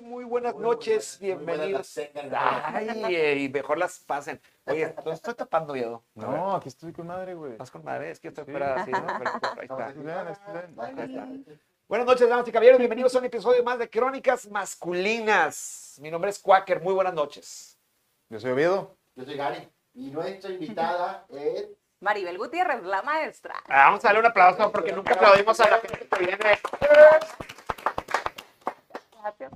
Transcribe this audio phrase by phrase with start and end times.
[0.00, 1.96] muy buenas Muy noches, buenas- muy buenas bienvenidos.
[1.96, 3.04] las tengan.
[3.04, 4.40] Ay, y mejor las pasen.
[4.66, 6.02] Oye, ¿tú estoy tapando, Viedo?
[6.14, 7.52] No, aquí estoy con madre, güey.
[7.52, 8.50] Estás con madre, es que estoy Sí.
[8.50, 9.06] fuera así, ¿no?
[9.06, 9.86] Pero, ahí está.
[9.86, 11.28] Ahí está.
[11.88, 15.98] Buenas noches, damas y caballeros, bienvenidos a un episodio más de Crónicas Masculinas.
[16.00, 17.76] Mi nombre es Quaker, muy buenas noches.
[18.28, 18.96] Yo soy Oviedo.
[19.16, 19.68] Yo soy Gary.
[19.94, 21.66] Y nuestra invitada es.
[21.98, 23.54] Maribel Gutiérrez, la maestra.
[23.68, 26.58] Ah, vamos a darle un aplauso porque nunca aplaudimos a la gente que viene.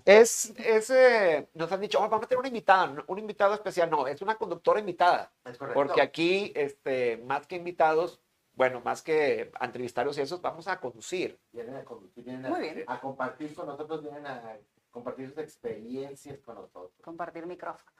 [0.05, 3.04] Es, es eh, nos han dicho, "Oh, vamos a tener una invitada, ¿no?
[3.07, 3.90] un invitado especial.
[3.90, 5.32] No, es una conductora invitada.
[5.45, 5.75] Es correcto.
[5.81, 8.21] Porque aquí, este, más que invitados,
[8.53, 11.40] bueno, más que entrevistarios y esos, vamos a conducir.
[11.53, 12.85] Vienen a conducir, vienen Muy a, bien.
[12.87, 14.57] a compartir con nosotros, vienen a
[14.90, 16.93] compartir sus experiencias con nosotros.
[17.03, 17.93] Compartir micrófonos.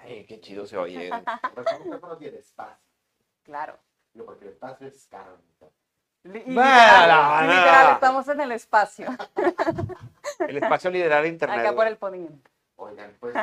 [0.00, 1.10] Ay, qué chido se oye.
[1.54, 2.82] Los micrófonos y el espacio.
[3.42, 3.78] Claro.
[4.14, 5.38] Digo, porque el espacio es caro.
[5.60, 5.70] ¿no?
[6.24, 9.08] Literal, literal, estamos en el espacio,
[10.48, 11.58] El espacio liderar de internet.
[11.60, 12.50] acá por el poniente.
[12.76, 13.34] Oigan, pues,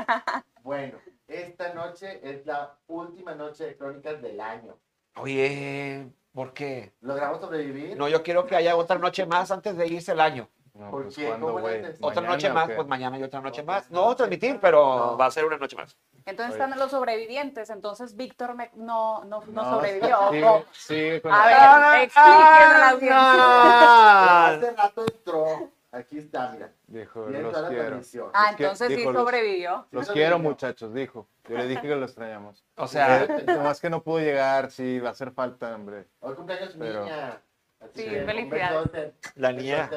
[0.63, 4.77] bueno, esta noche es la última noche de crónicas del año.
[5.16, 6.94] Oye, ¿por qué?
[7.02, 7.98] ¿Logramos sobrevivir?
[7.98, 10.48] No, yo quiero que haya otra noche más antes de irse el año.
[10.73, 11.27] No, ¿Por pues, qué?
[11.27, 11.79] ¿cuándo, ¿Cómo güey?
[11.84, 11.98] haces?
[12.01, 13.89] Otra ¿Mañana noche más, pues mañana y otra noche más.
[13.91, 15.98] No transmitir, pero va a ser una noche más.
[16.25, 20.17] Entonces están los sobrevivientes, entonces Víctor me- no, no, no, No, sobrevivió.
[20.29, 24.47] Sigue, o- sigue con A la- ver, explíquenme la audiencia.
[24.47, 25.71] Hace rato entró.
[25.91, 26.71] Aquí está, mira.
[26.85, 27.84] Dijo, los la quiero.
[27.85, 28.29] transmisión.
[28.34, 29.87] Ah, Es que entonces sí dijo los- sobrevivió.
[29.90, 31.27] Los Sí, quiero, muchachos, dijo.
[31.47, 32.63] Yo le dije que lo extrañamos.
[32.75, 36.05] O sea, Eh, Nomás que no pudo llegar, sí, va a hacer falta, hombre.
[36.20, 37.41] Hoy cumpleaños Pero- niña.
[37.96, 39.13] Sí, un felicidades.
[39.35, 39.90] la niña,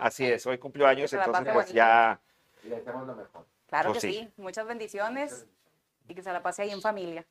[0.00, 1.72] así es, hoy cumplió años, entonces pues bonito.
[1.74, 2.18] ya,
[2.64, 3.44] Y le deseamos lo mejor.
[3.68, 4.14] Claro Pues que sí.
[4.20, 4.32] sí.
[4.36, 5.46] Muchas bendiciones
[6.08, 7.24] y que se la pase ahí en familia.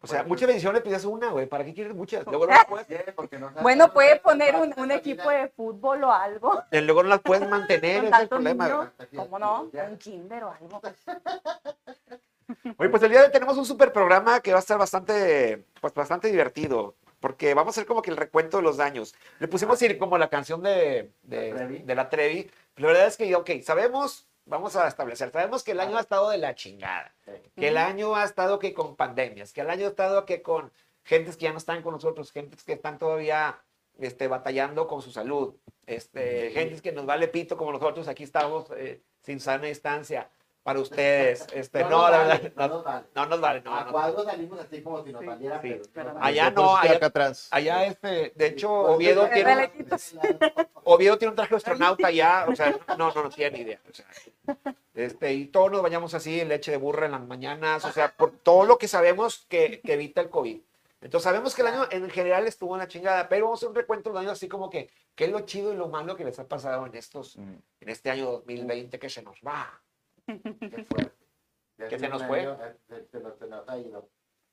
[0.00, 2.24] o sea, muchas bendiciones, pides una, güey, ¿para qué quieres muchas?
[2.26, 6.12] Luego no las puedes, Sí, no Bueno, puede poner un, un equipo de fútbol o
[6.12, 6.62] algo.
[6.70, 8.68] luego no las puedes mantener, es el problema.
[8.68, 8.88] güey.
[9.16, 9.70] ¿Cómo no?
[9.72, 10.80] Un kinder o algo.
[12.76, 15.64] Oye, pues el día de hoy tenemos un super programa que va a estar bastante,
[15.80, 19.14] pues bastante divertido, porque vamos a hacer como que el recuento de los daños.
[19.38, 21.78] Le pusimos así como la canción de, de, ¿La Trevi?
[21.78, 22.50] de la Trevi.
[22.76, 26.28] La verdad es que, ok, sabemos, vamos a establecer, sabemos que el año ha estado
[26.28, 27.32] de la chingada, Sí.
[27.56, 30.70] que el año ha estado que con pandemias, que el año ha estado que con
[31.02, 33.58] gentes que ya no están con nosotros, gentes que están todavía
[33.98, 35.54] este, batallando con su salud,
[35.86, 40.28] este, gentes que nos vale pito como nosotros, aquí estamos eh, sin sana distancia
[40.64, 41.46] para ustedes.
[41.54, 43.06] Este, no, la vale, verdad, no no, nos vale.
[43.14, 43.92] no nos vale, no, a no.
[43.92, 45.26] cuadros salimos así como si nos Sí.
[45.28, 45.68] valiera, Sí.
[45.68, 46.24] pero Pero no no.
[46.24, 47.48] Allá no, allá- acá atrás.
[47.52, 50.38] Allá, este, de hecho, Oviedo tiene, un-.
[50.84, 53.80] Oviedo tiene un traje de astronauta allá, o sea, no, no, no tiene ni idea.
[53.88, 54.06] o sea,
[54.94, 58.14] este, y todos nos bañamos así, en leche de burra en las mañanas, o sea,
[58.16, 60.60] por todo lo que sabemos que, que evita el COVID.
[61.02, 63.68] Entonces sabemos que el año en general estuvo en la chingada, pero vamos a hacer
[63.68, 66.24] un recuento del año así como que, qué es lo chido y lo malo que
[66.24, 67.54] les ha pasado en estos, Mm.
[67.80, 69.80] en este año 2020 que se nos va.
[70.26, 71.12] Qué fuerte.
[71.78, 72.56] Ya ¿Que se nos fue?
[72.88, 74.08] Se, se nos, se nos ha ido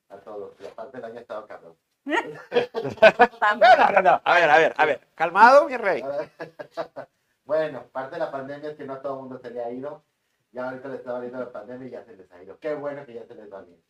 [0.09, 0.55] a todos.
[0.59, 1.77] Y aparte el año ha estado cabrón.
[3.39, 3.71] También.
[3.77, 6.03] No, no, no, A ver, a ver, a ver, calmado, mi rey.
[7.45, 9.71] bueno, parte de la pandemia es que no a todo el mundo se le ha
[9.71, 10.03] ido.
[10.51, 12.59] Ya ahorita le está valiendo la pandemia y ya se les ha ido.
[12.59, 13.81] Qué bueno que ya se les va bien.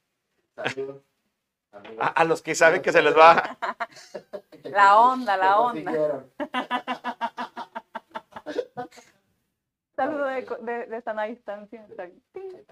[0.57, 1.01] Amigos.
[1.99, 3.57] A, a los que saben que se les va.
[4.63, 6.25] La onda, la onda.
[10.05, 11.85] Saludo de, de, de sana distancia.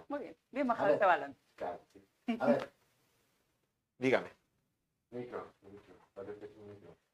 [0.07, 0.35] Muy bien.
[0.51, 1.35] Bien bajado ese balón.
[1.55, 2.37] Claro, sí.
[2.39, 2.71] A ver,
[3.99, 4.29] Dígame.
[5.11, 5.99] micro, micro.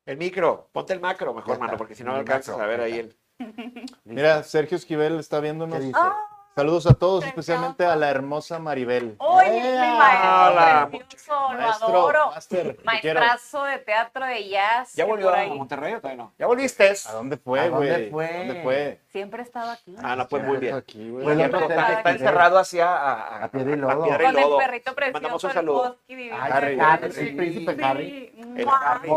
[0.06, 3.16] El micro, ponte el macro mejor, mano, porque si no alcanzas a ver ahí el.
[4.06, 5.78] Mira, Sergio Esquivel está viéndonos.
[5.80, 6.00] ¿Qué dice?
[6.02, 9.18] Ah, Saludos a todos, especialmente a la hermosa Maribel.
[9.20, 11.34] ¡Uy, mi Hola, maestro precioso!
[11.52, 12.28] Lo Maestro, adoro.
[12.32, 13.20] máster, te quiero.
[13.20, 14.94] Maestrazo de teatro de jazz.
[14.96, 16.34] ¿Ya volvió a Monterrey o todavía no?
[16.40, 16.94] ¿Ya volviste?
[17.10, 18.10] ¿A dónde fue, ¿A dónde güey?
[18.10, 18.38] fue?
[18.38, 19.02] ¿Dónde fue?
[19.12, 19.96] Siempre estaba aquí.
[20.02, 20.76] Ah, no, pues muy bien.
[20.76, 21.36] Aquí, güey.
[21.36, 24.04] Cierto, otro está, está encerrado hacia a, A piedra y lodo.
[24.04, 25.98] piedra y Con el perrito Mandamos precioso, un el saludo.
[26.40, 27.84] Harry, Harry, Sí, el príncipe.
[27.84, 28.34] Harry.
[28.56, 29.10] El Harry.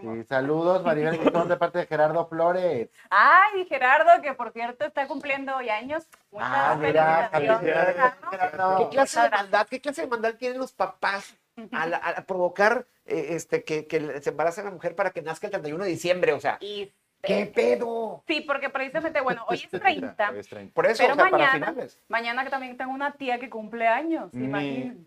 [0.00, 2.88] Sí, saludos, Maribel, que son de parte de Gerardo Flores.
[3.10, 6.06] Ay, y Gerardo, que por cierto está cumpliendo hoy años.
[6.30, 7.96] Muchas Ah, mira, felicidades,
[8.30, 8.78] Gerardo.
[8.78, 11.36] ¿Qué clase de maldad, qué clase de maldad tienen los papás
[11.72, 15.46] al, al- provocar eh, este, que, que se embarace a la mujer para que nazca
[15.46, 16.32] el 31 de diciembre?
[16.32, 16.92] O sea, Y
[17.22, 18.22] ¿qué pedo?
[18.26, 20.30] Sí, porque precisamente, bueno, hoy es 30.
[20.32, 20.74] Hoy es 30.
[20.74, 22.00] Por eso, Pero o sea, para mañana- finales.
[22.08, 24.48] Mañana que también tengo una tía que cumple años, Mi,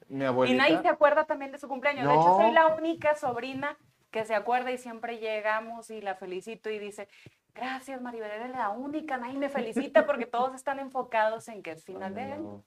[0.08, 0.64] mi Y abuelita.
[0.64, 2.08] nadie se acuerda también de su cumpleaños.
[2.08, 2.22] De No.
[2.22, 3.78] hecho, soy la única sobrina
[4.12, 7.08] que se acuerda y siempre llegamos y la felicito y dice,
[7.54, 11.84] gracias Maribel, eres la única, nadie me felicita porque todos están enfocados en que es
[11.84, 12.64] final de año.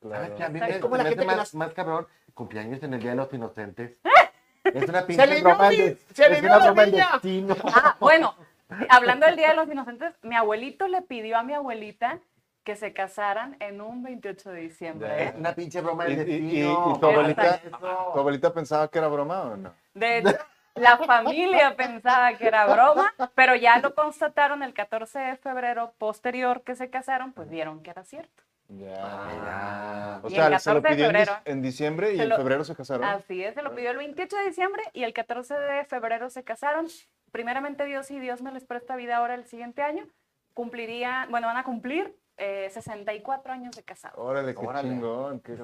[0.68, 3.96] Es como la gente más, cabrón cumpleaños en el Día de los Inocentes.
[4.62, 5.96] Es una pinche broma es
[6.70, 7.08] una niña.
[7.14, 7.56] destino.
[7.64, 8.34] Ah, bueno,
[8.90, 12.20] hablando del Día de los Inocentes, mi abuelito le pidió a mi abuelita
[12.62, 15.24] que se casaran en un 28 de diciembre.
[15.28, 16.92] Es una pinche broma ¿Y, del y- y- destino.
[16.94, 17.60] y tu abuelita,
[18.12, 19.72] tu abuelita pensaba que era broma o no?
[19.94, 20.36] De hecho,
[20.80, 26.62] la familia pensaba que era broma, pero ya lo constataron el 14 de febrero posterior
[26.62, 28.42] que se casaron, pues vieron que era cierto.
[28.68, 29.26] Ya.
[29.32, 30.20] Mira.
[30.22, 31.42] O Y sea, el se lo 14 de pidió en, dis- febrero.
[31.44, 33.04] en diciembre y en febrero se casaron.
[33.04, 36.44] Así es, se lo pidió el 28 de diciembre y el 14 de febrero se
[36.44, 36.86] casaron.
[37.32, 40.06] Primeramente Dios y Dios me les presta vida ahora el siguiente año.
[40.54, 44.18] Cumplirían, bueno, van a cumplir eh, 64 años de casados.
[44.18, 44.88] Órale, qué Órale.
[44.88, 45.40] chingón.
[45.40, 45.62] Qué Sí.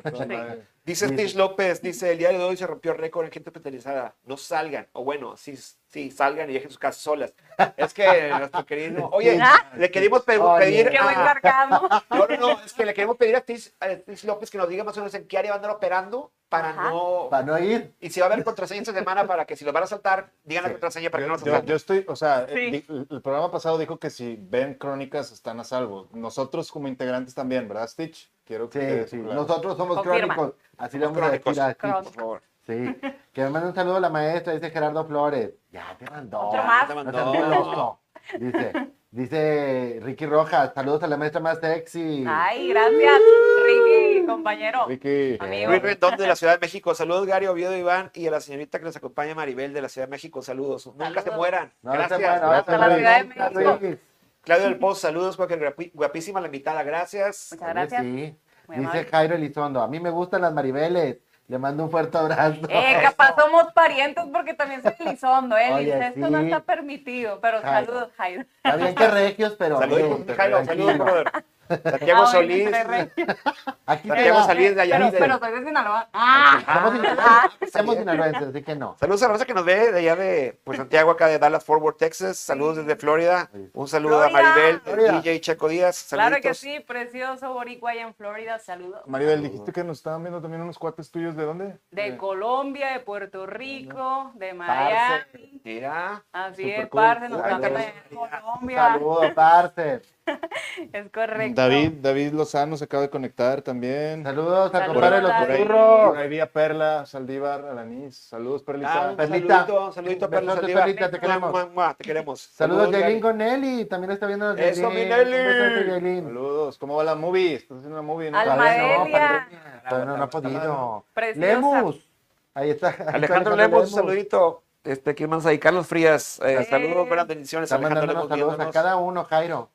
[0.86, 4.14] Dice Stitch López, dice, el día de hoy se rompió récord en gente hospitalizada.
[4.24, 4.86] No salgan.
[4.92, 7.34] O bueno, sí, sí, salgan y dejen sus casas solas.
[7.76, 9.08] Es que nuestro querido...
[9.12, 9.72] Oye, Ah.
[9.76, 10.64] le queremos pe- Oye.
[10.84, 10.96] pedir...
[10.96, 12.04] A-.
[12.10, 14.96] No, no, no, es que le queremos pedir a Stitch, López que nos diga más
[14.96, 16.90] o menos en qué área van a andar operando para Ajá.
[16.90, 17.26] no...
[17.30, 17.92] Para no ir.
[18.00, 20.30] Y si va a haber contraseña esta semana para que si los van a saltar,
[20.44, 20.74] digan la Sí.
[20.74, 21.68] contraseña para que no Yo, nos yo- salten.
[21.68, 22.54] yo estoy, o sea, Sí.
[22.54, 26.06] eh, di- el programa pasado dijo que si ven crónicas están a salvo.
[26.12, 28.30] Nosotros como integrantes también, ¿verdad, Stitch?
[28.46, 29.18] Quiero que Sí, quede sí.
[29.20, 29.34] claro.
[29.42, 30.34] Nosotros somos Confirma.
[30.34, 30.60] crónicos.
[30.78, 31.84] Así le Somos vamos a decir crónicos.
[31.84, 32.02] a.
[32.04, 32.42] Por favor.
[32.66, 32.96] Sí.
[33.32, 35.50] Que me mande un saludo a la maestra, dice Gerardo Flores.
[35.70, 36.40] Ya te mandó.
[36.48, 36.88] Otro más.
[36.88, 38.00] Te mandó.
[38.40, 38.72] Dice,
[39.12, 42.24] dice Ricky Rojas, saludos a la maestra más sexy.
[42.26, 43.20] Ay, gracias,
[43.66, 44.86] Ricky, compañero.
[44.88, 45.70] Ricky, Amigo.
[45.70, 46.92] Luis Rendón de la Ciudad de México.
[46.94, 50.08] Saludos, Gary Oviedo, Iván, y a la señorita que nos acompaña, Maribel de la Ciudad
[50.08, 50.42] de México.
[50.42, 50.86] Saludos.
[50.96, 51.72] Nunca se mueran.
[51.82, 52.20] No, se Gracias.
[52.20, 52.96] no, Gracias, se la.
[52.96, 54.02] Ciudad de México.
[54.46, 56.84] Claudio del Poz, saludos, guapi- guapísima la invitada.
[56.84, 57.48] Gracias.
[57.52, 58.02] Muchas gracias.
[58.02, 58.36] sí.
[58.68, 59.04] Dice.
[59.04, 61.18] Jairo Elizondo, a mí me gustan las Maribeles.
[61.48, 62.60] Le mando un fuerte abrazo.
[62.68, 65.72] Eh, capaz somos parientes porque también soy Elizondo, ¿eh?
[65.72, 67.86] Oye, incesto no está permitido, pero Jairo.
[67.86, 68.42] saludos, Jairo.
[68.64, 69.78] Está bien que regios, pero...
[69.78, 70.64] Saludos, Jairo.
[70.64, 71.32] Saludos, brother.
[71.68, 72.68] Santiago Ah, Solís.
[73.86, 74.42] Aquí Santiago.
[74.44, 74.96] Solís de allá.
[74.98, 76.08] Pero, de- pero soy de Sinaloa.
[76.12, 76.62] ¡Ah!
[76.66, 78.96] Somos sinaloenses, somos sinaloenses, así que no.
[78.98, 81.82] Saludos a raza que nos ve de allá de pues, Santiago, acá de Dallas Fort
[81.82, 82.38] Worth, Texas.
[82.38, 83.50] Saludos desde Florida.
[83.72, 84.28] Un saludo a.
[84.28, 85.12] Maribel, Florida.
[85.20, 86.06] DJ Checo Díaz.
[86.10, 89.00] Claro que sí, precioso boricua allá en Florida, saludos.
[89.06, 91.78] Maribel, dijiste que nos estaban viendo también unos cuates tuyos, ¿de dónde?
[91.90, 95.60] De Colombia, de Puerto Rico, de Miami.
[95.64, 96.22] Mira.
[96.32, 97.00] Así Super es, cool.
[97.00, 98.76] parce, nos están viendo en Colombia.
[98.92, 100.02] Saludos, parce.
[100.92, 101.60] Es correcto.
[101.60, 104.22] David, David Lozano se acaba de conectar también.
[104.24, 105.46] Saludos al Saludos, compadre de los David.
[105.46, 106.08] Por ahí, burros.
[106.08, 108.16] por ahí vi a Perla, Saldívar, Alanis.
[108.16, 109.10] Saludos, Perlita.
[109.10, 109.54] Ah, Perlita.
[109.66, 110.84] saludito, saludito, Perla Saldívar.
[110.84, 111.70] Perlita, te queremos.
[111.72, 112.40] Mua, te queremos.
[112.40, 112.90] Saludos.
[112.90, 113.84] Yailin Gonelli.
[113.86, 116.02] También está viendo los Eso, mi Yailin.
[116.02, 116.22] Nelly.
[116.22, 116.78] Saludos.
[116.78, 117.54] ¿Cómo va la movie?
[117.54, 118.30] ¿Estás haciendo una movie?
[118.30, 118.38] ¿no?
[118.38, 119.48] Alma Todavía
[119.90, 121.04] no, no, no ha podido.
[121.14, 121.46] Preciosa.
[121.46, 122.08] Lemus.
[122.54, 122.88] Ahí está.
[123.12, 124.62] Alejandro Lemos, un saludito.
[124.84, 125.58] Este, ¿Quién más ahí?
[125.58, 126.40] Carlos Frías.
[126.44, 126.70] eh, Sí.
[126.70, 127.70] saludos, buenas bendiciones.
[127.70, 129.68] Está Alejandro saludos a cada uno, Jairo.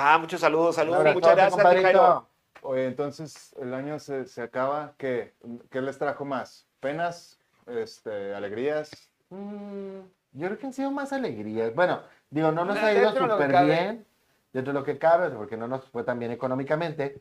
[0.00, 1.12] Ah, muchos saludos, saludos.
[1.12, 2.22] Muchas gracias.
[2.62, 4.94] Oye, entonces el año se, se acaba.
[4.96, 5.34] ¿Qué,
[5.70, 6.66] ¿Qué les trajo más?
[6.78, 7.38] ¿Penas?
[7.66, 8.90] Este, ¿Alegrías?
[9.30, 9.98] Mm,
[10.32, 11.74] yo creo que han sido más alegrías.
[11.74, 12.00] Bueno,
[12.30, 14.06] digo, no nos ha ido de súper bien,
[14.52, 17.20] dentro de lo que cabe, porque no nos fue tan bien económicamente,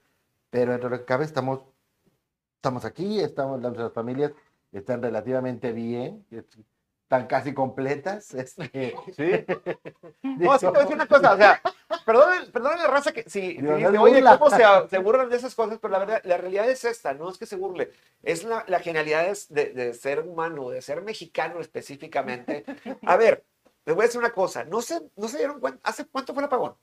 [0.52, 1.62] pero dentro de lo que cabe estamos,
[2.58, 4.34] estamos aquí, estamos, nuestras familias
[4.72, 6.26] están relativamente bien,
[7.08, 8.34] están casi completas.
[8.34, 9.46] este, Sí.
[10.24, 11.62] No, que te voy a decir una cosa, o sea,
[12.06, 14.38] perdónen, perdónen la raza que si, si Dios, oye, burla".
[14.38, 15.80] ¿cómo se, se burlan de esas cosas?
[15.82, 18.80] Pero la verdad, la realidad es esta, no es que se burle, es la, la
[18.80, 22.66] genialidad de, de ser humano, de ser mexicano específicamente.
[23.04, 23.44] A ver,
[23.86, 26.44] les voy a decir una cosa, no se, no se dieron cuenta, ¿hace cuánto fue
[26.44, 26.76] el apagón?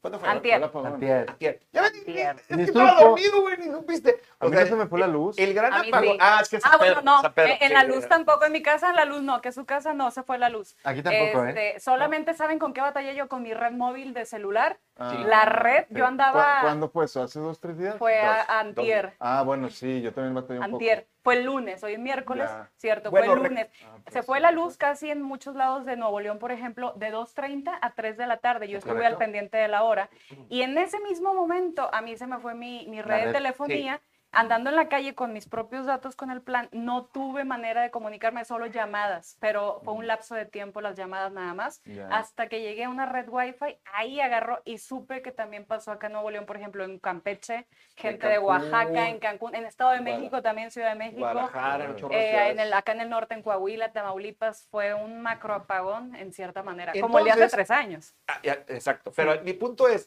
[0.00, 0.28] ¿Cuándo fue?
[0.28, 0.56] Antier.
[0.58, 0.92] Hola, apagón.
[0.94, 1.26] Antier.
[1.28, 1.60] Antier.
[1.72, 2.36] Ya ven, Antier.
[2.48, 4.20] es que estaba dormido, güey, ni supiste.
[4.38, 5.36] A O mí sea, no se me fue la luz.
[5.38, 6.02] El gran apagón.
[6.12, 6.18] sí.
[6.20, 8.08] Ah, es que es Ah, bueno, no, San Pedro, en, sí, la sí, luz sí.
[8.08, 10.50] tampoco, en mi casa en la luz no, que su casa no se fue la
[10.50, 10.76] luz.
[10.84, 11.48] Aquí tampoco, ¿eh?
[11.48, 14.78] Este, Solamente saben con qué batallé yo con mi red móvil de celular.
[14.96, 15.96] Ah, La red, ok.
[15.96, 17.22] yo andaba- ¿Cu- ¿Cuándo fue eso?
[17.22, 17.96] ¿Hace dos, tres días?
[17.98, 20.76] Fue a- Dos, antier, Ah, bueno, sí, yo también batallé un poco.
[20.76, 21.06] antier.
[21.28, 22.70] Fue el lunes, hoy es miércoles, Ya.
[22.76, 23.68] cierto, Bueno, fue el lunes.
[23.84, 26.94] Ah, pues Se fue la luz casi en muchos lados de Nuevo León, por ejemplo,
[26.96, 28.66] de 2.30 a 3 de la tarde.
[28.66, 30.08] Yo estuve al pendiente de la hora.
[30.48, 33.32] Y en ese mismo momento a mí se me fue mi, mi red, red, de
[33.34, 34.00] telefonía.
[34.30, 37.90] Andando en la calle con mis propios datos con el plan, no tuve manera de
[37.90, 41.80] comunicarme, solo llamadas, pero fue un lapso de tiempo las llamadas nada más.
[41.84, 42.08] Ya.
[42.08, 46.08] Hasta que llegué a una red Wi-Fi, ahí agarró y supe que también pasó acá
[46.08, 47.66] en Nuevo León, por ejemplo, en Campeche,
[47.96, 48.48] gente de Cancún.
[48.50, 50.00] Oaxaca, en Cancún, en Estado de.
[50.02, 51.20] México, también Ciudad de México.
[51.20, 56.14] Guadalajara, Eh, en el, acá en el norte, en Coahuila, Tamaulipas, fue un macro apagón
[56.14, 58.14] en cierta manera, como el de hace Entonces- tres años.
[58.26, 59.10] Ah, ya, exacto.
[59.16, 60.06] Pero mi punto es,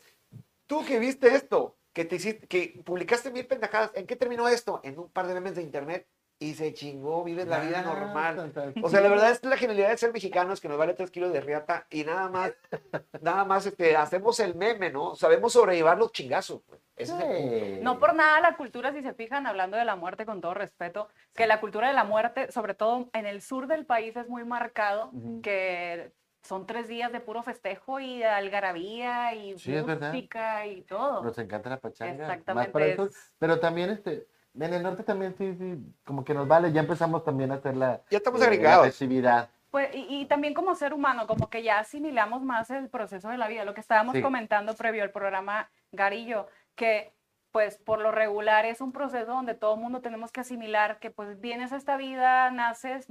[0.68, 4.80] tú que viste esto, que te hiciste, que publicaste mil pendejadas, ¿en qué terminó esto?
[4.84, 6.08] En un par de memes de internet
[6.40, 8.36] y se chingó, vives la vida Ah, normal.
[8.36, 8.74] tan, tan.
[8.84, 11.32] O sea, la verdad es la genialidad de ser mexicanos que nos vale tres kilos
[11.32, 12.54] de riata y nada más,
[13.22, 15.16] nada más este, hacemos el meme, ¿no?
[15.16, 16.66] Sabemos sobrellevar los chingazos.
[16.66, 16.80] güey.
[16.96, 17.66] Ese es el punto.
[17.76, 17.80] Sí.
[17.82, 21.10] No por nada la cultura, si se fijan, hablando de la muerte con todo respeto,
[21.36, 24.44] que la cultura de la muerte, sobre todo en el sur del país, es muy
[24.44, 25.12] marcado,
[25.44, 26.12] que
[26.44, 31.24] son tres días de puro festejo y de algarabía y Sí, música y todo.
[31.24, 32.14] Nos encanta la pachanga.
[32.14, 34.28] Más Exactamente, eso, es- pero también este,
[34.60, 37.78] en el norte también sí, sí, como que nos vale, ya empezamos también a hacer
[37.78, 38.86] la, Ya estamos eh, agregados.
[38.86, 39.50] la festividad.
[39.70, 43.38] Pues, y, y también como ser humano, como que ya asimilamos más el proceso de
[43.38, 44.22] la vida, lo que estábamos Sí.
[44.22, 47.14] comentando previo al programa Garillo, que
[47.52, 51.12] pues por lo regular es un proceso donde todo el mundo tenemos que asimilar que
[51.12, 53.08] pues vienes a esta vida, naces,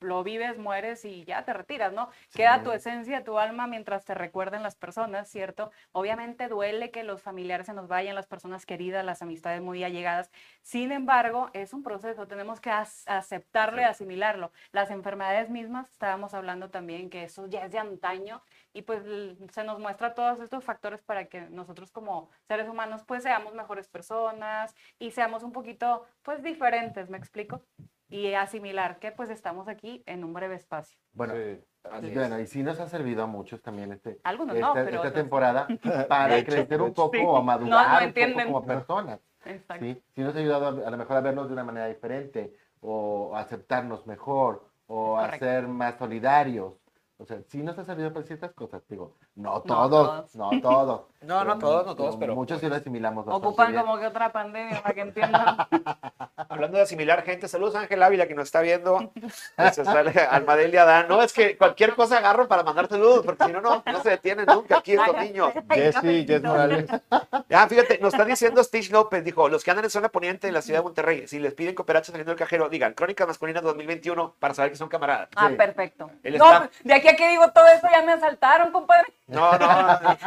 [0.00, 2.08] lo vives, mueres y ya te retiras, ¿no?
[2.32, 5.72] Queda tu esencia, tu alma mientras te recuerden las personas, ¿cierto?
[5.92, 10.30] Obviamente duele que los familiares se nos vayan, las personas queridas, las amistades muy allegadas.
[10.62, 14.52] Sin embargo, es un proceso, tenemos que aceptarlo y asimilarlo.
[14.72, 19.02] Las enfermedades mismas, estábamos hablando también que eso ya es de antaño y pues
[19.52, 23.88] se nos muestra todos estos factores para que nosotros como seres humanos pues seamos mejores
[23.88, 27.62] personas y seamos un poquito pues diferentes, ¿me explico?
[28.08, 30.98] Y asimilar que pues estamos aquí en un breve espacio.
[31.12, 31.60] Bueno, Sí.
[31.84, 32.14] Así es.
[32.14, 35.12] bueno, y sí nos ha servido a muchos también este, Algunos esta, no, pero esta
[35.14, 35.66] temporada
[36.08, 36.94] para hecho, crecer un hecho.
[37.10, 37.22] poco Sí.
[37.24, 39.20] o No, madurar no un poco como personas.
[39.46, 39.84] Exacto.
[39.86, 42.54] Sí, sí nos ha ayudado a, a lo mejor a vernos de una manera diferente
[42.80, 46.74] o aceptarnos mejor o a ser más solidarios.
[47.20, 50.26] O sea, sí nos ha servido para ciertas cosas, digo, no todos.
[50.26, 51.00] todos, no todos.
[51.22, 54.80] No, no todos, no todos, pero Muchos sí lo asimilamos Ocupan como que otra pandemia
[54.82, 55.54] para que entiendan.
[56.48, 59.12] hablando de asimilar gente, saludos a Ángel Ávila que nos está viendo.
[59.58, 61.08] Eso sale Almadelia Adán.
[61.08, 64.10] No, es que cualquier cosa agarro para mandar saludos, porque si no, no, no se
[64.10, 65.52] detienen nunca aquí estos niños.
[65.68, 66.86] Jessy, Jess Morales.
[67.50, 70.54] Ya, fíjate, nos está diciendo Stitch López, dijo, los que andan en zona poniente de
[70.54, 74.36] la ciudad de Monterrey, si les piden cooperacha saliendo del cajero, digan, Crónicas Masculinas 2021,
[74.38, 75.28] para saber que son camaradas.
[75.36, 75.56] Ah, Sí.
[75.56, 76.10] perfecto.
[76.38, 79.12] No, de aquí a que digo todo eso ya me asaltaron, compadre.
[79.30, 80.18] No, no, no.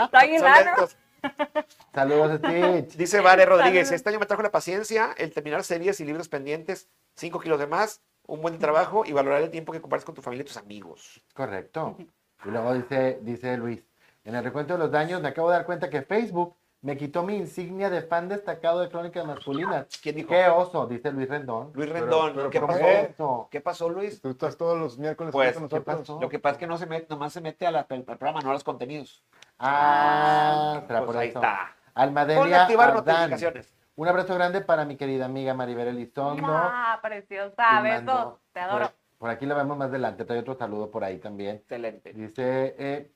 [1.93, 2.97] Saludos, Stitch.
[2.97, 3.91] Dice Vare Rodríguez, Saludos.
[3.91, 7.67] este año me trajo la paciencia, el terminar series y libros pendientes, 5 kilos de
[7.67, 10.57] más, un buen trabajo y valorar el tiempo que compartes con tu familia y tus
[10.57, 11.21] amigos.
[11.33, 11.97] Correcto.
[12.45, 13.85] Y luego dice, dice Luis,
[14.25, 17.23] en el recuento de los daños me acabo de dar cuenta que Facebook me quitó
[17.23, 19.87] mi insignia de fan destacado de Crónicas Masculinas.
[20.03, 20.29] ¿Quién dijo?
[20.29, 21.71] Qué oso, dice Luis Rendón.
[21.73, 22.33] Luis Rendón.
[22.35, 22.79] pero ¿Qué ¿por pasó?
[22.81, 23.09] qué?
[23.17, 23.47] Oso.
[23.49, 24.21] ¿Qué pasó, Luis?
[24.21, 25.99] Tú estás todos los miércoles Pues, con ¿qué nosotros.
[25.99, 26.19] pasó?
[26.21, 28.41] Lo que pasa es que no se mete, nomás se mete a la- al programa,
[28.41, 29.23] no a los contenidos.
[29.57, 31.39] Ah, será Pues por ahí eso.
[31.39, 31.57] está.
[31.93, 33.15] Ponle Almadelia activar Ardán.
[33.15, 33.73] notificaciones.
[33.95, 36.43] Un abrazo grande para mi querida amiga Maribel Elizondo.
[36.47, 38.85] Ah, preciosa, besos, te adoro.
[38.87, 41.57] Por, por aquí la vemos más adelante, trae otro saludo por ahí también.
[41.57, 42.11] Excelente.
[42.11, 43.11] Dice, eh,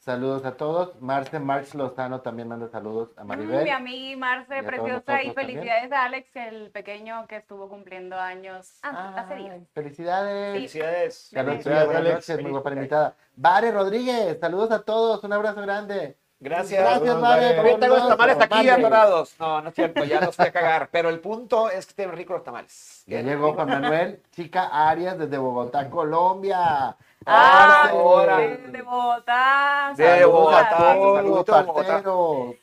[0.00, 1.00] saludos a todos.
[1.00, 3.64] Marce Marx Lozano también manda saludos a Maribel.
[3.64, 8.78] mi amiga Marce, Y preciosa, y felicidades a Alex, el pequeño que estuvo cumpliendo años
[8.82, 9.54] ah, hace días.
[9.54, 10.54] Ay, Felicidades.
[10.54, 11.30] Felicidades.
[11.32, 12.14] Buenas Alex.
[12.28, 13.14] noches, muy guapa invitada.
[13.36, 16.16] Vare Rodríguez, saludos a todos, un abrazo grande.
[16.42, 16.80] Gracias.
[16.80, 17.50] Gracias, Saludos, Vare.
[17.50, 18.70] Todavía tengo los tamales aquí Vale.
[18.70, 19.34] adorados.
[19.38, 20.88] No, no es cierto, ya los fui a cagar.
[20.90, 23.04] Pero el punto es que estén ricos los tamales.
[23.06, 26.96] Ya llegó Juan Manuel, chica Arias desde Bogotá, Colombia.
[27.26, 28.38] Ah, Ahora.
[28.38, 29.92] de, Bogotá.
[29.96, 30.32] De saludos.
[30.32, 30.70] Bogotá.
[30.70, 32.02] Saludos, Bogotá.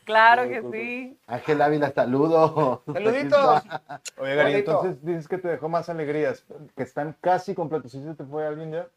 [0.04, 1.20] Claro que sí.
[1.28, 2.82] Ángel Ávila, saludos.
[2.92, 3.64] Saluditos.
[4.18, 6.44] Oye, Gary, entonces dices que te dejó más alegrías,
[6.76, 7.92] que están casi completos.
[7.92, 8.88] ¿Sí se te fue alguien ya?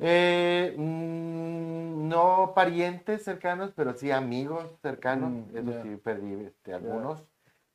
[0.00, 5.30] Eh, mm, no parientes cercanos, pero sí amigos cercanos.
[5.30, 5.82] Mm, Eso ya.
[5.82, 7.22] sí, perdí este, algunos.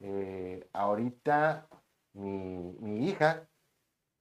[0.01, 1.67] Eh, ahorita
[2.13, 3.47] mi, mi hija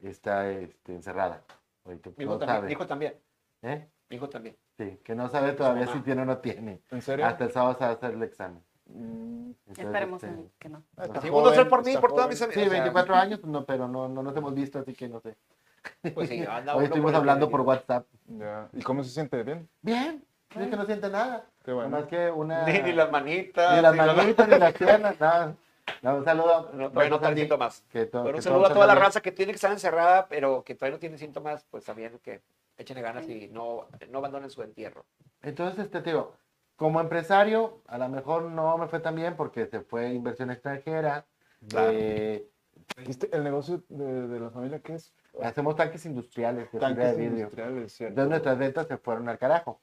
[0.00, 1.42] está este, encerrada.
[1.84, 2.56] Ahorita, Mi hijo no también.
[2.56, 2.66] sabe.
[2.66, 3.14] Mi hijo también.
[3.62, 3.88] ¿eh?
[4.10, 4.56] Mi hijo también.
[4.76, 6.80] Sí, que no sabe todavía si tiene o no tiene.
[6.90, 7.26] ¿En serio?
[7.26, 8.62] Hasta el sábado se va a hacer el examen.
[8.86, 10.82] Mm, Entonces, Esperemos este, que no.
[11.02, 12.62] está Si gusta ser por mí, por todas mis amigos.
[12.62, 15.20] Sí, o sea, 24 años, no, pero no, no nos hemos visto, así que no
[15.20, 15.36] sé.
[16.14, 17.60] Pues sí, anda Hoy uno estuvimos por hablando por.
[17.62, 18.06] WhatsApp.
[18.26, 18.68] Ya.
[18.72, 19.42] ¿Y cómo se siente?
[19.42, 19.68] ¿Bien?
[19.82, 20.24] Bien,
[20.56, 21.44] es que no siente nada.
[21.64, 21.90] Qué bueno.
[21.90, 22.64] Más que una...
[22.66, 23.76] Ni, ni las manitas.
[23.76, 25.54] Ni las ni las- manitas, ni las piernas, nada.
[26.02, 26.70] No, un saludo.
[26.72, 27.84] No, todavía no síntomas.
[27.90, 30.26] Que to- Pero que un saludo a toda la raza que tiene que estar encerrada,
[30.28, 32.40] pero que todavía no tiene síntomas, pues también que
[32.76, 35.04] echen ganas y no, no abandonen su entierro.
[35.42, 36.34] Entonces, este, te digo,
[36.76, 41.24] como empresario, a lo mejor no me fue tan bien porque se fue inversión extranjera.
[41.68, 41.90] Claro.
[41.92, 42.46] eh,
[43.04, 45.12] ¿Viste ¿El negocio de, de la familia qué es?
[45.42, 48.10] hacemos tanques industriales de fibra Tanques de industriales, ¿cierto?
[48.12, 49.80] Entonces nuestras ventas se fueron al carajo.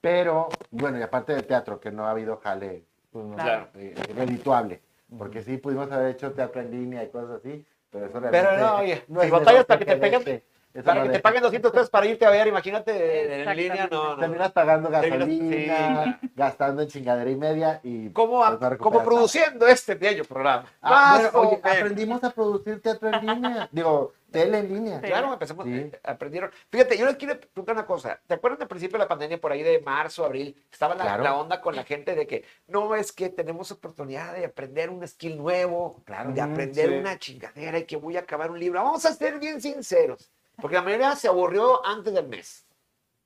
[0.00, 3.34] Pero, bueno, y aparte de teatro, que no ha habido jale Pues no.
[3.36, 3.68] Claro.
[3.74, 4.80] eh, redituable.
[5.18, 8.60] Porque sí pudimos haber hecho teatro en línea y cosas así, pero eso Pero realmente
[8.60, 10.42] no, oye, no es negocio para que te peguen-.
[10.72, 13.88] Eso Para no que te paguen 200 pesos para irte a ver, imagínate en línea,
[13.90, 14.20] no, no.
[14.20, 18.10] Terminas pagando gasolina, gastando en chingadera y media y...
[18.10, 20.66] ¿Cómo, pues, a- no como recuperas produciendo este bello programa.
[20.80, 23.68] Ah, bueno, oye, aprendimos a producir teatro en línea.
[23.72, 25.00] Digo, tele en línea.
[25.00, 25.72] Claro, empezamos, Sí.
[25.74, 26.50] eh, aprendieron.
[26.70, 28.20] Fíjate, yo les quiero preguntar una cosa.
[28.26, 30.56] ¿Te acuerdas al principio de la pandemia, por ahí de marzo, abril?
[30.72, 31.22] Estaba la, Claro.
[31.24, 35.06] la onda con la gente de que no es que tenemos oportunidad de aprender un
[35.06, 36.94] skill nuevo, claro, de aprender sí.
[36.94, 38.82] una chingadera y que voy a acabar un libro.
[38.82, 42.66] Vamos a ser bien sinceros, porque la mayoría se aburrió antes del mes.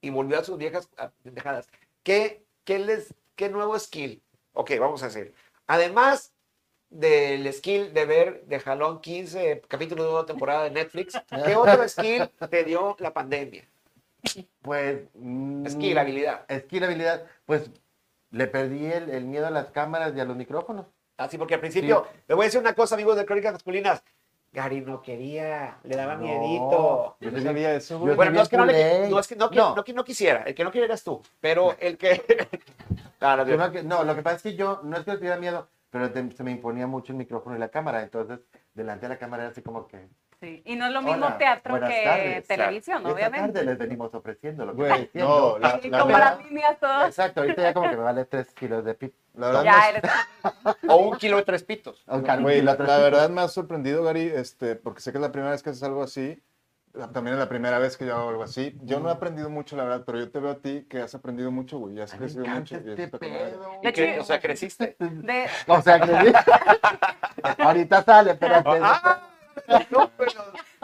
[0.00, 0.86] y volvió a sus viejas
[1.22, 1.66] pendejadas.
[2.02, 4.22] ¿Qué, qué, les, ¿Qué nuevo skill?
[4.52, 5.32] Ok, vamos a hacer.
[5.66, 6.33] Además
[6.94, 11.88] del skill de ver de jalón 15 capítulos de una temporada de Netflix, ¿qué otro
[11.88, 13.64] skill te dio la pandemia?
[14.62, 15.02] Pues.
[15.14, 16.46] mm, Skill, habilidad.
[16.66, 17.24] Skill, habilidad.
[17.44, 17.70] Pues
[18.30, 20.86] le perdí el, el miedo a las cámaras y a los micrófonos.
[21.16, 24.02] Así porque al principio, le voy a decir una cosa, amigos de Crónicas Masculinas.
[24.52, 26.22] Gary no quería, le daba No.
[26.22, 27.16] miedito.
[27.20, 28.14] Yo no sabía eso, Yo.
[28.14, 29.74] Bueno, no es que no, le- no es que no, No.
[29.74, 32.22] no no quisiera, el que no quiere eras tú, pero el que...
[33.20, 35.36] Ah, no, que- no, lo que pasa es que yo no es que le tuviera
[35.38, 38.02] miedo, pero te- se me imponía mucho el micrófono y la cámara.
[38.02, 38.40] Entonces,
[38.74, 40.08] delante de la cámara era así como que.
[40.40, 42.46] Sí, Y no es lo mismo Hola, teatro que tardes.
[42.48, 43.52] televisión, Esta obviamente.
[43.52, 45.52] tarde les venimos ofreciendo lo que diciendo.
[45.52, 47.06] no, la, la como las líneas todas.
[47.08, 49.14] Exacto, ahorita ya como que me vale 3 kilos de pip.
[49.34, 50.02] la verdad Ya eres.
[50.88, 52.02] O un kilo de tres pitos.
[52.08, 55.22] Güey, kilo la, tres la verdad me ha sorprendido, Gary, este, porque sé que es
[55.22, 56.42] la primera vez que haces algo así.
[57.12, 58.76] También es la primera vez que yo hago algo así.
[58.82, 61.12] Yo no he aprendido mucho, la verdad, pero yo te veo a ti que has
[61.14, 61.96] aprendido mucho, güey.
[61.96, 62.76] Ya has Ay, crecido mucho.
[62.76, 63.72] y eso este está pedo.
[63.82, 64.20] ¿Y qué?
[64.20, 64.94] O sea, creciste.
[65.00, 66.32] De, O sea, que
[67.58, 68.78] ahorita sale, espérate.
[68.80, 69.28] Ah,
[69.90, 70.30] no, pero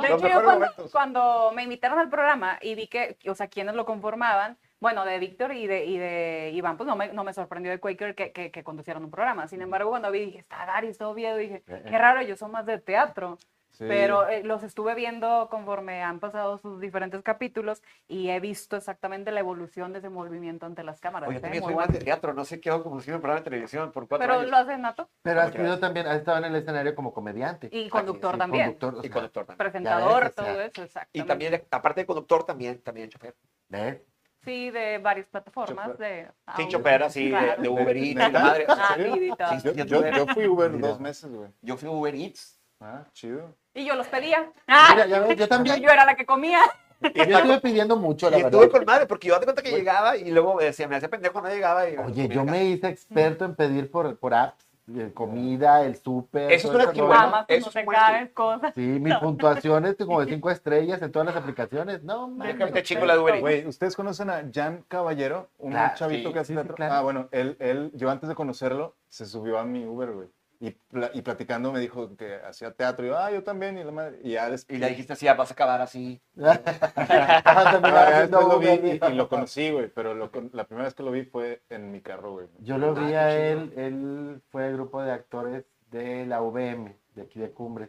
[0.00, 3.76] De hecho, yo cuando, cuando me invitaron al programa y vi que, o sea, quienes
[3.76, 7.34] lo conformaban, bueno, de Víctor y de, y de Iván, pues no me, no me
[7.34, 9.46] sorprendió de Quaker que, que, que conducieron un programa.
[9.46, 12.66] Sin embargo, cuando vi, dije, está Gary, está Oviedo, dije, qué raro, ellos son más
[12.66, 13.38] de teatro.
[13.80, 13.86] Sí.
[13.88, 19.30] Pero eh, los estuve viendo conforme han pasado sus diferentes capítulos y he visto exactamente
[19.32, 21.30] la evolución de ese movimiento ante las cámaras.
[21.30, 21.40] Oye, ¿eh?
[21.40, 23.90] también soy más de teatro, no sé qué hago como si me programa de televisión
[23.90, 24.50] por cuatro Pero años.
[24.50, 27.70] lo hace Nato Pero has sido también, has estado en el escenario como comediante.
[27.72, 28.64] y conductor Sí, también.
[28.74, 29.58] conductor, o Y sea, conductor también.
[29.58, 31.18] Presentador, ves, o sea, todo eso, exactamente.
[31.18, 33.34] Y también, aparte de conductor, también, también chofer.
[33.70, 34.02] ¿ves?
[34.44, 35.96] Sí, de varias plataformas.
[35.98, 36.32] De Sí,
[36.62, 36.68] audio.
[36.68, 38.30] chofer así, de, de Uber ¿De- Eats, neta?
[38.32, 38.64] la madre.
[38.68, 39.02] o sea, Ah, sí.
[39.04, 39.28] Sí.
[39.64, 40.88] Yo, yo yo, tuve- yo fui Uber Mira.
[40.88, 41.48] dos meses, güey.
[41.62, 42.60] Yo fui Uber Eats.
[42.82, 43.54] Ah, chido.
[43.74, 44.40] Y yo los pedía.
[44.40, 45.80] Mira, Ah, ya ves, yo también.
[45.80, 46.60] yo era la que comía.
[47.02, 48.60] Y, Yo estuve pidiendo mucho, la y verdad.
[48.60, 51.08] estuve con madre, porque yo de cuenta que llegaba y luego me decía, me hacía
[51.08, 51.88] pendejo, no llegaba.
[51.88, 54.66] Y, Oye, yo me hice experto en pedir por, por apps,
[55.14, 56.52] comida, el súper.
[56.52, 58.74] Eso es una Amazon eso buen caben cosas.
[58.74, 62.02] Sí, mi puntuación es como de cinco estrellas en todas las aplicaciones.
[62.02, 62.72] No, mames.
[62.72, 63.16] Te chingo la.
[63.16, 65.48] Güey, ¿ustedes conocen a Jan Caballero?
[65.58, 66.92] Un Claro, chavito sí, que hace sí, sí, claro.
[66.94, 70.28] Ah, bueno, él, él, yo antes de conocerlo, se subió a mi Uber, güey.
[70.62, 73.06] Y, pla- y platicando me dijo que hacía teatro.
[73.06, 73.78] Y yo, ah, yo también.
[73.78, 74.76] Y, la madre, y ya después.
[74.76, 76.20] Y le dijiste así, "Ah, vas a acabar así.
[76.36, 79.88] Ah, también Ah, lo vi y, lo conocí, güey.
[79.88, 82.46] Pero lo la primera vez que lo vi fue en mi carro, güey.
[82.58, 86.94] Yo lo vi Ah, a él, él fue el grupo de actores de la UVM,
[87.14, 87.88] de aquí de Cumbres.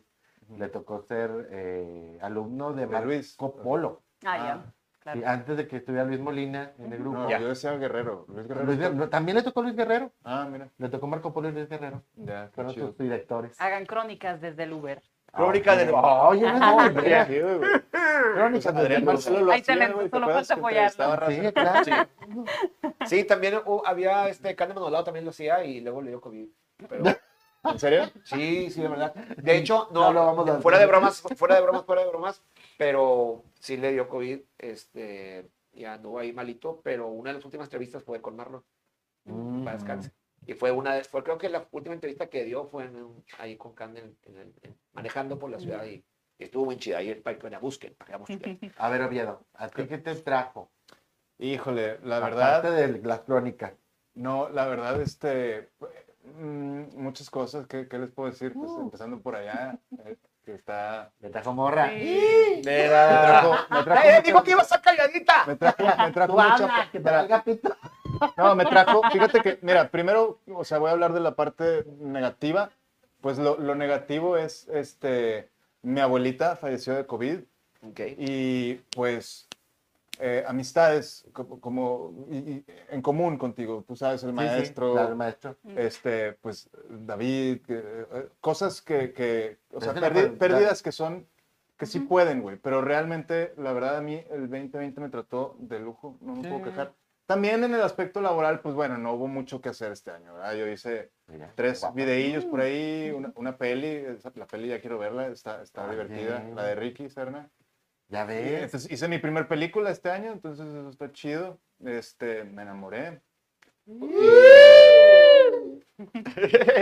[0.57, 3.38] Le tocó ser eh, alumno de De Luis.
[3.39, 4.01] Marco Polo.
[4.25, 4.38] Ah, Ah.
[4.65, 4.73] ya.
[5.02, 5.20] Claro.
[5.20, 7.18] Sí, antes de que estuviera Luis Molina en el grupo.
[7.20, 7.40] No, Ya.
[7.40, 8.26] yo decía Guerrero.
[8.28, 8.66] Luis Guerrero.
[8.68, 10.12] Luis Guerrero- también le tocó Luis Guerrero.
[10.24, 10.70] Ah, mira.
[10.78, 12.04] Le tocó Marco Polo y Luis Guerrero.
[12.16, 13.60] Ya, Fueron sus directores.
[13.60, 15.02] Hagan crónicas desde el Uber.
[15.34, 16.78] Crónica del- Ah, Oye, no.
[18.36, 19.14] Crónicas del Adrián Uber.
[19.16, 21.28] Marcelo lo Hay hacía, talento, güey, ¿te solo falta apoyarlo.
[21.32, 21.84] Sí, claro.
[21.86, 21.92] Sí.
[23.06, 26.48] Sí, también hubo- había este Carmen Manolado también lo hacía y luego le dio COVID.
[26.90, 27.04] Pero
[27.63, 28.10] ¿En serio?
[28.24, 29.13] sí, sí, de verdad.
[29.13, 32.08] De hecho, no, No lo vamos a fuera de bromas, fuera de bromas, fuera de
[32.10, 32.41] bromas,
[32.78, 37.67] pero sí le dio COVID, este, y anduvo ahí malito, pero una de las últimas
[37.67, 38.63] entrevistas fue con Marlon,
[39.26, 39.63] Mm.
[39.63, 40.12] para descanse.
[40.47, 43.56] Y fue una de, fue creo que la última entrevista que dio fue en ahí
[43.58, 46.04] con Carmen, en el- en- manejando por la ciudad y,
[46.39, 46.97] y estuvo muy chida.
[46.97, 48.60] Ahí para que la busquen, para que la busquen.
[48.78, 50.71] A ver, Oviedo, ¿a ti qué te trajo?
[51.38, 52.36] Híjole, la Aparte
[52.69, 52.88] verdad.
[52.93, 53.74] de las crónicas.
[54.15, 55.69] No, la verdad, este.
[56.38, 57.67] Mm, muchas cosas.
[57.67, 58.54] ¿Qué, qué les puedo decir?
[58.54, 58.82] Pues Uh.
[58.82, 61.12] empezando por allá, eh, que está.
[61.20, 61.89] Me trajo morra.
[61.89, 62.62] Sí.
[62.65, 65.46] Me trajo, me trajo ¡Eh, mucha- dijo que iba a estar calladita!
[65.48, 67.76] Me trajo, me trajo Tú mucha- habla, que te mira, valga pito.
[68.38, 71.86] No, me trajo, fíjate que, mira, primero, o sea, voy a hablar de la parte
[72.00, 72.70] negativa.
[73.22, 75.50] Pues lo, lo negativo es, este,
[75.84, 77.39] mi abuelita falleció de COVID
[77.89, 78.00] Ok.
[78.17, 79.48] y pues
[80.21, 84.91] eh, amistades como, como- y- y en común contigo, tú sabes, el Sí, sí, maestro,
[84.93, 85.57] claro, el maestro.
[85.75, 91.27] este, pues David, eh, cosas que, que, o sea, pérdidas que son,
[91.77, 95.79] que sí pueden, güey, pero realmente, la verdad, a mí el 2020 me trató de
[95.79, 96.63] lujo, no me puedo Sí.
[96.65, 96.93] quejar.
[97.25, 100.53] También en el aspecto laboral, pues bueno, no hubo mucho que hacer este año, ¿verdad?
[100.53, 101.95] Yo hice Mira, tres guapa.
[101.95, 104.03] videillos por ahí, una, una peli,
[104.36, 106.55] la peli ya quiero verla, está, está Ah, divertida, bien.
[106.55, 107.49] la de Ricky Serna.
[108.12, 108.63] Ya ves.
[108.63, 111.58] Entonces, hice mi primer película este año, entonces eso está chido.
[111.84, 113.21] Este, me enamoré.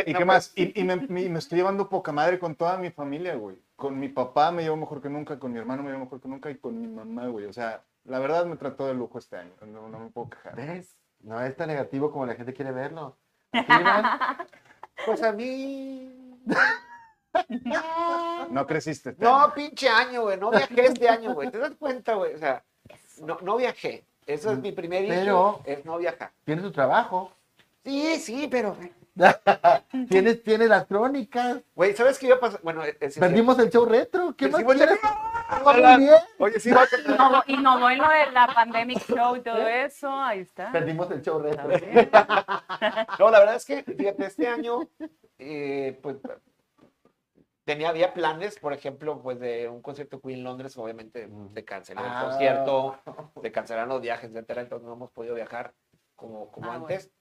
[0.06, 0.52] ¿Y qué más?
[0.56, 3.58] Y, y me, me- me estoy llevando poca madre con toda mi familia, güey.
[3.76, 6.28] Con mi papá me llevo mejor que nunca, con mi hermano me llevo mejor que
[6.28, 7.46] nunca y con mi mamá, güey.
[7.46, 9.52] O sea, la verdad me trató de lujo este año.
[9.68, 10.56] No, no me puedo quejar.
[10.56, 10.98] ¿Ves?
[11.22, 13.18] No es tan negativo como la gente quiere verlo.
[15.06, 16.12] Pues a mí.
[18.52, 19.12] No creciste.
[19.12, 19.54] este No, año.
[19.54, 20.38] pinche año, güey.
[20.38, 21.52] No viajé este año, güey.
[21.52, 22.34] ¿Te das cuenta, güey?
[22.36, 22.64] O sea,
[23.22, 24.04] no, no viajé.
[24.26, 26.32] Ese es mi primer Pero- es no viajar.
[26.46, 27.32] Tienes tu trabajo.
[27.84, 28.76] Sí, sí, pero...
[30.10, 31.58] Tienes, tienes las crónicas.
[31.76, 32.62] Güey, ¿sabes qué iba a pasar?
[32.64, 34.34] Bueno, es, es Perdimos el show retro.
[34.38, 35.00] ¿Qué más Perdimos quieres?
[35.66, 36.14] Muy bien.
[36.38, 40.10] Oye, sí, va a Innovó, innovó en lo de la pandemic show y todo eso,
[40.10, 40.72] ahí está.
[40.72, 41.68] Perdimos el show retro.
[43.20, 44.88] No, la verdad es que, fíjate, este año,
[45.38, 46.16] eh, pues,
[47.70, 52.02] tenía, había planes, por ejemplo, pues, de un concierto Queen en Londres, obviamente, se canceló
[52.02, 52.26] el Ah.
[52.28, 53.00] concierto,
[53.44, 55.76] se cancelaron los viajes, etcétera, entonces no hemos podido viajar
[56.16, 57.12] como, como Ah, antes,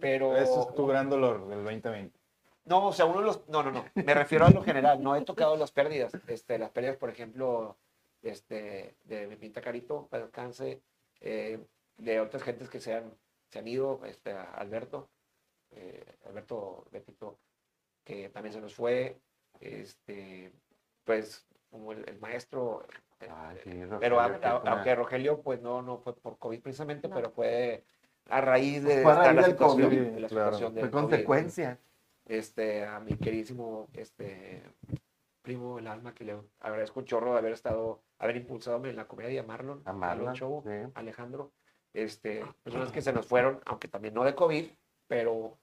[0.00, 0.36] pero...
[0.36, 2.18] Eso es tu gran dolor del 2020.
[2.64, 3.46] No, o sea, uno de los...
[3.48, 6.70] No, no, no, me refiero a lo general, no he tocado las pérdidas, este, las
[6.70, 7.78] pérdidas, por ejemplo,
[8.20, 10.82] este, de mi pinta carito, para descanse,
[11.20, 11.64] eh,
[11.98, 13.14] de otras gentes que se han,
[13.48, 15.08] se han ido, este, Alberto,
[15.70, 17.38] eh, Alberto Betito,
[18.02, 19.20] que también se nos fue,
[19.60, 20.52] este,
[21.04, 22.86] pues, como el, el maestro,
[23.20, 27.14] Ay, sí, pero a- a- aunque Rogelio, pues, no, no fue por COVID precisamente, No.
[27.14, 27.84] pero fue
[28.28, 30.44] a raíz de, Fue a raíz la situación, COVID, de la claro.
[30.52, 31.78] situación del Fue COVID consecuencia.
[32.26, 34.62] este, a mi queridísimo este,
[35.42, 39.06] primo el alma, que le agradezco un chorro de haber estado, haber impulsado en la
[39.06, 40.90] comedia, Marlon, A Marlon, Show, sí.
[40.94, 41.52] Alejandro,
[41.92, 44.66] este, personas que se nos fueron, aunque también no de COVID,
[45.06, 45.58] pero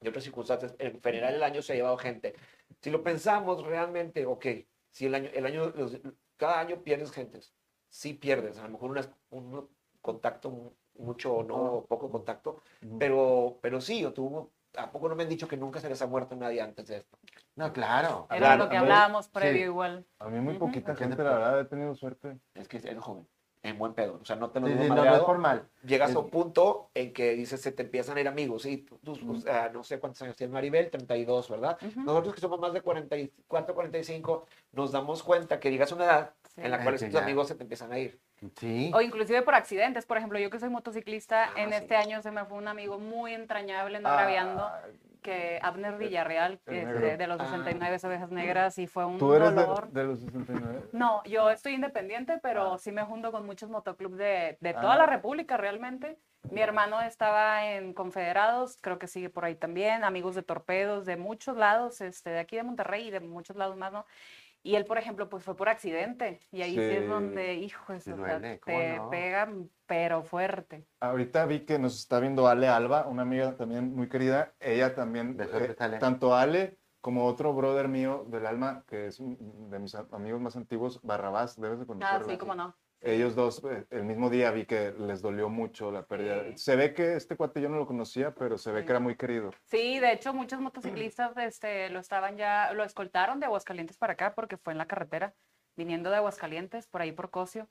[0.00, 0.74] de otras circunstancias.
[0.78, 2.34] En general el año se ha llevado gente.
[2.80, 4.46] Si lo pensamos realmente, ok,
[4.90, 5.98] si el año, el año, los-
[6.36, 7.54] cada año pierdes gentes,
[7.88, 9.68] sí pierdes, a lo mejor unas- un
[10.00, 12.62] contacto mu- mucho o no, o poco contacto,
[12.98, 16.00] pero, pero sí, o tuvo, ¿a poco no me han dicho que nunca se les
[16.02, 17.18] ha muerto nadie antes de esto?
[17.56, 18.26] No, claro.
[18.30, 19.64] Era Claro, lo que hablábamos previo sí.
[19.64, 20.06] igual.
[20.20, 22.38] A mí muy poquita gente, la verdad, he tenido suerte.
[22.54, 23.28] Es que es joven,
[23.62, 25.68] en buen pedo, o sea, no te lo digo sí, no, no es formal.
[25.84, 28.78] Llegas Es- a un punto en que dices, se te empiezan a ir amigos, ¿sí?
[28.78, 31.76] Tú- tú, o sea, no sé cuántos años tiene Maribel, 32, ¿verdad?
[31.82, 32.00] Ujú.
[32.02, 36.34] Nosotros que somos más de 44, 45, nos damos cuenta que llegas a una edad
[36.54, 36.60] Sí.
[36.64, 37.22] en la cual Ah, sí, tus ya.
[37.22, 38.18] amigos se te empiezan a ir.
[38.56, 38.90] Sí.
[38.94, 40.06] O inclusive por accidentes.
[40.06, 41.74] Por ejemplo, yo que soy motociclista, Ah, en sí.
[41.76, 44.82] este año se me fue un amigo muy entrañable, no Ah,
[45.22, 47.16] que Abner Villarreal, el este, negro.
[47.18, 47.44] de los Ah.
[47.50, 49.88] 69 ovejas negras, y fue un ¿Tú eres de, dolor.
[49.90, 50.82] de los 69?
[50.92, 52.78] No, yo estoy independiente, pero Ah.
[52.78, 54.98] sí me junto con muchos motoclubs de, de toda Ah.
[54.98, 56.18] la República realmente.
[56.50, 61.16] Mi hermano estaba en Confederados, creo que sigue por ahí también, amigos de Torpedos, de
[61.16, 64.06] muchos lados, este, de aquí de Monterrey y de muchos lados más, ¿no?
[64.62, 66.40] Y él, por ejemplo, pues fue por accidente.
[66.50, 66.80] Y ahí sí, Sí.
[66.82, 69.10] es donde, hijo, eso, Sí o sea, duele, ¿cómo te no?
[69.10, 70.86] pegan, pero fuerte.
[71.00, 74.54] Ahorita vi que nos está viendo Ale Alba, una amiga también muy querida.
[74.60, 75.98] Ella también, eh, Ale.
[75.98, 80.56] tanto Ale como otro brother mío del alma, que es un- de mis amigos más
[80.56, 82.28] antiguos, Barrabás, debes de Ah, conocerlo.
[82.28, 82.76] sí, cómo no.
[83.00, 86.42] Ellos dos, eh, el mismo día vi que les dolió mucho la pérdida.
[86.42, 86.58] Sí.
[86.58, 88.86] Se ve que este cuate yo no lo conocía, pero se ve Sí.
[88.86, 89.52] que era muy querido.
[89.66, 94.34] Sí, de hecho, muchos motociclistas este, lo estaban ya, lo escoltaron de Aguascalientes para acá
[94.34, 95.34] porque fue en la carretera,
[95.76, 97.68] viniendo de Aguascalientes, por ahí por Cocio,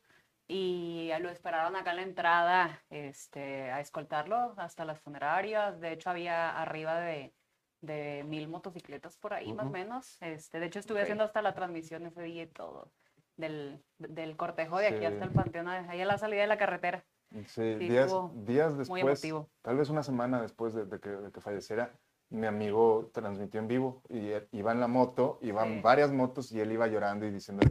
[0.48, 5.82] y lo esperaron acá en la entrada este, a escoltarlo hasta las funerarias.
[5.82, 7.34] De hecho, había arriba de,
[7.82, 10.18] de mil motocicletas por ahí, más o menos.
[10.22, 12.94] Este, de hecho, estuve haciendo hasta la transmisión ese día y todo,
[13.38, 15.06] del, del cortejo de aquí Sí.
[15.06, 17.06] hasta el panteón, ahí a la salida de la carretera.
[17.32, 18.12] Sí, Sí, días,
[18.46, 19.22] días después,
[19.62, 21.92] tal vez una semana después de, de que, de que falleciera,
[22.30, 25.82] mi amigo transmitió en vivo y él iba en la moto, iban Sí.
[25.82, 27.66] varias motos y él iba llorando y diciendo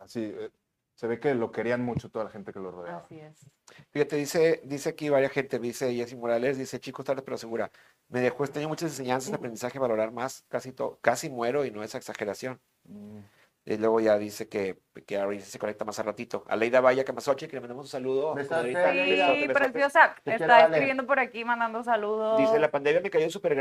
[0.00, 0.50] así, eh,
[0.94, 2.98] se ve que lo querían mucho toda la gente que lo rodeaba.
[2.98, 3.46] Así es.
[3.90, 7.70] Fíjate, dice, dice aquí varias gente, dice Jessy Morales, dice, chicos, tarde pero segura.
[8.08, 11.82] Me dejó este año muchas enseñanzas, aprendizaje, valorar más, casi todo, casi muero y no
[11.82, 12.60] es exageración.
[12.84, 13.18] Mm.
[13.66, 16.44] Y luego ya dice que, que ahora se conecta más a ratito.
[16.48, 18.34] Aleida Vaya Camasochi, que le mandamos un saludo.
[18.34, 19.10] Besote, besote, Sí,
[19.46, 19.54] besote.
[19.54, 20.14] preciosa.
[20.16, 20.74] Te quiero, Está Ale.
[20.76, 22.38] escribiendo por aquí, mandando saludos.
[22.38, 23.54] Dice, la pandemia me cayó súper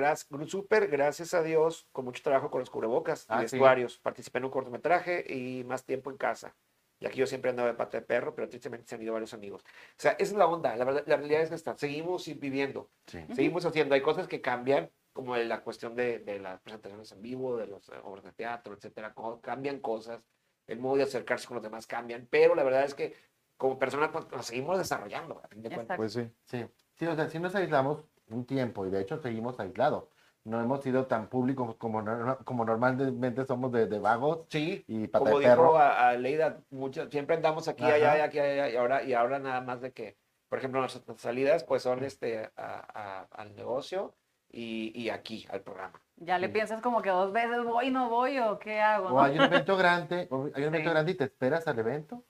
[0.47, 3.55] súper, gracias a Dios, con mucho trabajo con los cubrebocas Ah, y sí.
[3.55, 3.97] vestuarios.
[3.99, 6.53] Participé en un cortometraje y más tiempo en casa.
[6.99, 9.33] Y aquí yo siempre andaba de pata de perro, pero tristemente se han ido varios
[9.33, 9.63] amigos.
[9.63, 10.75] O sea, esa es la onda.
[10.75, 11.77] La, verdad, la realidad es esta.
[11.77, 13.19] Seguimos viviendo, Sí.
[13.33, 13.95] seguimos haciendo.
[13.95, 17.89] Hay cosas que cambian, como la cuestión de, de las presentaciones en vivo, de las
[18.03, 19.13] obras de teatro, etcétera.
[19.13, 20.21] co- Cambian cosas.
[20.67, 22.27] El modo de acercarse con los demás cambian.
[22.29, 23.13] Pero la verdad es que
[23.57, 25.97] como personas pues, nos seguimos desarrollando, a fin de cuentas.
[25.97, 26.29] Pues sí.
[26.45, 30.05] Sí, sí, o sea, sí nos aislamos un tiempo y de hecho seguimos aislados.
[30.45, 32.03] No hemos sido tan públicos como,
[32.43, 35.77] como normalmente somos de, de vagos Sí, y pata como de dijo perro.
[35.77, 37.93] a, a Leida, mucho, siempre andamos aquí, Ajá.
[37.93, 40.17] allá, aquí, allá, y ahora, y ahora nada más de que,
[40.49, 44.15] por ejemplo, nuestras salidas pues son este, a- a- al negocio
[44.53, 45.99] y, y aquí, al programa.
[46.17, 46.53] Ya le Sí.
[46.53, 49.07] piensas como que dos veces voy, no voy o qué hago.
[49.07, 49.21] O no?
[49.21, 50.93] hay un evento grande, o hay un evento Sí.
[50.93, 52.23] grande y te esperas al evento.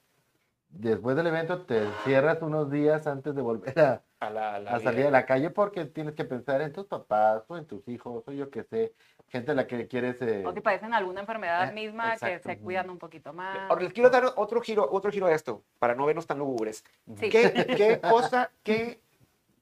[0.70, 4.80] Después del evento te cierras unos días antes de volver a, a la, la a
[4.80, 8.24] salir a la calle porque tienes que pensar en tus papás o en tus hijos
[8.28, 8.94] o yo qué sé,
[9.28, 10.20] gente a la que quieres...
[10.24, 12.50] eh, O si padecen alguna enfermedad Eh, misma, que exacto.
[12.50, 13.56] se cuidan un poquito más.
[13.70, 16.84] Ahora les quiero dar otro giro, otro giro a esto, para no vernos tan lúgubres.
[17.20, 17.30] Sí.
[17.30, 17.52] ¿Qué,
[18.00, 19.00] qué cosa, qué,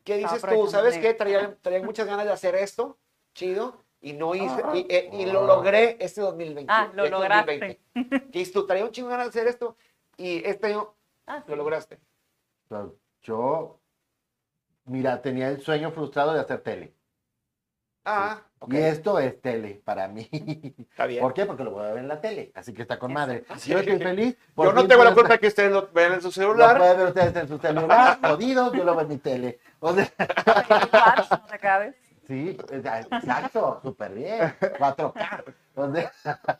[0.04, 0.68] qué dices tú?
[0.68, 1.14] ¿Sabes qué?
[1.14, 2.98] Traía, traía muchas ganas de hacer esto,
[3.34, 6.72] chido, y no hice, y, eh, y lo logré este 2020.
[6.72, 7.80] Ah, lo este lograste.
[7.94, 8.32] 2020.
[8.32, 8.66] ¿Qué dices tú?
[8.66, 9.76] Traía un chingo de ganas de hacer esto,
[10.18, 10.96] y este año
[11.28, 12.00] Ah, lo lograste.
[13.22, 13.80] Yo,
[14.86, 16.94] mira, tenía el sueño frustrado de hacer tele.
[18.04, 18.74] Ah, ok.
[18.74, 20.28] Y esto es tele para mí.
[20.90, 21.22] Está bien.
[21.22, 21.46] ¿Por qué?
[21.46, 22.52] Porque lo voy a ver en la tele.
[22.56, 23.44] Así que está con madre.
[23.58, 23.72] Sí.
[23.72, 24.36] Yo estoy feliz.
[24.58, 26.78] Yo no tengo la culpa de que ustedes lo vean en su estar- Lo celular.
[26.78, 29.60] pueden ver ustedes en su celular, jodidos, yo lo veo en mi tele.
[29.80, 31.96] O sea, Watch, no te acabes.
[32.28, 34.54] sí, exacto, súper bien.
[34.60, 35.44] 4K.
[35.74, 36.60] O sea, está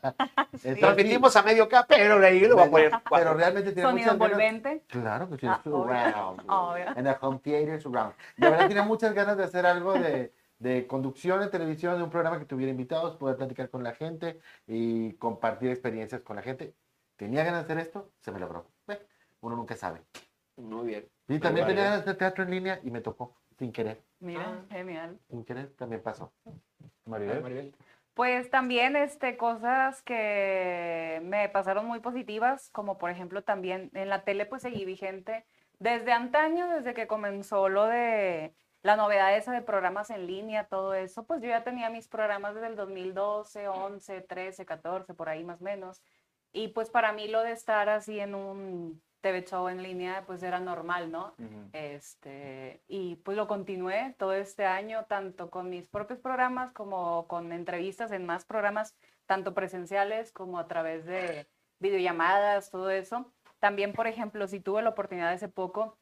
[0.80, 2.90] Transmitimos a medio K, pero ahí lo voy a poner.
[2.90, 3.34] Pero cuatro.
[3.34, 4.82] realmente tiene Sonido muchas ganas- envolvente.
[4.88, 6.40] Claro que sí, Ah, surround.
[6.48, 6.84] obvio.
[6.96, 8.14] En el home theater surround.
[8.38, 12.10] De verdad tenía muchas ganas de hacer algo de, de conducción en televisión, de un
[12.10, 16.72] programa que tuviera invitados, poder platicar con la gente y compartir experiencias con la gente.
[17.16, 18.66] Tenía ganas de hacer esto, se me logró.
[19.40, 20.02] Uno nunca sabe.
[20.56, 21.08] Muy bien.
[21.26, 24.00] Y también tenía ganas de hacer teatro en línea y me tocó, sin querer.
[24.20, 24.64] Mira, Ah.
[24.70, 25.18] genial.
[25.28, 26.32] Sin querer también pasó.
[27.06, 27.42] Maribel.
[27.42, 27.74] Maribel.
[28.14, 34.22] Pues también este, cosas que me pasaron muy positivas, como por ejemplo también en la
[34.22, 35.44] tele pues seguí vigente
[35.80, 40.94] desde antaño, desde que comenzó lo de la novedad esa de programas en línea, todo
[40.94, 45.44] eso, pues yo ya tenía mis programas desde el 2012, 11, 13, 14, por ahí
[45.44, 46.02] más o menos.
[46.52, 50.42] Y pues para mí lo de estar así en un TV show en línea pues
[50.42, 51.34] era normal, ¿no?
[51.72, 57.52] Este, y pues lo continué todo este año, tanto con mis propios programas como con
[57.52, 63.32] entrevistas en más programas, tanto presenciales como a través de videollamadas, todo eso.
[63.60, 65.96] También, por ejemplo, si tuve la oportunidad hace poco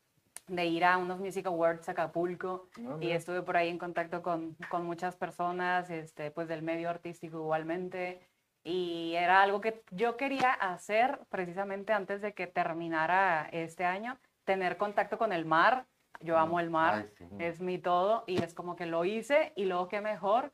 [0.50, 4.20] de ir a unos Music Awards a Acapulco No, y estuve por ahí en contacto
[4.20, 8.20] con, con muchas personas, este, pues del medio artístico igualmente.
[8.64, 14.76] Y era algo que yo quería hacer precisamente antes de que terminara este año, tener
[14.76, 15.86] contacto con el mar.
[16.20, 17.24] Yo amo el mar, Ay, sí.
[17.38, 20.52] es mi todo y es como que lo hice y luego qué mejor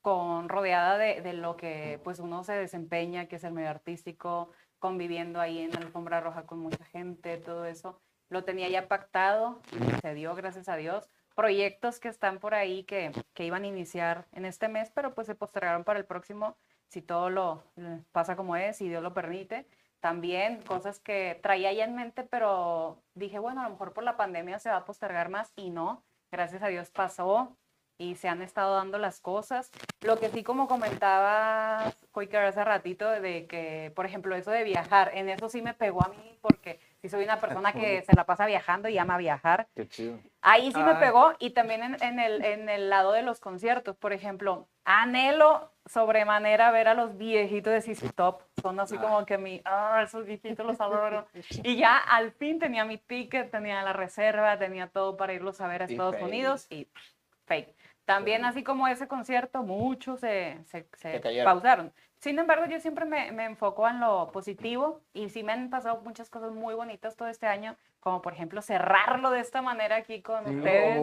[0.00, 4.50] con rodeada de, de lo que pues uno se desempeña, que es el medio artístico,
[4.78, 8.00] conviviendo ahí en la alfombra roja con mucha gente, todo eso.
[8.34, 11.08] Lo tenía ya pactado y se dio, gracias a Dios.
[11.36, 15.28] Proyectos que están por ahí que, que iban a iniciar en este mes, pero pues
[15.28, 16.56] se postergaron para el próximo,
[16.88, 19.68] si todo lo eh, pasa como es, si Dios lo permite.
[20.00, 24.16] También cosas que traía ya en mente, pero dije, bueno, a lo mejor por la
[24.16, 26.02] pandemia se va a postergar más y no.
[26.32, 27.56] Gracias a Dios pasó
[27.98, 29.70] y se han estado dando las cosas.
[30.02, 35.12] Lo que sí, como comentaba Koiker hace ratito, de que, por ejemplo, eso de viajar,
[35.14, 38.24] en eso sí me pegó a mí, porque si soy una persona que se la
[38.24, 40.18] pasa viajando y ama viajar, Qué chido.
[40.42, 40.96] Ahí sí me Ay.
[41.00, 45.70] pegó y también en, en el, en el lado de los conciertos, por ejemplo, anhelo
[45.86, 50.26] sobremanera ver a los viejitos de CC Top, son así como que mi, ah, esos
[50.26, 51.26] viejitos los adoro.
[51.62, 55.66] Y ya al fin tenía mi ticket, tenía la reserva, tenía todo para irlos a
[55.68, 56.24] ver a Y Estados fake.
[56.26, 57.02] Unidos y pff,
[57.46, 57.74] fake.
[58.04, 61.92] También así como ese concierto, muchos se, se, se pausaron.
[62.24, 66.00] Sin embargo, yo siempre me, me enfoco en lo positivo y sí me han pasado
[66.00, 70.22] muchas cosas muy bonitas todo este año, como por ejemplo cerrarlo de esta manera aquí
[70.22, 70.56] con Sí.
[70.56, 71.02] ustedes,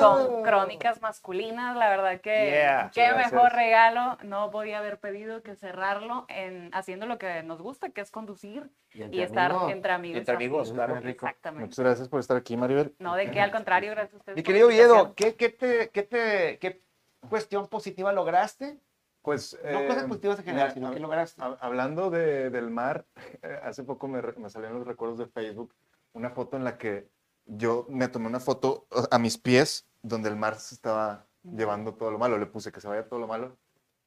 [0.00, 1.76] con crónicas masculinas.
[1.76, 2.90] La verdad que Yeah.
[2.94, 3.32] qué Gracias.
[3.32, 8.00] mejor regalo no podía haber pedido que cerrarlo en haciendo lo que nos gusta, que
[8.00, 9.72] es conducir y, entre estar amigos.
[9.72, 10.18] entre amigos.
[10.20, 10.96] Entre amigos, Eso claro.
[10.98, 11.64] Exactamente.
[11.66, 12.94] Muchas gracias por estar aquí, Maribel.
[13.00, 14.36] No, de qué, al contrario, gracias a ustedes.
[14.36, 14.68] Mi querido.
[14.68, 16.80] Oviedo, ¿qué, qué, te, qué, te, ¿qué
[17.28, 18.78] cuestión positiva lograste?
[19.22, 21.40] Pues, No eh, cosas positivas en general, mira, sino que lograste.
[21.40, 23.06] hab- Hablando de- del mar,
[23.42, 25.74] eh, hace poco me, me salieron los recuerdos de Facebook,
[26.12, 27.08] una foto en la que
[27.46, 32.10] yo me tomé una foto a mis pies donde el mar se estaba llevando todo
[32.10, 33.56] lo malo, le puse que se vaya todo lo malo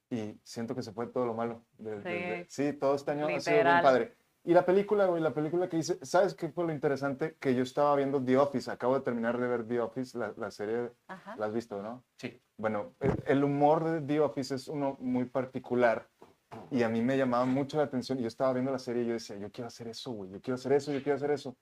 [0.10, 1.65] y siento que se fue todo lo malo.
[1.78, 2.04] de- Sí.
[2.10, 3.84] desde- sí, todo este año ha sido bien Literal.
[3.84, 4.15] padre.
[4.47, 7.36] Y la película, güey, la película que hice, ¿sabes qué fue lo interesante?
[7.39, 10.51] Que yo estaba viendo The Office, acabo de terminar de ver The Office, la, la
[10.51, 11.36] serie, Ajá.
[11.36, 12.03] la has visto, ¿no?
[12.17, 12.39] Sí.
[12.58, 16.08] Bueno, el, el humor de The Office es uno muy particular
[16.69, 19.08] y a mí me llamaba mucho la atención y yo estaba viendo la serie y
[19.08, 21.55] yo decía, yo quiero hacer eso, güey, yo quiero hacer eso, yo quiero hacer eso.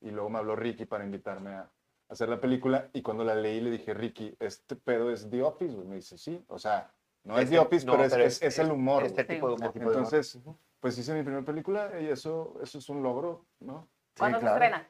[0.00, 1.68] Y luego me habló Ricky para invitarme a
[2.08, 5.74] hacer la película y cuando la leí le dije, Ricky, este pedo es The Office,
[5.74, 5.88] güey.
[5.88, 6.92] Me dice, sí, o sea,
[7.24, 9.02] no es, Este- The Office, no, pero, es, pero es- es el humor.
[9.04, 9.72] Este tipo de humor.
[9.72, 10.56] Tipo de humor.
[10.80, 13.88] Pues hice mi primera película y eso, eso es un logro, ¿no?
[14.18, 14.58] ¿Cuándo claro.
[14.58, 14.88] se estrena?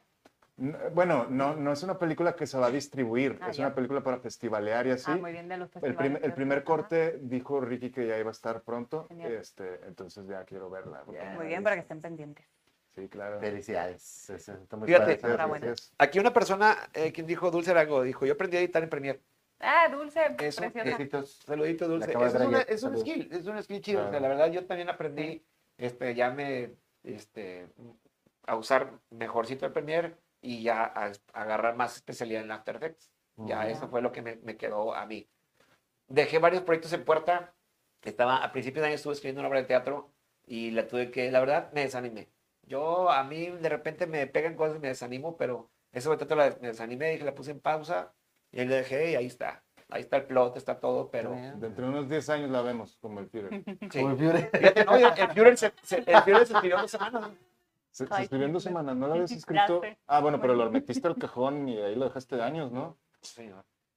[0.93, 3.65] Bueno, no, no es una película que se va a distribuir, Ah, es ya.
[3.65, 5.09] una película para festivalear y así.
[5.11, 5.97] Ah, muy bien, de los El, festivales.
[6.11, 9.31] prim- el primer corte dijo Ricky que ya iba a estar pronto, Genial.
[9.33, 10.99] este, entonces ya quiero verla.
[11.01, 11.33] Ajá.
[11.35, 12.45] Muy bien, para que estén pendientes.
[12.93, 13.39] Sí, claro.
[13.39, 14.31] Felicidades.
[14.77, 15.19] Muy Fíjate.
[15.97, 19.21] Aquí una persona, eh, quien dijo Dulce Arango, dijo, yo aprendí a editar en Premiere.
[19.61, 20.83] Ah, Dulce, Eso, preciosa.
[20.97, 21.39] Besitos.
[21.45, 22.11] Saludito, Le Dulce.
[22.11, 23.99] es, una- es un skill, es un skill chido.
[23.99, 24.23] O sea, Claro.
[24.23, 25.43] la verdad, yo también aprendí,
[25.81, 27.67] este, ya me, este,
[28.45, 33.11] a usar mejorcito el Premiere y ya a, a agarrar más especialidad en After Effects.
[33.37, 35.27] Ya eso fue lo que me, me quedó a mí.
[36.07, 37.55] Dejé varios proyectos en puerta.
[38.03, 40.11] Estaba, a principios de año estuve escribiendo una obra de teatro
[40.45, 42.29] y la tuve que, la verdad, me desanimé.
[42.63, 46.25] Yo, a mí, de repente me pegan cosas y me desanimo, pero esa obra de
[46.25, 48.13] teatro la, me desanimé, dije, la puse en pausa
[48.51, 51.31] y ahí la dejé y ahí está ahí está el plot, está todo, pero...
[51.57, 53.63] Dentro de unos 10 años la vemos como el Führer.
[53.91, 53.99] Sí.
[53.99, 54.49] Como el Führer.
[54.51, 57.31] Fíjate, no, el Führer se, se, el Führer se escribió dos semanas.
[57.91, 59.81] Se, se escribió dos semanas, ¿no lo habías escrito?
[60.07, 62.97] Ah, bueno, pero lo metiste al cajón y ahí lo dejaste de años, ¿no?
[63.21, 63.49] Sí,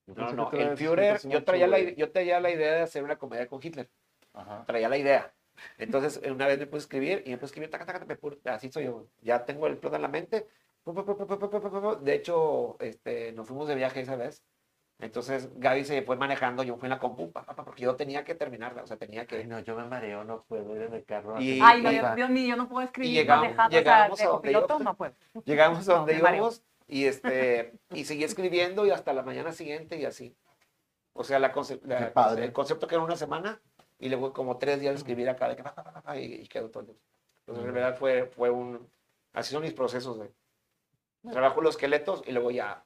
[0.07, 3.49] no, no, el Führer, yo traía, la, yo traía la idea de hacer una comedia
[3.49, 3.89] con Hitler.
[4.35, 4.65] Ajá.
[4.67, 5.33] Traía la idea.
[5.79, 8.55] Entonces, una vez me puse a escribir y me puse a escribir, taca, taca, taca,
[8.55, 9.07] así soy yo.
[9.23, 10.47] Ya tengo el plot en la mente.
[12.03, 14.45] De hecho, este, nos fuimos de viaje esa vez
[15.01, 17.97] entonces, Gaby se fue manejando, yo fui en la compu, pa, pa, pa, porque yo
[17.97, 19.45] tenía que terminarla, o sea, tenía Ay, que...
[19.45, 21.41] no, yo me mareo, no puedo ir en el carro.
[21.41, 21.61] Y-.
[21.63, 24.23] Ay, no, Dios, Dios mío, yo no puedo escribir llegamos- dejando, o sea, llegamos a
[24.23, 25.15] de donde yo- no puedo.
[25.45, 30.05] Llegamos a donde íbamos y, este, y seguí escribiendo y hasta la mañana siguiente y
[30.05, 30.37] así.
[31.13, 32.45] O sea, la conce- la- Qué padre.
[32.45, 33.61] el concepto que era una semana
[33.99, 35.65] y luego como tres días de escribir acá de que
[36.21, 36.95] y, y quedó todo.
[37.41, 38.89] Entonces, en verdad fue, fue un...
[39.33, 40.33] Así son mis procesos de...
[41.31, 42.85] Trabajo los esqueletos y luego ya...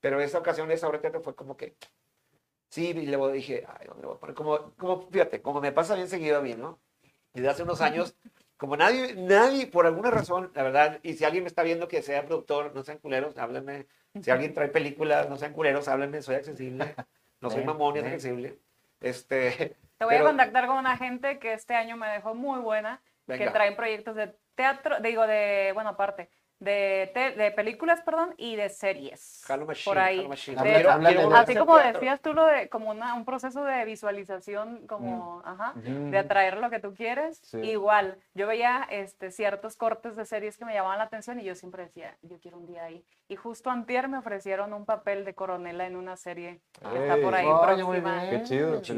[0.00, 1.74] Pero esa ocasión, esa obra de teatro fue como que...
[2.68, 4.34] Sí, y luego dije, ay, ¿dónde voy a poner?
[4.34, 6.78] Como, como, fíjate, como me pasa bien seguido a mí, ¿no?
[7.32, 8.16] Y de hace unos años,
[8.56, 12.02] como nadie, nadie, por alguna razón, la verdad, y si alguien me está viendo que
[12.02, 13.86] sea productor, no sean culeros, háblenme.
[14.22, 16.94] Si alguien trae películas, no sean culeros, háblenme, soy accesible.
[17.40, 18.58] No soy mamón y es accesible.
[19.00, 22.60] Este, Te voy Pero- a contactar con una gente que este año me dejó muy
[22.60, 23.52] buena, que venga.
[23.52, 28.68] traen proyectos de teatro, digo, de, bueno, aparte, de, te- de películas, perdón, y de
[28.70, 29.44] series.
[29.48, 30.26] Machine, por ahí.
[30.26, 30.62] Machine.
[30.62, 30.88] De- de-
[31.34, 31.92] Así como teatro.
[32.00, 36.10] decías tú, lo de, como una- un proceso de visualización, como, ajá, Ujú.
[36.10, 37.38] de atraer lo que tú quieres.
[37.42, 37.58] Sí.
[37.58, 41.54] Igual, yo veía este, ciertos cortes de series que me llamaban la atención y yo
[41.54, 43.04] siempre decía, yo quiero un día ahí.
[43.28, 47.34] Y justo antier me ofrecieron un papel de coronela en una serie que está por
[47.34, 48.30] ahí próxima.
[48.30, 48.94] Qué chido, Sí.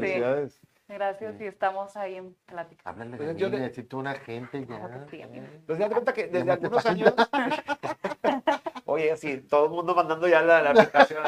[0.89, 2.89] Gracias y estamos ahí en plática.
[2.89, 5.05] Háblale Pues de mí, yo de- necesito una gente ya.
[5.09, 5.21] Sí.
[5.21, 7.13] Entonces, cuenta que desde algunos años.
[8.85, 11.23] Oye, sí, todo el mundo mandando ya la, la aplicación.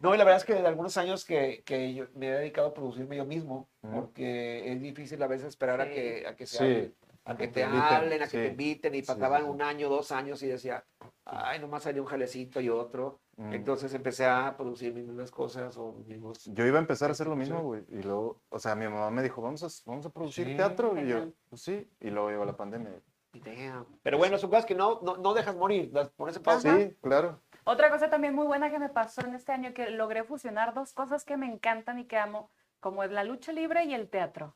[0.00, 2.68] No, y la verdad es que desde algunos años que, que yo me he dedicado
[2.68, 6.92] a producirme yo mismo, porque es difícil a veces esperar a que, a que se
[7.24, 9.50] a que te inviten, hablen, a que te inviten, y pasaban sí, sí.
[9.52, 10.84] un año, dos años, y decía,
[11.24, 13.20] ay, nomás salió un jalecito y otro.
[13.40, 13.54] Mm.
[13.54, 16.44] Entonces empecé a producir mis mismas cosas o mis mismos.
[16.44, 17.84] Yo iba a empezar a hacer lo mismo, güey.
[17.88, 21.00] Y luego, o sea, mi mamá me dijo, vamos a, vamos a producir Sí, teatro.
[21.00, 21.88] Y yo, pues sí.
[22.00, 22.92] Y luego llegó la pandemia.
[23.32, 23.86] Damn.
[24.02, 26.76] Pero bueno, son cosas que no, no, no dejas morir, las pones en pausa.
[26.76, 27.40] Sí, claro.
[27.64, 30.92] Otra cosa también muy buena que me pasó en este año, que logré fusionar dos
[30.92, 32.50] cosas que me encantan y que amo,
[32.80, 34.54] como es la lucha libre y el teatro.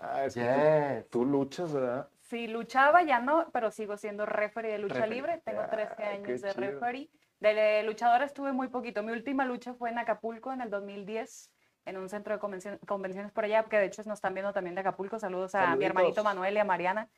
[0.00, 1.08] Ah, es que Yes.
[1.10, 2.08] tú, tú luchas, ¿verdad?
[2.22, 5.14] Sí, luchaba ya no, pero sigo siendo referee de lucha Referee.
[5.14, 5.42] libre.
[5.44, 6.60] Tengo Ah, 13 qué años de chido.
[6.60, 7.10] referee.
[7.52, 9.02] De luchador estuve muy poquito.
[9.02, 11.50] Mi última lucha fue en Acapulco en el 2010,
[11.84, 12.40] en un centro de
[12.86, 15.18] convenciones por allá, que de hecho nos están viendo también de Acapulco.
[15.18, 17.08] Saludos a mi hermanito Manuel y a Mariana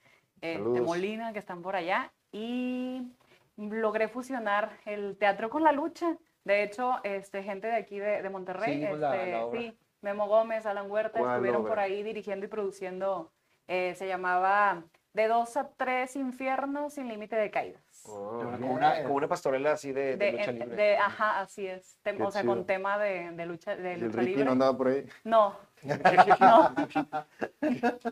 [0.40, 0.80] eh, de.
[0.80, 2.12] Molina, que están por allá.
[2.32, 3.12] Y
[3.56, 6.16] logré fusionar el teatro con la lucha.
[6.42, 9.78] De hecho, este, gente de aquí de, de Monterrey, Sí, vimos la- este, la sí,
[10.00, 13.32] Memo Gómez, Alan Huerta, ¿Cuál estuvieron por ahí dirigiendo y produciendo.
[13.68, 17.85] eh, se llamaba De dos a tres infiernos sin límite de caídas.
[18.08, 20.76] Oh, Como una, como una pastorela así de, de De, lucha libre.
[20.76, 21.98] de- ajá, así es.
[22.04, 22.54] Tem- o sea, chido.
[22.54, 24.44] con tema de, de lucha, de ¿Y el lucha Ricky libre.
[24.44, 25.06] no andaba por ahí?
[25.24, 25.56] No,
[26.40, 26.74] no.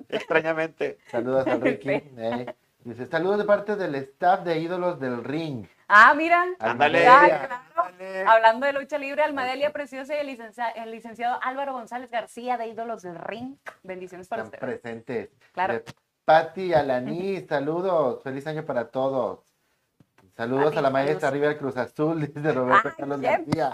[0.09, 0.99] Extrañamente.
[1.11, 1.91] Saludos a Ricky.
[2.17, 2.55] eh.
[2.85, 5.67] Dice, saludos de parte del staff de Ídolos del Ring.
[5.89, 6.45] Ah, mira.
[6.59, 7.07] Ándale.
[7.07, 8.31] Ah, claro.
[8.31, 12.67] Hablando de lucha libre, Almadelia Preciosa y el, licencia- el licenciado Álvaro González García de
[12.69, 13.57] Ídolos del Ring.
[13.83, 14.81] Bendiciones para Están ustedes.
[14.81, 15.31] presentes.
[15.53, 15.75] Claro.
[15.75, 15.85] De
[16.27, 18.23] Patti Alaní, saludos.
[18.23, 19.41] Feliz año para todos.
[20.37, 21.33] Saludos a la maestra saludos.
[21.43, 23.21] River Cruz Azul, dice Roberto Ah, Carlos.
[23.21, 23.71] García.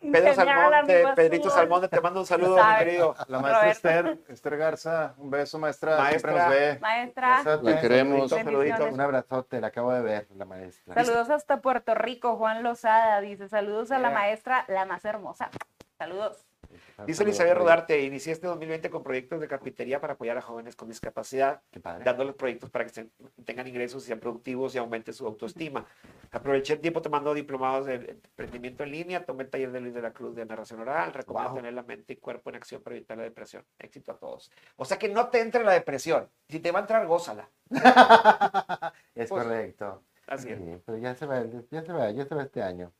[0.00, 1.50] Pedro Salmonte, amigo Pedrito.
[1.50, 3.14] Salmonte, te mando un saludo, mi querido.
[3.28, 3.70] La maestra.
[3.70, 6.08] Esther, Esther Garza, un beso, maestra.
[6.08, 6.48] Siempre Maestra.
[6.48, 6.78] nos ve.
[6.80, 7.70] Maestra, Besote.
[7.70, 8.32] La queremos.
[8.32, 10.94] Un abrazote, la acabo de ver, la maestra.
[10.94, 12.36] saludos hasta Puerto Rico.
[12.36, 15.50] Juan Lozada dice: Saludos a la maestra, la más hermosa.
[15.98, 16.44] Saludos.
[17.06, 20.88] Dice Elizabeth Rodarte, inicié este 2020 con proyectos de carpintería para apoyar a jóvenes con
[20.88, 21.60] discapacidad,
[22.04, 23.08] dándoles proyectos para que
[23.44, 25.84] tengan ingresos y sean productivos y aumente su autoestima.
[26.30, 30.02] Aproveché el tiempo tomando diplomados de emprendimiento en línea, tomé el taller de Luis de
[30.02, 31.56] la Cruz de narración oral, recomiendo Wow.
[31.58, 33.64] tener la mente y cuerpo en acción para evitar la depresión.
[33.78, 34.50] Éxito a todos.
[34.76, 36.28] O sea que no te entre la depresión.
[36.48, 37.48] Si te va a entrar, gózala.
[39.14, 40.02] Es Pues, correcto.
[40.26, 40.58] Así es.
[40.58, 42.92] Sí, pero ya se va, ya se va, ya se va este año.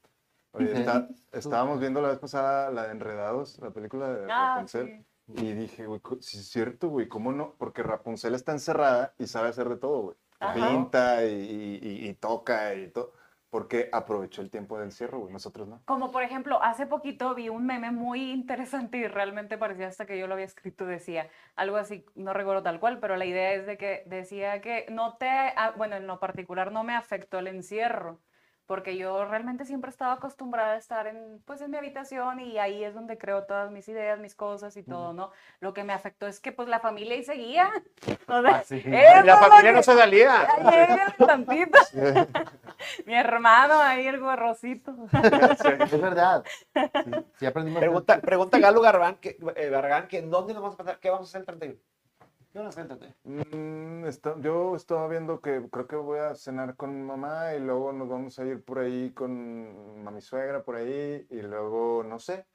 [0.53, 4.87] Oye, está- estábamos viendo la vez pasada la de Enredados, la película de Ah, Rapunzel.
[4.87, 5.07] sí.
[5.35, 7.55] Y dije, güey, sí es cierto, güey, ¿cómo no?
[7.57, 10.17] Porque Rapunzel está encerrada y sabe hacer de todo, güey.
[10.55, 13.13] Pinta y, y- y- y toca y todo.
[13.49, 15.33] Porque aprovechó el tiempo del encierro, güey.
[15.33, 15.81] Nosotros no.
[15.85, 20.19] Como por ejemplo, hace poquito vi un meme muy interesante y realmente parecía hasta que
[20.19, 23.67] yo lo había escrito, decía algo así, no recuerdo tal cual, pero la idea es
[23.67, 27.47] de que decía que no te, ah, bueno, en lo particular no me afectó el
[27.47, 28.21] encierro,
[28.67, 32.85] porque yo realmente siempre estaba acostumbrada a estar en, pues, en mi habitación y ahí
[32.85, 35.31] es donde creo todas mis ideas, mis cosas y todo, ¿no?
[35.61, 37.71] Lo que me afectó es que pues la familia ahí seguía.
[38.29, 38.83] O sea, Ah, sí.
[39.25, 40.47] La familia que- no se salía.
[43.07, 44.95] Mi hermano ahí, el gorrocito.
[45.13, 46.45] Es verdad.
[46.75, 47.81] Sí, sí aprendimos.
[47.81, 50.99] Pregunta, pregunta Galo Garban, que, eh, Barragán, que ¿dónde nos vamos a pasar?
[50.99, 51.81] ¿Qué vamos a hacer el 31?
[52.53, 53.15] ¿Qué vamos a el 31?
[54.03, 57.61] Mm, está- yo estaba viendo que creo que voy a cenar con mi mamá y
[57.61, 62.19] luego nos vamos a ir por ahí con mami suegra por ahí y luego, no
[62.19, 62.47] sé,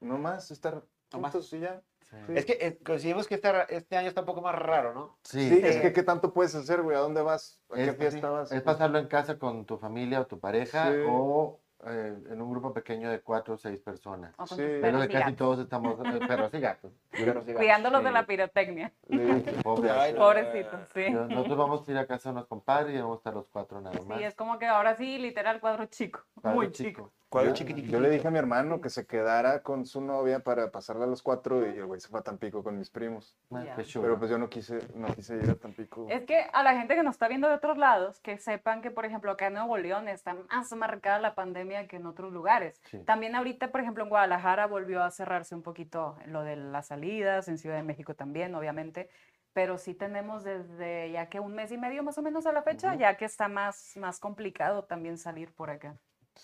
[0.00, 1.32] no más, estar No más.
[1.32, 1.82] juntos y ya.
[2.02, 2.16] Sí.
[2.28, 2.32] Sí.
[2.36, 5.18] Es que eh, coincidimos que este, este año está un poco más raro, ¿no?
[5.24, 6.96] Sí, Sí, es que ¿qué tanto puedes hacer, güey?
[6.96, 7.60] ¿A dónde vas?
[7.68, 8.52] ¿A qué es, fiesta vas?
[8.52, 10.98] es pasarlo en casa con tu familia o tu pareja Sí.
[11.08, 14.34] o eh, en un grupo pequeño de cuatro o seis personas.
[14.38, 14.56] O Sí.
[14.56, 16.92] Perros que y casi todos estamos eh, perros y gatos.
[17.56, 18.92] Cuidándolos de la pirotecnia.
[19.08, 19.18] Sí.
[19.62, 19.90] Pobre.
[19.90, 20.20] Ay, no.
[20.20, 21.10] Pobrecitos, sí.
[21.10, 23.80] Nosotros vamos a ir a casa de unos compadres y vamos a estar los cuatro
[23.80, 24.18] nada más.
[24.18, 26.20] Sí, es como que ahora sí, literal, cuadro chico.
[26.42, 27.12] Muy chico.
[27.32, 27.88] Yo- chiquitito.
[27.88, 31.08] Yo le dije a mi hermano que se quedara con su novia para pasarla a
[31.08, 33.36] los cuatro y el güey se fue a Tampico con mis primos.
[33.52, 33.76] Ah.
[33.76, 36.06] Pero pues yo no quise, no quise ir a Tampico.
[36.08, 38.90] Es que a la gente que nos está viendo de otros lados, que sepan que,
[38.90, 42.80] por ejemplo, acá en Nuevo León está más marcada la pandemia que en otros lugares.
[42.84, 43.00] Sí.
[43.00, 47.48] También ahorita, por ejemplo, en Guadalajara volvió a cerrarse un poquito lo de las salidas,
[47.48, 49.10] en Ciudad de México también, obviamente,
[49.52, 52.62] pero sí tenemos desde ya que un mes y medio más o menos a la
[52.62, 55.96] fecha, ya que está más, más complicado también salir por acá.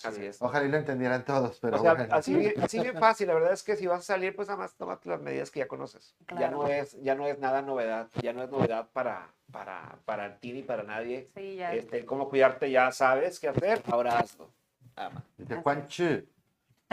[0.05, 0.41] Así es.
[0.41, 2.15] Ojalá y lo entendieran todos, pero o sea, bueno.
[2.15, 3.29] así, bien, así bien fácil.
[3.29, 5.61] La verdad es que si vas a salir, pues nada más tómate las medidas que
[5.61, 6.15] ya conoces.
[6.39, 8.09] Ya no es, ya no es nada novedad.
[8.23, 11.31] Ya no es novedad para, para, para ti ni para nadie.
[11.35, 11.75] Sí, ya.
[11.75, 13.83] Este, cómo cuidarte ya sabes qué hacer.
[13.91, 14.51] Ahora hazlo.
[14.97, 15.23] Nada más.
[15.37, 16.25] Dice Juan Chu.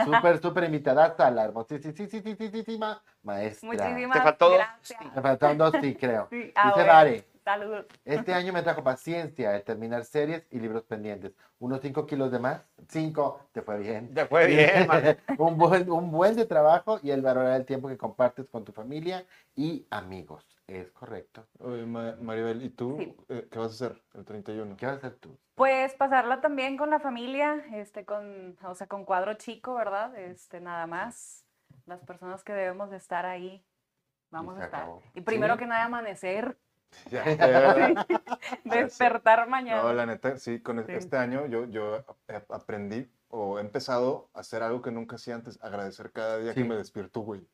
[0.04, 3.68] Súper, súper invitada a la hermosísima maestra.
[3.68, 4.58] Muchísimas Te faltó dos.
[4.58, 5.14] gracias.
[5.14, 6.26] Me faltaron dos, sí, creo.
[6.30, 6.92] Sí, ah, Dice bueno.
[6.92, 7.86] Vare, Saludos.
[8.04, 11.32] este año me trajo paciencia de terminar series y libros pendientes.
[11.58, 12.62] Unos 5 kilos de más.
[12.88, 14.12] 5, te fue bien.
[14.14, 14.88] Te fue bien,
[15.38, 18.72] un, buen, un buen de trabajo y el valorar el tiempo que compartes con tu
[18.72, 19.24] familia
[19.56, 20.46] y amigos.
[20.66, 21.46] Es correcto.
[21.58, 23.16] Oye, Ma- Maribel, ¿y tú Sí.
[23.28, 24.76] eh, qué vas a hacer el 31?
[24.76, 25.36] ¿Qué vas a hacer tú?
[25.56, 30.16] Pues pasarla también con la familia, este, con, o sea, con cuadro chico, ¿verdad?
[30.16, 31.44] Este, nada más.
[31.86, 33.64] Las personas que debemos de estar ahí,
[34.30, 34.82] vamos a estar.
[34.82, 35.02] acabó.
[35.14, 35.58] Y primero Sí.
[35.60, 36.56] que nada, amanecer,
[37.10, 38.06] Ya, ya.
[38.64, 39.82] despertar mañana.
[39.82, 40.92] No, la neta, sí, con Sí.
[40.92, 42.04] este año yo, yo
[42.50, 46.62] aprendí o he empezado a hacer algo que nunca hacía antes, agradecer cada día Sí.
[46.62, 47.46] que me despierto, güey.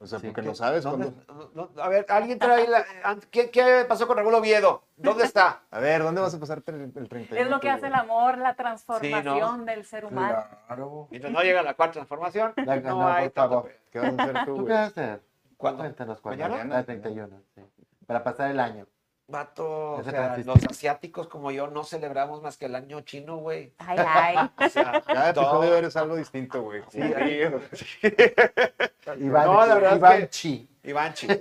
[0.00, 1.50] O sea, Sí, porque ¿qué- no sabes ¿Dónde- cuándo...
[1.54, 2.84] no- no- a ver, alguien trae la.
[3.32, 4.84] ¿Qué, qué pasó con Raúl Oviedo?
[4.96, 5.62] ¿Dónde está?
[5.72, 7.36] A ver, ¿dónde vas a pasar el, el 31?
[7.44, 8.02] Es lo que hace el güey?
[8.04, 10.44] amor, la transformación del ser humano.
[10.68, 11.08] Claro.
[11.10, 13.72] Mientras no llega la cuarta transformación, La- no, no, hay por favor.
[13.90, 14.72] ¿Qué vas a hacer tú, ¿Tú qué güey?
[14.74, 15.22] vas a hacer?
[15.56, 15.82] ¿Cuándo?
[15.82, 16.48] Cuéntanos cuándo.
[16.48, 16.78] ¿Mañana?
[16.78, 17.62] El 31, sí.
[18.08, 18.86] Para pasar el año.
[19.30, 23.74] Vato, o sea, los asiáticos como yo no celebramos más que el año chino, güey.
[23.76, 24.50] Ay, ay.
[24.66, 26.82] O sea, Cada todo- episodio eres algo distinto, güey.
[26.90, 27.42] Sí, ahí-
[29.20, 30.68] Iván, No, la verdad es que- Chi.
[30.84, 31.28] Iván Chi.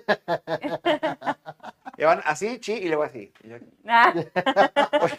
[1.97, 3.31] Iván así, chi, y luego así.
[3.43, 4.13] Y yo- Ah,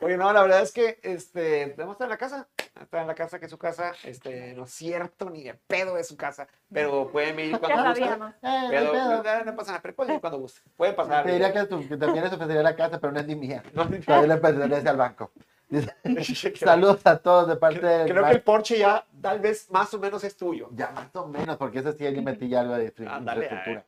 [0.00, 2.46] Oye, no, la verdad es que este, vamos a estar en la casa.
[2.80, 3.92] Está en la casa que es su casa.
[4.04, 6.46] Este, no es cierto, ni de pedo es su casa.
[6.72, 8.08] Pero pueden venir ya cuando gusten.
[8.08, 8.34] Eh, no
[8.70, 9.22] Pero pedo.
[9.22, 10.62] no, no pasa nada, pero pueden venir cuando gusten.
[10.76, 11.24] Pueden pasar.
[11.24, 13.62] Te diría que, tu- que también les ofrecería la casa, pero no es ni mía.
[13.72, 15.30] No, Todavía le pertenece al banco.
[15.70, 18.10] Creo- Saludos a todos de parte de.
[18.10, 20.68] Creo que el Porsche ya tal vez más o menos es tuyo.
[20.72, 23.84] Ya más o menos, porque ese sí le metí ya algo de infraestructura.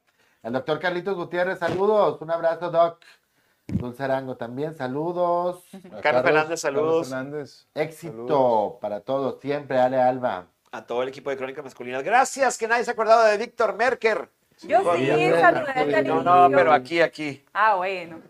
[0.47, 2.23] El doctor Carlitos Gutiérrez, saludos.
[2.23, 3.03] Un abrazo, Doc.
[3.67, 5.65] Dulce Arango también, saludos.
[6.01, 7.09] Carlos Fernández, Carlos saludos.
[7.09, 7.67] Fernández.
[7.75, 8.73] Éxito Saludos.
[8.81, 10.47] para todos, siempre, Ale Alba.
[10.71, 12.05] A todo el equipo de Crónicas Masculinas.
[12.05, 14.31] Gracias, que nadie se ha acordado de Víctor Merker.
[14.63, 17.45] Yo sí, saludé al No, no, pero aquí, aquí.
[17.53, 18.23] Ah, bueno.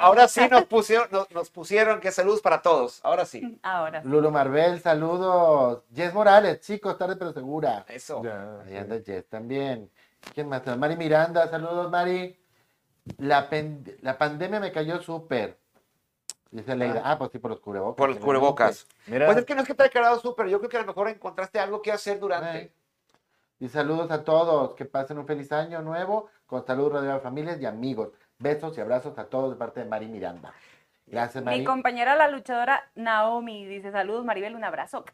[0.00, 2.98] Ahora sí nos pusieron, nos, nos pusieron que saludos para todos.
[3.04, 3.56] Ahora sí.
[3.62, 4.02] Ahora.
[4.02, 4.08] sí.
[4.08, 5.84] Lulu Marbel, saludos.
[5.94, 7.84] Jess Morales, chicos, tarde pero segura.
[7.86, 8.20] Eso.
[8.24, 8.62] Ya.
[8.66, 9.88] Ahí anda Jess también.
[10.34, 10.64] ¿Quién más?
[10.78, 12.38] Mari Miranda, saludos, Mari.
[13.18, 15.58] La, pen- la pandemia me cayó súper.
[16.50, 17.02] Dice Leida.
[17.04, 17.96] Ah, pues sí, por los cubrebocas.
[17.96, 18.86] Por los cubrebocas.
[19.06, 20.48] Mira, Pues es que no es que te haya quedado súper.
[20.48, 22.72] Yo creo que a lo mejor encontraste algo que hacer durante.
[23.58, 24.74] Y saludos a todos.
[24.74, 28.10] Que pasen un feliz año nuevo con salud, rodeado de familias y amigos.
[28.38, 30.52] Besos y abrazos a todos de parte de Mari Miranda.
[31.06, 31.60] Gracias, Mari.
[31.60, 35.04] Mi compañera, la luchadora Naomi, dice: Saludos, Maribel, un abrazo.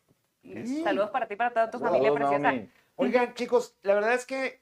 [0.43, 0.83] Sí.
[0.83, 2.53] Saludos para ti y para toda tu familia saludos, preciosa.
[2.53, 2.71] Naomi.
[2.97, 4.61] Oigan, chicos, la verdad es que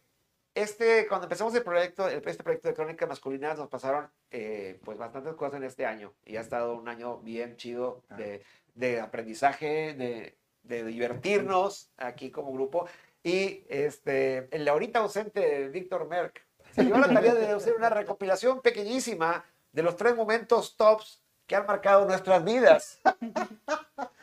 [0.57, 4.99] este, cuando empezamos el proyecto, el- este proyecto de Crónicas Masculinas, nos pasaron eh, pues
[4.99, 6.13] bastantes cosas en este año.
[6.25, 8.43] Y ha estado un año bien chido de,
[8.75, 12.89] de aprendizaje, de, de divertirnos aquí como grupo.
[13.23, 18.61] Y este, el ahorita ausente Víctor Merck se dio la tarea de hacer una recopilación
[18.63, 23.01] pequeñísima de los tres momentos tops que han marcado nuestras vidas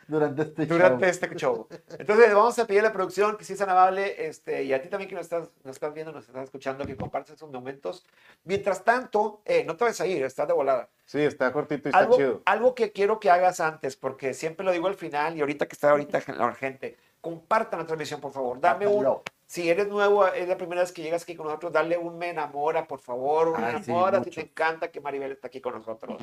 [0.06, 1.10] Durante este durante show.
[1.10, 1.68] este show.
[1.98, 4.90] Entonces, vamos a pedir a la producción que sí sean amable, este, y a ti
[4.90, 8.06] también que nos estás, nos estás viendo, nos estás escuchando, que compartas esos momentos.
[8.44, 10.90] Mientras tanto, eh, no te vayas a ir, estás de volada.
[11.06, 12.42] Sí, está cortito y está Algo, chido.
[12.46, 15.74] algo que quiero que hagas antes, porque siempre lo digo al final, y ahorita que
[15.74, 18.60] está ahorita la gente, compartan la transmisión, por favor.
[18.60, 19.08] Dame un,
[19.46, 22.32] si eres nuevo, es la primera vez que llegas aquí con nosotros, dale un me
[22.32, 25.74] enamora, por favor, un me sí, enamora, si te encanta que Maribel está aquí con
[25.74, 26.22] nosotros.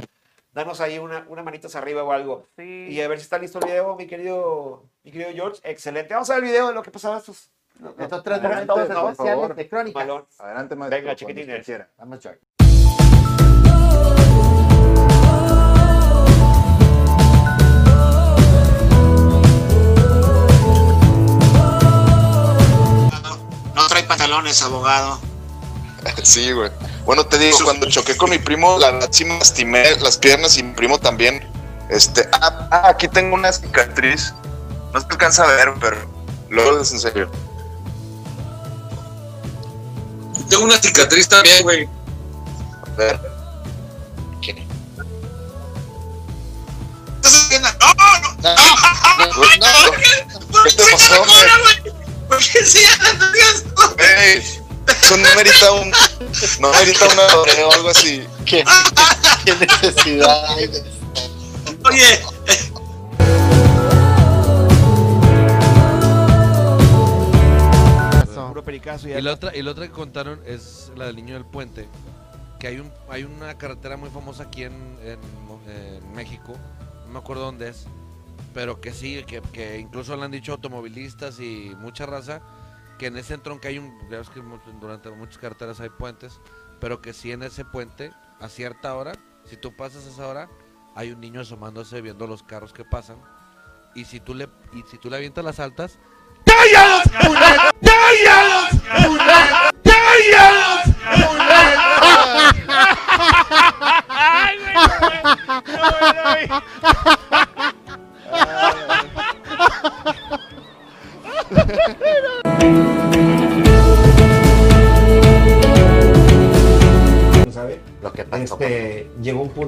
[0.52, 2.46] Danos ahí una, una manitas arriba o algo.
[2.56, 2.88] Sí.
[2.90, 5.60] Y a ver si está listo el video, mi querido, mi querido George.
[5.62, 6.12] Excelente.
[6.12, 7.50] Vamos a ver el video de lo que pasaba estos.
[7.98, 9.00] Estos tres Adelante, momentos ¿no?
[9.02, 9.54] Por especiales favor.
[9.54, 10.02] de crónicas.
[10.06, 10.26] Malón.
[10.38, 11.00] Adelante, maestro.
[11.00, 11.66] Venga, chiquitines.
[11.96, 12.40] Vamos, George.
[23.74, 25.18] No trae pantalones, abogado.
[26.22, 26.70] Sí, güey.
[27.04, 30.56] Bueno, te digo, cuando choqué con mi primo, la verdad sí me lastimé las piernas
[30.58, 31.48] y mi primo también.
[31.88, 34.32] Este, ah, ah, aquí tengo una cicatriz.
[34.92, 35.96] No se alcanza a ver, pero
[36.48, 37.30] luego les enseño.
[40.48, 41.88] Tengo una cicatriz también, güey.
[42.84, 43.20] A ver.
[47.16, 47.68] ¿Estás haciendo?
[47.78, 48.30] ¡No, no!
[48.40, 48.54] No,
[49.26, 49.92] no,
[50.52, 50.62] no.
[50.64, 51.94] ¿Qué te pasó, güey?
[52.28, 53.94] ¿Por qué se esto?
[53.96, 54.59] Güey,
[54.90, 55.90] Eso no merita un.
[56.60, 58.26] No merita una o algo así.
[58.44, 58.64] ¿Qué,
[59.44, 60.82] qué necesidad hay de
[61.84, 62.20] Oye,
[68.72, 71.88] y Y la otra, y la otra que contaron es la del niño del puente.
[72.58, 75.18] Que hay un, hay una carretera muy famosa aquí en, en,
[75.70, 76.54] en México.
[77.06, 77.86] No me acuerdo dónde es.
[78.54, 82.42] Pero que sí, que, que incluso le han dicho automovilistas y mucha raza.
[83.00, 83.98] Que en ese tronco hay un.
[84.10, 84.42] Ya ves que
[84.78, 86.38] durante muchas carreteras hay puentes.
[86.80, 89.14] Pero que sí en ese puente, a cierta hora,
[89.46, 90.50] si tú pasas esa hora,
[90.94, 93.16] hay un niño asomándose viendo los carros que pasan.
[93.94, 95.98] Y si tú le, y si tú le avientas las altas,
[96.46, 96.54] ¿no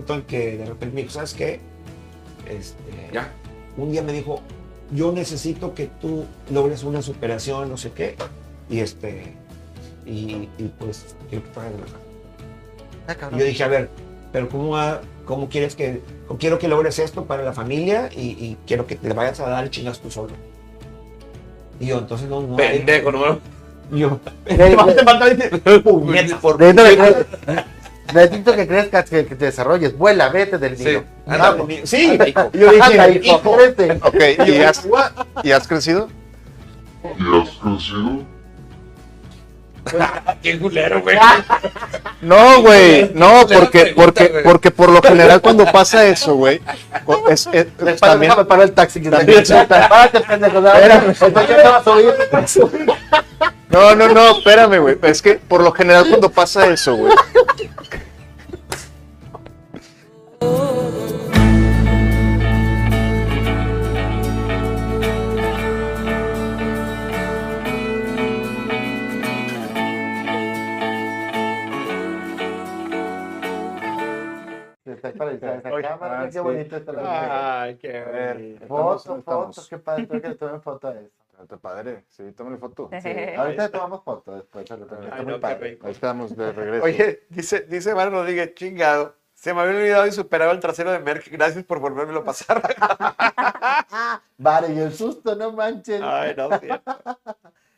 [0.09, 1.61] en que de repente me dijo, ¿sabes qué?
[2.48, 3.30] Este, Ya.
[3.76, 4.40] Un día me dijo,
[4.90, 8.16] yo necesito que tú logres una superación, no sé qué.
[8.68, 9.32] Y este,
[10.05, 13.88] y, y pues, quiero que te hagas la- Ah, yo dije, a ver,
[14.32, 18.20] pero ¿cómo, va- cómo quieres que, o quiero que logres esto para la familia y,
[18.30, 20.32] y quiero que te vayas a dar chingas tú solo?
[21.80, 22.57] Y yo, entonces no, no.
[22.59, 23.38] hay- pendejo, ¿no?
[23.90, 24.96] Yo, Güey, te vas a güey.
[24.96, 26.59] levantar y te- puñetas, por
[28.14, 29.96] Necesito que, crezcas, que, que te desarrolles.
[29.96, 31.04] Vuela, vete del nido.
[31.26, 33.92] Anda, Sí, Anda, yo Anda, dije, hijo, hijo, crece.
[34.02, 34.88] Ok, ¿y has,
[35.42, 36.08] ¿y has crecido?
[40.42, 41.16] Qué culero, güey.
[42.20, 46.60] No, güey, no, porque, porque, porque por lo general cuando pasa eso, güey,
[47.28, 49.00] es, es- Después también, déjame parar el taxi.
[49.02, 50.58] Que También- Párate, pendejo.
[50.58, 51.14] Espérame.
[51.20, 52.62] Entonces ya te vas a.
[53.72, 57.12] no, no, no, espérame, güey, es que por lo general cuando pasa eso, güey,
[77.04, 78.62] Ay, qué ver, bonito.
[78.64, 79.56] estamos- Foto, estamos.
[79.56, 79.68] foto.
[79.68, 80.08] Qué padre.
[80.08, 81.21] Creo que le tomen foto a eso.
[81.43, 82.05] Está padre.
[82.09, 82.88] Sí, tómale foto.
[83.03, 84.64] Sí, ahorita tomamos foto después.
[84.64, 84.84] tomo.
[84.84, 85.78] Está Ay, muy no, padre.
[85.82, 86.84] Ahí estamos de regreso.
[86.84, 89.16] Oye, dice, dice Mario Rodríguez, chingado.
[89.34, 91.28] Se me había olvidado y superaba el trasero de Merck.
[91.32, 92.62] Gracias por volvérmelo a pasar.
[94.38, 96.01] Vale, y el susto, no manchen.
[96.05, 96.68] Ay, no, sí.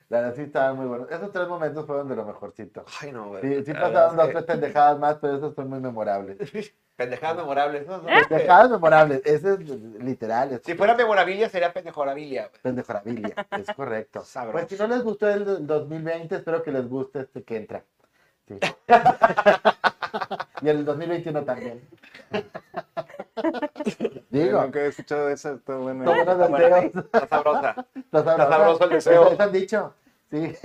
[0.08, 1.10] La verdad sí estaban muy buenos.
[1.10, 2.84] Esos tres momentos fueron de lo mejorcito.
[3.00, 3.42] Ay, no, güey.
[3.42, 6.38] Sí, sí pasaron dos, es tres pendejadas más, pero esos son muy memorables.
[6.96, 7.86] Pendejadas memorables.
[7.88, 8.02] ¿no?
[8.04, 10.52] Pendejadas memorables, ese es literal.
[10.52, 12.48] Es Si fuera memorabilia, sería pendejorabilia.
[12.48, 12.60] güey.
[12.62, 14.20] pendejorabilia, es correcto.
[14.24, 14.52] Sabroso.
[14.52, 17.82] Pues si no les gustó el del 2020, espero que les guste este que entra.
[18.46, 18.58] Sí.
[20.62, 21.80] y el 2021 también.
[24.30, 25.52] Digo, Nunca he escuchado esa.
[25.52, 26.04] Está Bueno.
[26.12, 27.86] Está sabrosa.
[27.94, 28.84] Está sabroso.
[28.84, 29.28] el deseo.
[29.32, 29.94] Eso han dicho.
[30.30, 30.54] Sí.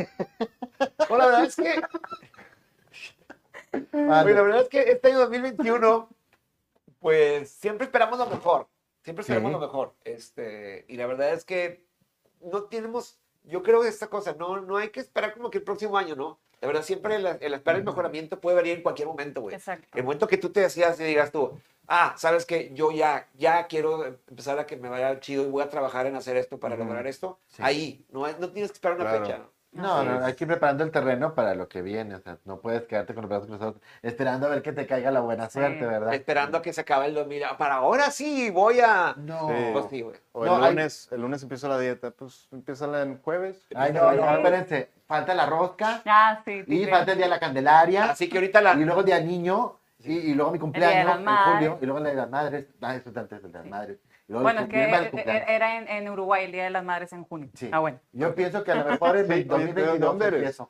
[1.09, 1.81] Bueno, la verdad es que,
[3.91, 4.23] Vale.
[4.23, 6.07] güey, la verdad es que este año 2021,
[6.99, 8.67] pues siempre esperamos lo mejor.
[9.03, 9.53] Siempre esperamos Sí.
[9.53, 9.93] lo mejor.
[10.05, 11.83] Este, y la verdad es que
[12.41, 15.63] no tenemos, yo creo que esta cosa, no, no hay que esperar como que el
[15.63, 16.39] próximo año, ¿no?
[16.61, 19.55] La verdad, siempre el, el esperar el mejoramiento puede variar en cualquier momento, güey.
[19.55, 19.97] Exacto.
[19.97, 21.57] El momento que tú te decías y digas tú,
[21.87, 25.63] ah, sabes que yo ya, ya quiero empezar a que me vaya chido y voy
[25.63, 27.61] a trabajar en hacer esto para lograr esto, Sí.
[27.65, 29.25] ahí, no, no tienes que esperar una Claro.
[29.25, 29.37] fecha.
[29.39, 29.58] ¿no?
[29.71, 32.15] No, no, hay que ir preparando el terreno para lo que viene.
[32.15, 35.11] O sea, no puedes quedarte con los brazos cruzados esperando a ver que te caiga
[35.11, 35.59] la buena Sí.
[35.59, 36.13] suerte, ¿verdad?
[36.13, 37.43] Esperando a que se acabe el 2000.
[37.43, 39.13] ah, Para ahora sí, voy a...
[39.15, 39.47] No.
[39.49, 39.55] Sí.
[39.71, 40.17] Pues sí, güey.
[40.31, 43.67] O el No, hay- lunes, el lunes empieza la dieta, pues empieza en jueves.
[43.75, 44.89] Ay, no, no, espérense.
[45.07, 46.63] Falta la rosca Ah, sí.
[46.67, 48.73] y falta el día de la Candelaria Así que ahorita la...
[48.73, 52.03] y luego el día niño y, y luego mi cumpleaños en julio y luego el
[52.05, 52.65] día de las madres.
[52.81, 53.97] Ah, eso es antes de las madres.
[54.29, 55.13] Luego Bueno, es que cumpleaños.
[55.27, 57.49] eh, era en, en Uruguay el Día de las Madres en junio.
[57.55, 57.67] Sí.
[57.73, 57.99] Ah, bueno.
[58.11, 60.61] Yo pienso que a lo mejor en Sí, oye, ¿de 2022 dónde eres?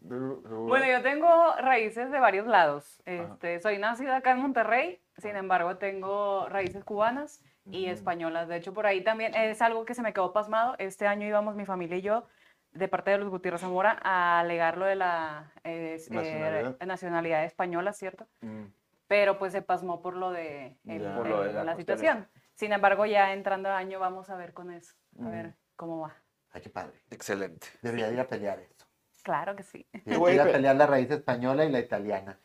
[0.00, 3.00] Bueno, yo tengo raíces de varios lados.
[3.06, 8.48] Este, soy nacida acá en Monterrey, sin embargo tengo raíces cubanas y españolas.
[8.48, 10.74] De hecho, por ahí también es algo que se me quedó pasmado.
[10.78, 12.26] Este año íbamos mi familia y yo,
[12.72, 16.76] de parte de los Gutiérrez Zamora, a alegar lo de la eh, eh, Nacionalidad.
[16.86, 18.26] nacionalidad española, ¿cierto?
[18.42, 18.64] Mm.
[19.08, 21.02] Pero pues se pasmó por lo de, el-.
[21.16, 22.28] Por lo de la la situación.
[22.56, 25.30] Sin embargo, ya entrando el año vamos a ver con eso, a Ujú.
[25.30, 26.14] ver cómo va.
[26.52, 26.94] Ay, qué padre.
[27.10, 27.68] Excelente.
[27.82, 28.86] Debería ir a pelear esto.
[29.22, 29.86] Claro que sí.
[30.04, 32.38] Debería ir a pelear la raíz española y la italiana.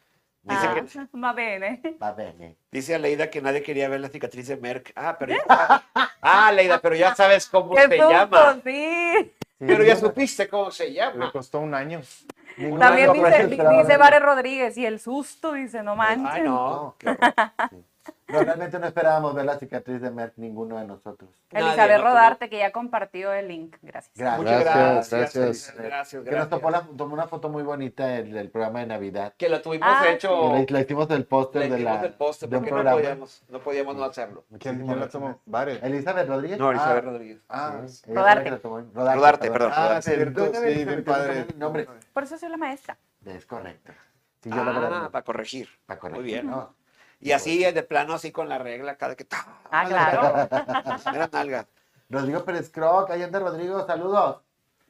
[0.44, 2.58] Dice Ah, que- va bien, Va bene.
[2.72, 4.92] Dice Aleida que nadie quería ver la cicatriz de Merck.
[4.96, 5.84] Ah, pero ya...
[6.22, 8.60] ah, Leida, pero ya sabes cómo ¡Qué se llama.
[8.64, 9.34] Sí.
[9.60, 11.32] Sí, Pero ya supiste cómo se Le llama.
[11.32, 12.02] costó un año.
[12.80, 13.96] También dice, dice.
[13.98, 16.34] Vare Rodríguez, y el susto, dice, no manches.
[16.34, 16.96] Ay, no.
[16.98, 17.34] qué horror.
[18.32, 21.30] No, realmente no esperábamos ver la cicatriz de Merck ninguno de nosotros.
[21.52, 22.04] Elizabeth ¿no?
[22.04, 23.76] Rodarte, que ya compartió el link.
[23.82, 24.14] Gracias.
[24.16, 24.40] Gracias.
[24.40, 25.12] Muchas Gracias, gracias.
[25.12, 25.42] gracias.
[25.42, 26.24] Gracias, gracias.
[26.24, 29.34] Que nos tomó, la- tomó una foto muy bonita del, del programa de Navidad.
[29.38, 30.54] Que lo tuvimos Ah, hecho.
[30.54, 33.44] Le, le hicimos el Le póster de la el poste de un porque no podíamos,
[33.50, 34.46] no podíamos no hacerlo.
[34.60, 35.40] ¿Quién, la tomó?
[35.84, 36.60] Elizabeth Rodríguez.
[36.60, 37.42] No, Elizabeth Ah, Rodríguez.
[37.50, 38.52] Ah, sí, ella Rodarte.
[38.52, 38.92] la la.
[38.94, 39.72] Rodarte, Rodarte, perdón.
[39.76, 40.16] Ah, Rodarte.
[40.16, 41.46] cierto, sí, bien padre.
[42.14, 42.98] Por eso soy la maestra.
[43.26, 43.92] Es correcto.
[44.42, 45.70] Sí, yo Ah, para corregir.
[45.86, 46.22] Para corregir.
[46.24, 46.48] Muy bien.
[46.48, 46.74] ¿no?
[47.22, 49.26] Y así, de plano, así con la regla, cada que.
[49.72, 50.50] Ah, claro.
[51.16, 51.68] Era nalga.
[52.10, 54.42] Rodrigo Pérez Croc, ahí anda Rodrigo, saludos.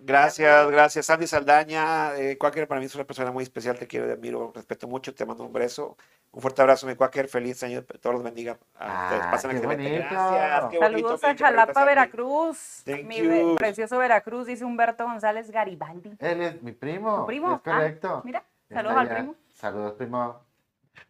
[0.04, 1.06] Gracias, gracias.
[1.06, 4.52] Sandy Saldaña, eh, Quaker, para mí es una persona muy especial, te quiero, te admiro,
[4.56, 5.96] respeto mucho, te mando un beso.
[6.32, 8.58] Un fuerte abrazo, mi Quaker, feliz año, todos los bendiga.
[8.80, 9.68] Ah, qué excelente.
[9.68, 9.96] bonito.
[10.10, 11.86] Gracias, qué bonito, Saludos a Jalapa.
[11.86, 12.82] Veracruz.
[12.86, 13.56] Thank Mi you.
[13.58, 16.16] precioso Veracruz, dice Humberto González Garibaldi.
[16.18, 17.18] Él es mi primo.
[17.18, 17.56] ¿Tu primo?
[17.56, 18.16] Es correcto.
[18.16, 19.36] Ah, mira, Está saludos al primo.
[19.54, 20.51] Saludos, primo.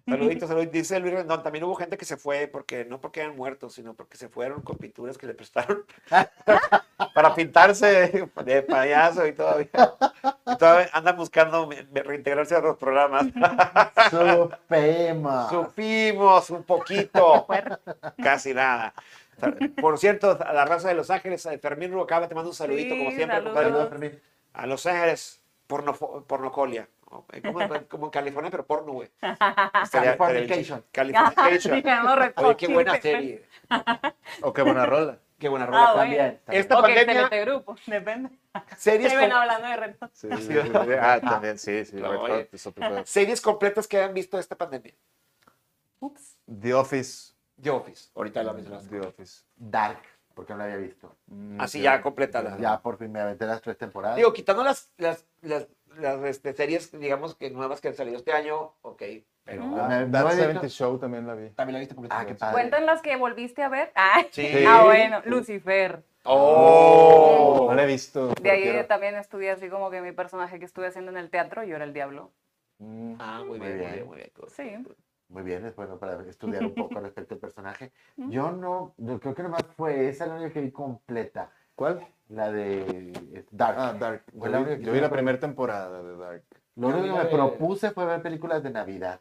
[0.07, 0.73] Saluditos, saluditos.
[0.73, 3.93] Dice Luis Rendón, también hubo gente que se fue, porque no porque eran muertos, sino
[3.93, 5.85] porque se fueron con pinturas que le prestaron
[7.13, 9.69] para pintarse de payaso y todavía,
[10.47, 13.25] y todavía andan buscando reintegrarse a los programas.
[14.09, 15.49] Su primo.
[15.49, 17.47] Supimos un poquito,
[18.23, 18.93] casi nada.
[19.79, 22.93] Por cierto, a la raza de Los Ángeles, a Fermín Rubalcaba te mando un saludito,
[22.93, 23.91] Sí, como siempre, saludos.
[24.53, 26.87] A Los Ángeles, pornofo- pornocolia.
[27.11, 27.59] Como,
[27.89, 29.09] como en California, pero porno, güey.
[29.91, 30.83] Californication.
[30.91, 31.83] Californication.
[32.37, 33.45] Oye, qué buena serie.
[34.41, 35.19] O qué buena rola.
[35.37, 35.79] Qué buena rola.
[35.79, 36.15] Ah, bueno.
[36.15, 36.39] También.
[36.47, 38.29] Esta pandemia, excelente grupo, depende.
[38.77, 40.09] series, com- hablando de retos.
[40.13, 40.53] Sí, sí.
[40.99, 41.95] Ah, también, sí, sí.
[41.95, 42.47] No, Red.
[42.63, 44.93] Hot series completas que han visto esta pandemia.
[45.99, 46.37] Ups.
[46.45, 47.33] The Office.
[47.59, 48.89] The Office, ahorita la mencionaste.
[48.99, 49.43] The Office.
[49.55, 50.01] Dark,
[50.35, 51.15] porque no la había visto.
[51.27, 51.83] Mm, Así sí.
[51.83, 52.57] ya completa la.
[52.57, 54.17] Ya por fin me aventé las tres temporadas.
[54.17, 55.67] Digo, quitando las, las, las,
[55.97, 59.01] las, este, series, digamos que nuevas que han salido este año, ok.
[59.43, 59.75] Pero Ujú.
[59.79, 61.49] Ah, That no he 70 visto- Show también la vi.
[61.49, 62.19] también la viste completa.
[62.19, 62.53] Ah, qué padre.
[62.53, 63.91] Cuentan las que volviste a ver.
[63.95, 64.63] Ah, Sí.
[64.67, 66.03] ah bueno, Lucifer.
[66.23, 67.65] Oh.
[67.69, 68.33] No la he visto.
[68.41, 68.85] De ahí quiero.
[68.85, 71.85] también estudié así como que mi personaje que estuve haciendo en el teatro, yo era
[71.85, 72.31] el diablo.
[72.79, 73.15] Mm.
[73.19, 73.93] Ah, muy Muy bien, muy bien.
[73.93, 74.31] bien, muy bien.
[74.85, 74.93] Sí.
[75.29, 77.91] Muy bien, es bueno para estudiar un poco respecto al personaje.
[78.17, 81.49] Yo no, yo creo que nomás fue esa la única que vi completa.
[81.75, 82.05] ¿Cuál?
[82.31, 83.75] La de eh, Dark.
[83.77, 84.23] Ah, Dark.
[84.33, 86.43] Yo vi, yo vi la me- primera temporada de Dark.
[86.75, 89.19] Lo único que me propuse fue ver películas de Navidad.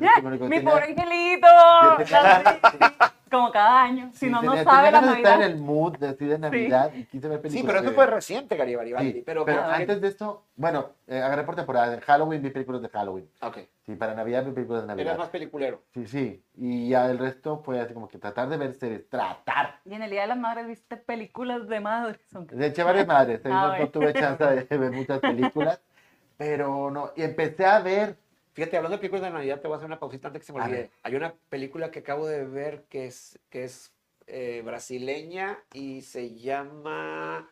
[0.00, 1.46] Mi pobre angelito.
[3.30, 4.08] Como cada año.
[4.12, 5.42] Si Sí, no, no sabe la estar en Navidad.
[5.42, 7.60] el mood de, así de Navidad y quise ver películas.
[7.60, 9.12] Sí, pero eso fue reciente, Gary Garibaldi.
[9.14, 11.92] Sí, pero, pero antes de esto, bueno, eh, agarré por temporada.
[11.92, 13.28] En Halloween vi películas de Halloween.
[13.42, 13.58] Ok.
[13.84, 15.18] Sí, para Navidad vi películas de Eras Navidad.
[15.18, 15.82] más peliculero.
[15.92, 16.40] Sí, sí.
[16.56, 19.08] Y ya el resto fue así como que tratar de ver series.
[19.08, 19.80] Tratar.
[19.84, 22.20] Y en el Día de las Madres viste películas de madres.
[22.32, 23.40] aunque- De hecho, varias madres.
[23.44, 25.80] Ah, No, no tuve chance de ver muchas películas.
[26.36, 27.10] Pero no.
[27.16, 28.16] Y empecé a ver.
[28.56, 30.52] Fíjate, hablando de películas de Navidad, te voy a hacer una pausita antes que se
[30.54, 30.90] me olvide.
[31.02, 33.92] Hay una película que acabo de ver que es, que es
[34.26, 37.50] eh, brasileña y se llama.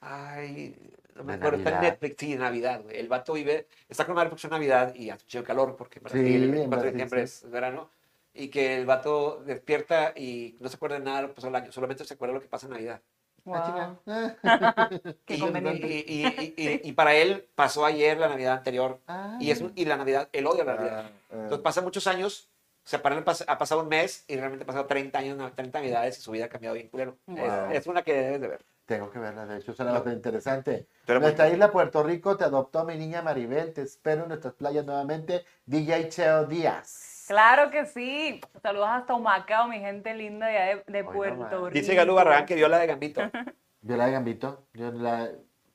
[0.00, 0.76] Ay,
[1.16, 1.80] no me acuerdo, está en.
[1.80, 2.82] Netflix, sí, Navidad.
[2.84, 2.96] güey.
[2.96, 6.34] El vato vive, está con madre porque es Navidad y hace calor porque en Sí,
[6.36, 7.46] el en 24 de diciembre sí.
[7.46, 7.90] es verano.
[8.32, 11.54] Y que el vato despierta y no se acuerda de nada lo que pasó el
[11.56, 13.02] año, solamente se acuerda de lo que pasa en Navidad.
[13.46, 14.04] Ah, Wow.
[14.04, 14.90] chinga.
[15.26, 15.86] Qué y, conveniente.
[15.86, 19.36] y- y- y- y- y para él pasó ayer la Navidad anterior Ah.
[19.40, 21.04] y, es, un- y la Navidad, él odia la Navidad.
[21.30, 22.48] Ah, Entonces pasan muchos años,
[22.84, 26.22] se para ha pasado un mes y realmente ha pasado 30 años, 30 navidades y
[26.22, 27.16] su vida ha cambiado bien culero.
[27.28, 27.70] Es- Wow.
[27.72, 28.64] Es, una que debes de ver.
[28.86, 30.86] Tengo que verla, de hecho, suena bastante interesante.
[31.06, 33.72] Pero Nuestra muy- isla Puerto Rico te adoptó mi niña Maribel.
[33.72, 35.44] Te espero en nuestras playas nuevamente.
[35.64, 37.13] DJ Cheo Díaz.
[37.26, 38.40] Claro que sí.
[38.62, 41.44] Saludos hasta Humacao, mi gente linda de, allá de, Puerto.
[41.44, 41.70] Rico.
[41.70, 43.20] Dice Galo Barragán que vio la de Gambito.
[43.82, 44.66] Yo la de Gambito.
[44.74, 45.30] Yo la.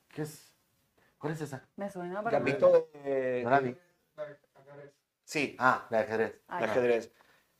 [0.08, 0.52] ¿Qué es?
[1.18, 1.62] ¿Cuál es esa?
[1.76, 2.32] Me suena, pero...
[2.32, 3.42] Gambito de...
[3.44, 3.76] No la vi.
[5.24, 6.40] Sí, Ah, la de ajedrez.
[6.58, 7.12] De ajedrez.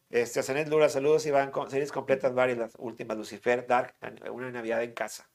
[0.09, 3.95] Este, Zenet Lura, saludos Iván, con series completas varias, las últimas, Lucifer, Dark,
[4.32, 5.28] una Navidad en casa.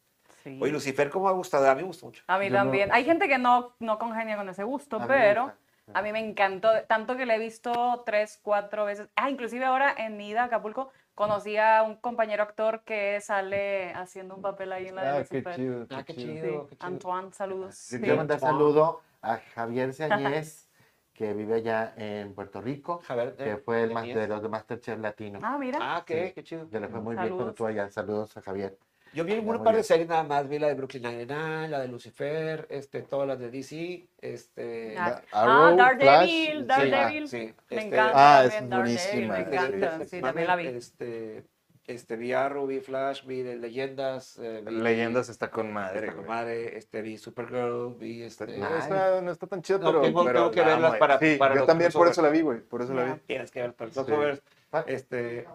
[0.44, 0.58] sí.
[0.62, 1.70] Oye, Lucifer, ¿cómo ha gustado?
[1.70, 2.24] A mí me gustó mucho.
[2.28, 2.92] A mí Yo no- también.
[2.92, 5.60] Hay gente que no, no congenia con ese gusto, A mí me pero gusta.
[5.94, 6.70] A mí me encantó.
[6.88, 9.08] Tanto que le he visto tres, cuatro veces.
[9.16, 14.36] Ah, inclusive ahora en ida a Acapulco conocí a un compañero actor que sale haciendo
[14.36, 15.88] un papel ahí en la de Ah, qué chido.
[15.92, 16.68] Ah, qué Sí, chido.
[16.68, 16.88] qué chido.
[16.88, 17.76] Antoine, saludos.
[17.76, 18.02] Sí, Sí.
[18.02, 20.70] Quiero mandar saludo a Javier Seañez,
[21.14, 24.16] que vive allá en Puerto Rico, Javier, que eh, fue el de más Mies.
[24.18, 25.40] de los de Masterchef Latino.
[25.42, 25.78] Ah, mira.
[25.82, 26.34] Ah, qué, Sí.
[26.34, 26.70] qué chido.
[26.70, 27.50] Que le fue muy bien cuando Saludos.
[27.54, 27.90] estuvo allá.
[27.90, 28.78] Saludos a Javier.
[29.16, 31.88] Yo vi un par de series nada más, vi la de Brooklyn Nine-Nine, la de
[31.88, 34.96] Lucifer, este, todas las de DC, este...
[34.98, 37.28] Ah, Arrow, ah, Daredevil, Flash, Daredevil.
[37.30, 40.00] Sí, me este, encanta Ah, es buenísima, me encanta.
[40.00, 40.68] sí, Sí, también la vi.
[40.68, 41.46] Este,
[41.88, 44.38] este, vi Arrow, vi Flash, vi de Leyendas.
[44.38, 46.08] eh, vi- Leyendas está con madre.
[46.08, 48.44] Está con madre, este, vi Supergirl, vi este...
[48.62, 50.02] Ah, No está, no está tan chido, No, pero.
[50.02, 52.28] tengo- pero tengo que la verlas para- Sí, para yo los también por eso la
[52.30, 52.60] vi, güey.
[52.60, 53.12] Por eso la vi.
[53.28, 54.04] Tienes que ver para los Sí.
[54.04, 54.42] crossovers,
[54.74, 55.48] Ah, Este,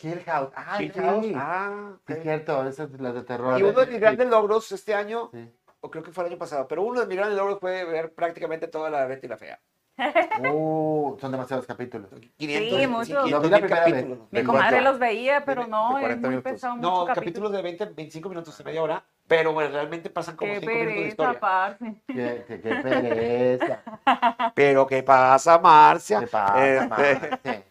[0.00, 0.50] Hill House.
[0.56, 1.00] Ah, Hill sí.
[1.00, 3.58] House, ah, Sí, es cierto, esas son las de terror.
[3.58, 5.48] Y uno de mis grandes logros este año, Sí.
[5.80, 8.12] o creo que fue el año pasado, pero uno de mis grandes logros fue ver
[8.14, 9.60] prácticamente toda la Betty la Fea.
[10.52, 12.08] Uh, son demasiados capítulos.
[12.38, 13.04] 500, Sí, mucho.
[13.24, 13.92] 500 Lo vi la mil primera vez.
[13.94, 14.18] capítulos.
[14.30, 14.90] Mi comadre cuatro.
[14.90, 16.52] los veía, pero no, es 40 muy minutos.
[16.52, 17.14] pesado, No, mucho capítulo.
[17.14, 20.70] capítulos de 20, 25 minutos de media hora, pero bueno, realmente pasan como Qué 5
[20.72, 21.40] minutos de pereza, historia.
[21.40, 21.94] parce.
[22.06, 23.82] Qué, qué- qué pereza.
[24.54, 26.20] Pero ¿qué pasa, Marcia?
[26.20, 27.64] ¿Qué pasa, Este, Marte?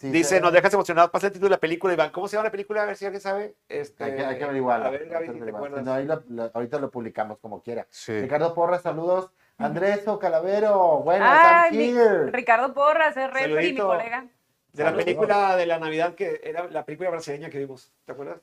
[0.00, 1.10] Sí, Dice, nos dejas emocionados.
[1.10, 2.08] Pasa el título de la película, Iván.
[2.10, 2.84] ¿Cómo se llama la película?
[2.84, 3.54] A ver si alguien sabe.
[3.68, 4.86] Este, Hay que, hay que averiguarlo.
[4.86, 5.84] A ver, Gaby, si te acuerdas.
[5.84, 7.86] No, ahí lo- lo- ahorita lo publicamos como quiera.
[7.90, 8.18] Sí.
[8.18, 9.30] Ricardo Porras, saludos.
[9.58, 12.30] Andrés o Calavero, buenas, Ay, I'm mi- here.
[12.30, 14.26] Ricardo Porras, es refri, mi colega.
[14.72, 17.92] De la película de la Navidad, que era la película brasileña que vimos.
[18.06, 18.38] ¿Te acuerdas?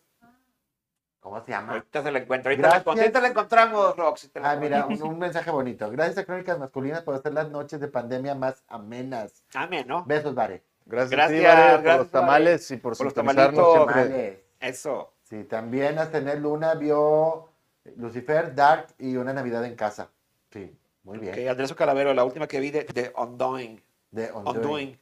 [1.19, 1.73] ¿Cómo se llama?
[1.73, 2.51] Ahorita se la encuentro.
[2.51, 2.99] Ahorita, la, Gracias.
[2.99, 4.29] ahorita la encontramos, Rox.
[4.35, 5.89] Ah, mira, un, un mensaje bonito.
[5.89, 9.43] Gracias a Crónicas Masculinas por hacer las noches de pandemia más amenas.
[9.55, 10.05] Amén, ¿no?
[10.05, 10.63] Besos, Vare.
[10.87, 14.01] Gracias, Gracias, a ti, Vare, por gracias, los tamales y por, Por los sintonizarnos siempre.
[14.01, 14.43] Vale.
[14.59, 15.13] Eso.
[15.23, 17.49] Sí, también Astener Luna vio
[17.97, 20.09] Lucifer, Dark y Una Navidad en Casa.
[20.51, 20.73] Sí,
[21.03, 21.33] muy bien.
[21.33, 23.81] Ok, Andrés Calavero, la última que vi de, de Undoing.
[24.11, 24.57] De Undoing.
[24.57, 24.99] Undoing.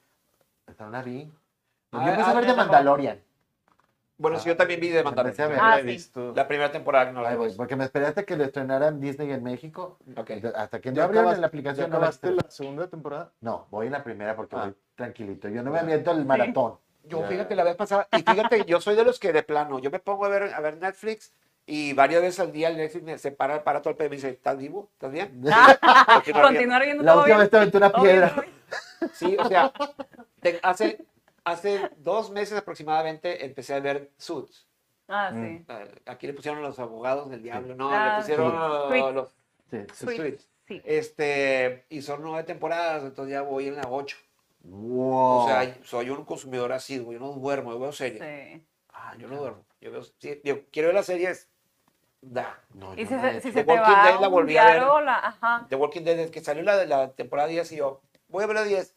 [0.67, 1.31] Esta no la vi.
[1.91, 2.57] Ah, Yo empecé ah, a ver no, de.
[2.57, 3.24] Mandalorian.
[4.17, 5.51] Bueno, sí, yo también vi de Mandalorian.
[5.59, 6.11] Ah, la sí.
[6.47, 9.43] primera temporada no la Ahí voy, porque me esperé hasta que lo estrenaran Disney en
[9.43, 9.97] México.
[10.55, 11.87] Hasta que no ¿Ya abrieron la aplicación.
[11.87, 13.31] ¿Ya no la acabaste la segunda temporada?
[13.41, 14.65] No, voy en la primera porque Ah.
[14.65, 15.49] voy tranquilito.
[15.49, 16.77] Yo no me aviento el maratón.
[17.03, 19.91] Yo, fíjate, la vez pasada, y fíjate, yo soy de los que de plano, yo
[19.91, 21.33] me pongo a ver, a ver Netflix
[21.67, 24.15] y varias veces al día el Netflix me separa, para todo el pedo y me
[24.15, 24.89] dice, ¿estás vivo?
[24.93, 25.43] ¿Estás bien?
[26.41, 28.33] Continuar viendo La última vez te aventé una piedra.
[29.13, 29.71] Sí, o sea,
[30.41, 31.05] te- hace,
[31.45, 34.67] hace dos meses aproximadamente empecé a ver Suits.
[35.07, 35.57] Ah, Mm.
[35.59, 35.65] sí.
[35.69, 38.57] Ah, Aquí le pusieron los abogados del diablo, no, Ah, le pusieron sí.
[38.57, 39.13] los, Suits.
[39.13, 39.35] los
[39.71, 39.77] Sí.
[40.05, 40.17] Sweet.
[40.17, 40.49] Suits.
[40.67, 40.81] Sí.
[40.83, 44.17] Este, y son nueve temporadas, entonces ya voy en la ocho.
[44.63, 45.43] Wow.
[45.43, 48.21] O sea, soy un consumidor así, yo no duermo, yo veo series.
[48.23, 48.65] Sí.
[48.89, 49.63] Ah, yo no duermo.
[49.79, 51.49] Yo veo, sí, yo quiero ver las series.
[52.21, 52.59] Da.
[52.73, 53.47] No, Y si no se, he si hecho.
[53.49, 54.83] se The te Walking va Dead la volví a ver.
[55.07, 55.67] ajá.
[55.69, 58.63] The Walking Dead, que salió la, la temporada 10 y yo, voy a ver la
[58.63, 58.95] 10.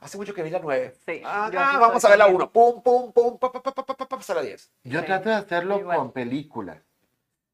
[0.00, 0.94] Hace mucho que vi la 9.
[1.04, 2.42] Sí, Ah, yo ah, vamos a ver la también.
[2.42, 2.52] 1.
[2.52, 4.72] Pum, pum, pum, pa, pa, pa, pa, pa, pa, hasta la 10.
[4.84, 5.06] Yo Sí.
[5.06, 5.96] trato de hacerlo Igual.
[5.98, 6.78] con películas.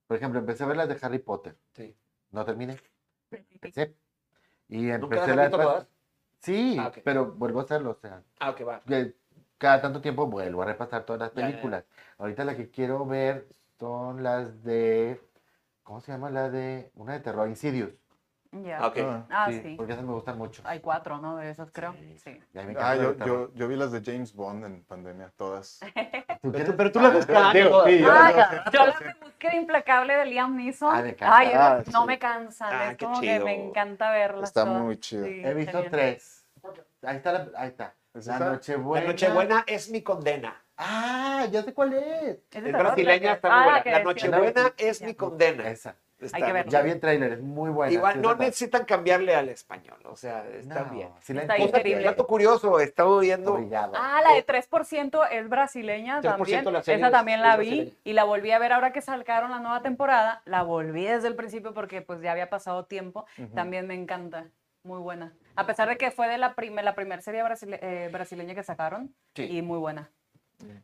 [0.07, 1.57] Por ejemplo, empecé a ver las de Harry Potter.
[1.73, 1.97] Sí.
[2.31, 2.79] No terminé.
[3.31, 3.97] Empecé.
[4.69, 5.87] Y ¿Nunca empecé las la?
[6.41, 6.99] Sí, Ah, ok.
[7.03, 8.83] pero vuelvo a hacerlo, o sea, Ah, ok, va.
[9.57, 11.53] cada tanto tiempo vuelvo a repasar todas las Ya, ya, ya.
[11.53, 11.85] películas.
[12.19, 15.21] Ahorita la que quiero ver son las de,
[15.83, 16.29] ¿cómo se llama?
[16.31, 17.93] La de, una de terror, Insidious.
[18.63, 18.87] Ya.
[18.87, 18.99] Ok.
[19.03, 19.27] Ah.
[19.31, 19.75] Ah, Sí, sí.
[19.77, 20.63] Porque esas me gustan mucho.
[20.65, 21.37] Hay cuatro, ¿no?
[21.37, 21.95] De esas, creo.
[22.23, 22.41] Sí.
[22.79, 25.81] Ah, yo, yo, yo vi las de James Bond en pandemia, todas.
[26.43, 27.91] ¿Tú Pero tú, pero tú las año Digo, todas.
[27.91, 30.95] sí, yo- Ah, de búsqueda implacable de Liam Neeson.
[30.95, 31.15] Ah.
[31.21, 32.07] Ay, Ah, no sí.
[32.07, 32.69] me cansan.
[32.73, 34.49] Ah, es como que me encanta verlas.
[34.51, 34.83] Está todas.
[34.83, 35.25] muy chido.
[35.27, 35.91] Sí, He visto genial.
[35.91, 36.47] tres.
[37.03, 37.95] Ahí está, la, ahí está.
[38.15, 38.39] ¿Es La?
[38.39, 39.07] Nochebuena.
[39.07, 40.55] La Nochebuena es mi condena.
[40.77, 42.39] Ah, ya sé cuál es.
[42.51, 43.99] ¿Es brasileña, La está muy Ah, buena.
[43.99, 45.69] La Nochebuena es mi condena.
[45.69, 45.97] Esa.
[46.25, 46.71] Está Hay que muy verla.
[46.73, 47.93] Ya vi el tráiler, es muy buena.
[47.93, 48.45] Igual sí, no verdad.
[48.47, 51.09] necesitan cambiarle al español, o sea, está No, bien.
[51.21, 52.05] sí la Está increíble.
[52.05, 53.57] Dato curioso, estaba viendo.
[53.95, 56.73] Ah, la de 3% es brasileña 3% también.
[56.73, 57.97] la serie Esa es- también es la vi brasileña.
[58.05, 60.43] y la volví a ver ahora que sacaron la nueva temporada.
[60.45, 63.27] La volví desde el principio porque pues ya había pasado tiempo.
[63.55, 64.47] También me encanta.
[64.83, 65.33] Muy buena.
[65.57, 68.63] A pesar de que fue de la, primer, la primera serie brasile- eh, brasileña que
[68.63, 69.15] sacaron.
[69.35, 69.45] Sí.
[69.45, 70.11] Y muy buena.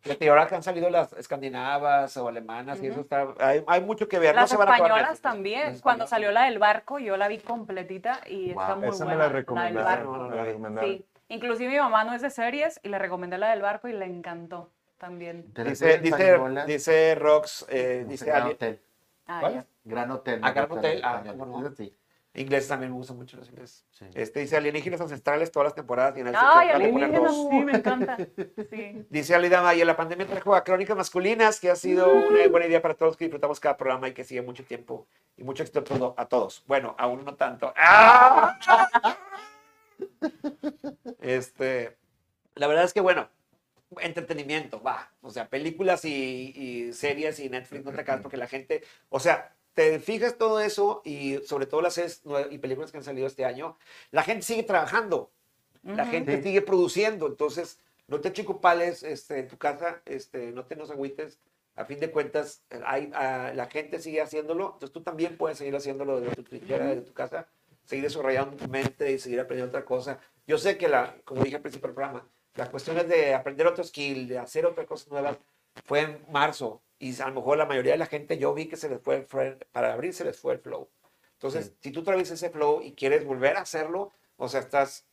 [0.00, 3.80] Fíjate, y ahora que han salido las escandinavas o alemanas y eso está, hay, hay
[3.82, 4.34] mucho que ver.
[4.34, 5.72] no Las se van a también.
[5.72, 6.10] Las Cuando españolas.
[6.10, 9.28] salió la del barco, yo la vi completita y está muy Esa me buena.
[9.28, 9.46] la del.
[9.46, 10.88] No, no, me la no, recomendaron.
[10.88, 11.04] Sí.
[11.28, 14.04] Inclusive mi mamá no es de series y le recomendé la del barco y le
[14.06, 15.52] encantó también.
[15.54, 18.80] Dice, dice, dice Rox, eh, no dice Gran Hotel.
[19.26, 19.64] Ah.
[19.84, 20.40] Gran Hotel.
[20.42, 21.70] Ah, Gran Hotel, ah, no.
[21.76, 21.96] sí.
[22.34, 23.84] Inglés también me gustan mucho los ingleses.
[23.90, 24.04] Sí.
[24.14, 27.48] Este dice alienígenas ancestrales todas las temporadas y en el Ay, alienígenas, dos.
[27.50, 28.16] sí, me encanta.
[28.70, 29.06] Sí.
[29.10, 32.66] Dice Alida y en la pandemia trajo a Crónicas Masculinas, que ha sido una buena
[32.66, 35.06] idea para todos que disfrutamos cada programa y que sigue mucho tiempo
[35.36, 36.62] y mucho éxito a todo- a todos.
[36.66, 37.72] Bueno, a uno no tanto.
[37.76, 38.56] ¡Ah!
[41.20, 41.96] Este,
[42.54, 43.28] la verdad es que, bueno,
[44.00, 45.10] entretenimiento, va.
[45.20, 49.20] O sea, películas y, y series y Netflix no te acabas porque la gente, o
[49.20, 53.26] sea, te fijas todo eso y sobre todo las series y películas que han salido
[53.26, 53.76] este año,
[54.10, 55.30] la gente sigue trabajando,
[55.82, 56.42] la gente Sí.
[56.42, 61.38] sigue produciendo, entonces no te chicupales este, en tu casa, este, no te nos agüites.
[61.76, 66.20] A fin de cuentas, hay, la gente sigue haciéndolo, entonces tú también puedes seguir haciéndolo
[66.20, 67.46] desde tu trinchera, desde tu casa,
[67.84, 70.18] seguir desarrollando tu mente y seguir aprendiendo otra cosa.
[70.46, 73.66] Yo sé que, la, como dije al principio del programa, la cuestión es de aprender
[73.66, 75.38] otro skill, de hacer otra cosa nueva,
[75.86, 78.76] fue en marzo y a lo mejor la mayoría de la gente yo vi que
[78.76, 80.88] se les fue, el fre- para abril se les fue el flow.
[81.32, 81.74] Entonces, Sí.
[81.80, 85.04] si tú traes ese flow y quieres volver a hacerlo, o sea, estás,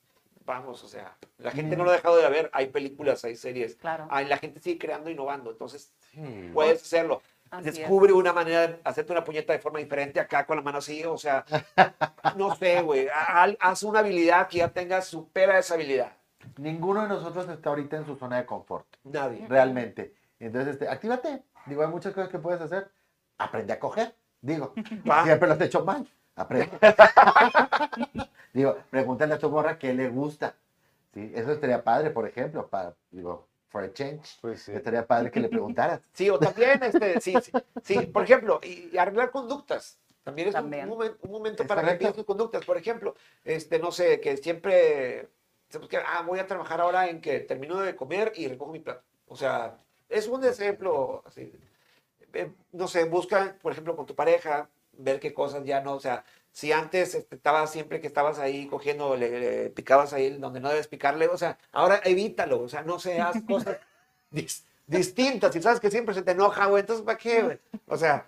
[0.45, 3.75] vamos, o sea, la gente no lo ha dejado de ver, hay películas, hay series,
[3.77, 4.07] Claro.
[4.11, 6.51] hay, la gente sigue creando, innovando, entonces Sí.
[6.53, 7.21] puedes hacerlo.
[7.49, 7.75] Así es.
[7.77, 11.05] Descubre una manera de hacerte una puñeta de forma diferente acá con la mano así,
[11.05, 11.45] o sea,
[12.37, 16.11] no sé, güey, ha- ha- haz una habilidad que ya tengas, supera esa habilidad.
[16.57, 19.45] Ninguno de nosotros está ahorita en su zona de confort, Nadie.
[19.47, 20.13] realmente.
[20.39, 21.43] Entonces, este, actívate.
[21.67, 22.89] Digo, hay muchas cosas que puedes hacer.
[23.37, 24.13] Aprende a coger.
[24.41, 24.73] Digo,
[25.09, 25.23] Va.
[25.23, 26.07] siempre lo has hecho mal.
[26.35, 26.69] Aprende.
[28.53, 30.55] Digo, pregúntale a tu morra qué le gusta.
[31.13, 31.31] ¿Sí?
[31.35, 34.37] Eso estaría padre, por ejemplo, para, digo, for a change.
[34.41, 34.71] Pues sí.
[34.71, 36.01] Estaría padre que le preguntaras.
[36.13, 37.51] Sí, o también, este, sí, sí,
[37.83, 39.99] sí, por ejemplo, y, y arreglar conductas.
[40.23, 40.89] También es un- También.
[40.91, 41.99] Un, momen- un momento Es para correcto.
[41.99, 42.65] que pienses conductas.
[42.65, 45.29] Por ejemplo, este, no sé, que siempre,
[46.05, 49.01] ah, voy a trabajar ahora en que termino de comer y recojo mi plato.
[49.27, 49.77] O sea,
[50.09, 51.51] es un ejemplo así.
[52.33, 55.99] Eh, No sé, busca, por ejemplo, con tu pareja, ver qué cosas ya no, o
[55.99, 60.59] sea, si antes este, estabas siempre que estabas ahí cogiendo, le, le picabas ahí donde
[60.59, 63.77] no debes picarle, o sea, ahora evítalo, o sea, no haz cosas
[64.31, 65.53] dis- distintas.
[65.53, 67.59] Si sabes que siempre se te enoja, güey, entonces ¿para qué, güey?
[67.87, 68.27] O sea,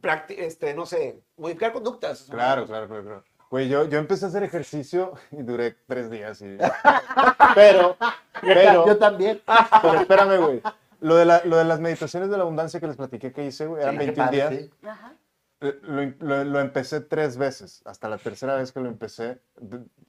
[0.00, 2.26] practi- este, no sé, modificar conductas.
[2.30, 3.24] Claro, claro, claro, claro.
[3.50, 6.40] Güey, yo, yo empecé a hacer ejercicio y duré tres días.
[6.40, 6.56] Y...
[7.54, 7.96] Pero,
[8.40, 9.42] pero, Yo también.
[9.82, 10.62] pero espérame, güey.
[11.02, 13.66] Lo de, la- lo de las meditaciones de la abundancia que les platiqué que hice,
[13.66, 14.70] güey, eran Sí, qué 21 padre, días.
[14.80, 14.86] sí.
[14.86, 15.12] Ajá.
[15.60, 17.82] Eh, Lo, lo- lo empecé tres veces.
[17.84, 19.40] Hasta la tercera vez que lo empecé,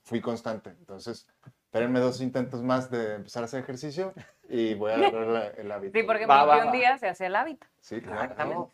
[0.04, 0.70] fui constante.
[0.70, 1.28] Entonces,
[1.66, 4.14] espérenme dos intentos más de empezar a hacer ejercicio
[4.50, 5.98] y voy a la- el hábito.
[5.98, 6.78] Sí, porque Va, va, 21 va.
[6.78, 7.68] días se hace el hábito.
[7.82, 8.22] Sí, claro.
[8.22, 8.74] Exactamente.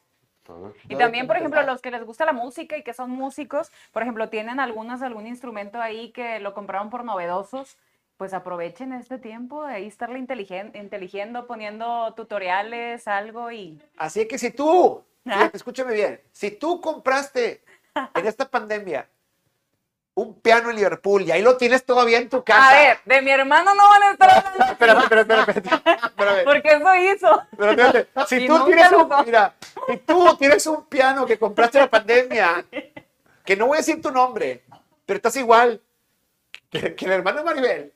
[0.89, 4.01] Y también, por ejemplo, los que les gusta la música y que son músicos, por
[4.01, 7.77] ejemplo, tienen algunos, algún instrumento ahí que lo compraron por novedosos,
[8.19, 13.81] pues aprovechen este tiempo de ahí estarle inteligen- inteligiendo, poniendo tutoriales, algo y...
[13.97, 15.49] Así que si tú, Ah.
[15.53, 17.63] escúchame bien, si tú compraste
[18.15, 19.07] en esta pandemia
[20.15, 22.69] un piano en Liverpool y ahí lo tienes todavía en tu casa.
[22.69, 26.43] A ver, de mi hermano no van a estar hablando, espérame.
[26.43, 27.41] porque eso hizo.
[27.57, 29.23] Pero espérate, si tú tienes un, usó.
[29.23, 29.53] mira,
[29.87, 32.65] si tú tienes un piano que compraste en la pandemia,
[33.45, 34.65] que no voy a decir tu nombre,
[35.05, 35.81] pero estás igual
[36.69, 37.93] que, que el hermano de Maribel.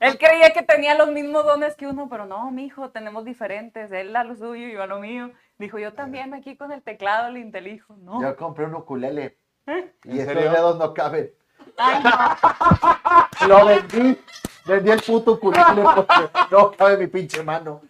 [0.00, 3.92] Él creía que tenía los mismos dones que uno, pero no, mijo, tenemos diferentes.
[3.92, 5.30] Él a lo suyo y yo a lo mío.
[5.58, 7.96] Dijo, yo también aquí con el teclado el intelijo.
[7.98, 8.20] No.
[8.20, 9.36] Yo compré un ukulele.
[9.66, 9.92] ¿Eh?
[10.04, 10.50] Y ¿En estos serio?
[10.50, 11.30] dedos no caben.
[11.76, 13.48] Ay, no.
[13.48, 14.18] Lo vendí.
[14.66, 17.80] Vendí el puto ukulele porque no cabe mi pinche mano.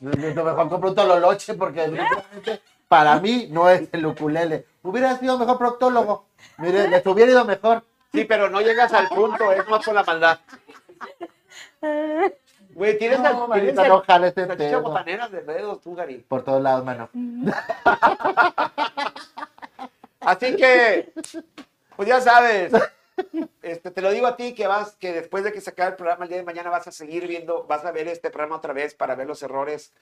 [0.00, 2.00] Lo mejor compré un tololoche porque
[2.88, 4.66] para mí no es el ukulele.
[4.82, 6.26] Hubiera sido mejor proctólogo.
[6.58, 7.84] Mire, les hubiera ido mejor.
[8.12, 10.38] Sí, pero no llegas al punto, es más por la maldad.
[12.74, 16.18] Güey, tienes No, al- tienes manita, el- no jales salchicha botanera de dedos, tú, Gary.
[16.18, 17.08] Por todos lados, mano.
[20.20, 21.12] Así que,
[21.96, 22.72] pues ya sabes,
[23.62, 25.96] este, te lo digo a ti que vas, que después de que se acabe el
[25.96, 28.72] programa el día de mañana vas a seguir viendo, vas a ver este programa otra
[28.72, 29.92] vez para ver los errores.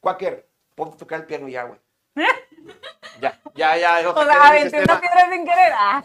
[0.00, 1.78] Quaker, ponte a tocar el piano ya, güey.
[3.20, 4.02] Ya, ya, ya.
[4.02, 5.72] no O sea, aventé una piedra sin querer.
[5.76, 6.02] Ah,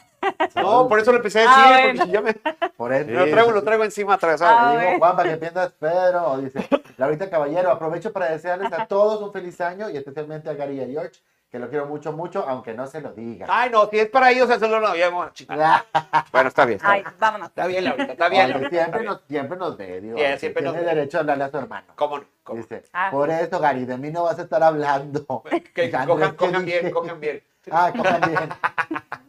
[0.55, 1.99] No, por eso lo empecé a Ah, decir, bueno.
[1.99, 3.11] porque yo me, Por eso.
[3.11, 4.55] lo, traigo, lo traigo encima atravesado.
[4.57, 4.99] Ah, Le digo.
[4.99, 6.67] Juan, para que piensas Pedro, dice,
[6.97, 10.81] Laurita Caballero, aprovecho para desearles a todos un feliz año y especialmente a Gary y
[10.81, 11.19] a George,
[11.51, 13.45] que lo quiero mucho, mucho, aunque no se lo diga.
[13.49, 14.87] Ay, no, si es para ellos hacerlo, no,
[15.21, 15.85] a chingar.
[16.31, 17.13] Bueno, está bien, está Ay, bien.
[17.19, 17.47] vámonos.
[17.49, 18.49] Está bien, Laurita, está bien.
[18.51, 19.11] Está siempre, bien.
[19.11, 21.87] nos, siempre nos ve, digo, que siempre nos tiene derecho a hablarle a su hermano.
[21.95, 22.25] ¿Cómo no?
[22.55, 23.09] Dice, Ah.
[23.11, 25.43] por eso, Gary, de mí no vas a estar hablando.
[25.73, 27.43] Que cojan, ¿qué cojan bien, cojan bien.
[27.71, 28.49] Ah, cojan bien.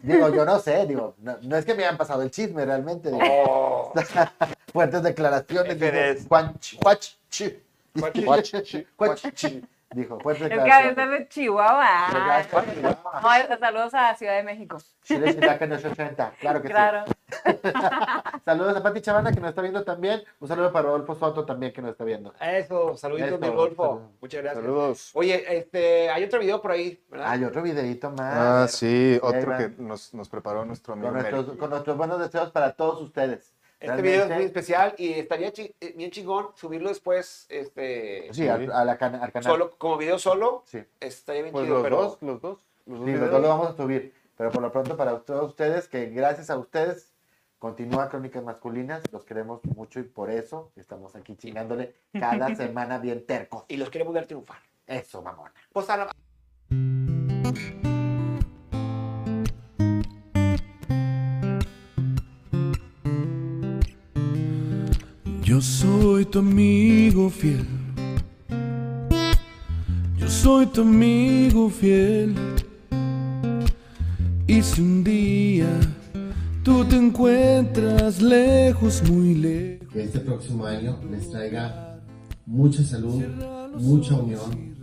[0.03, 3.11] digo, yo no sé, digo, no, no es que me hayan pasado el chisme realmente.
[3.11, 3.93] digo, Oh.
[4.73, 5.77] fuertes declaraciones.
[5.77, 6.27] Ese Dijo, es.
[6.29, 7.59] Juan Ch- Juach Chi.
[8.97, 9.63] Juan Chi.
[9.95, 12.09] Dijo, fuertes Es que veces de Chihuahua.
[13.23, 14.79] No, saludos a Ciudad de México.
[15.03, 17.05] Chile Chilaca en los 80, claro que Claro.
[17.07, 17.13] sí.
[18.45, 20.23] Saludos a Pati Chavana que nos está viendo también.
[20.41, 22.35] Un saludo para Rodolfo Soto también que nos está viendo.
[22.41, 24.11] Eso, saluditos, Eso, mi Rodolfo.
[24.21, 24.65] Muchas gracias.
[24.65, 25.11] Saludos.
[25.15, 27.31] Oye, este, hay otro video por ahí, ¿verdad?
[27.31, 28.37] Hay otro videito más.
[28.37, 32.51] Ah, sí, otro que nos, nos preparó nuestro amigo con, nuestros, con nuestros buenos deseos
[32.51, 33.56] para todos ustedes.
[33.91, 38.47] Este video es muy especial y estaría chi- eh, bien chingón subirlo después, este, Sí,
[38.49, 39.51] al, a la cana- al canal.
[39.53, 40.63] solo, como video solo.
[40.67, 40.83] Sí.
[41.01, 42.59] Estaría bien Pues chido, los pero dos, los dos.
[42.87, 44.15] Los dos Sí, los dos lo vamos a subir.
[44.37, 47.13] Pero por lo pronto para todos ustedes, que gracias a ustedes
[47.59, 49.03] continúa Crónicas Masculinas.
[49.13, 53.65] Los queremos mucho y por eso estamos aquí chingándole cada semana bien tercos.
[53.69, 54.59] y los queremos ver triunfar.
[54.87, 55.53] Eso, mamona.
[55.73, 57.86] Pues a la-
[65.57, 67.65] Yo soy tu amigo fiel.
[70.19, 72.35] Yo soy tu amigo fiel.
[74.47, 75.81] Y si un día
[76.63, 79.89] tú te encuentras lejos, muy lejos.
[79.95, 82.01] que este próximo año les traiga
[82.45, 83.23] mucha salud,
[83.79, 84.77] mucha unión,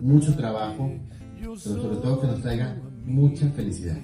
[0.00, 0.90] mucho trabajo,
[1.40, 4.00] pero sobre todo que nos traiga mucha felicidad.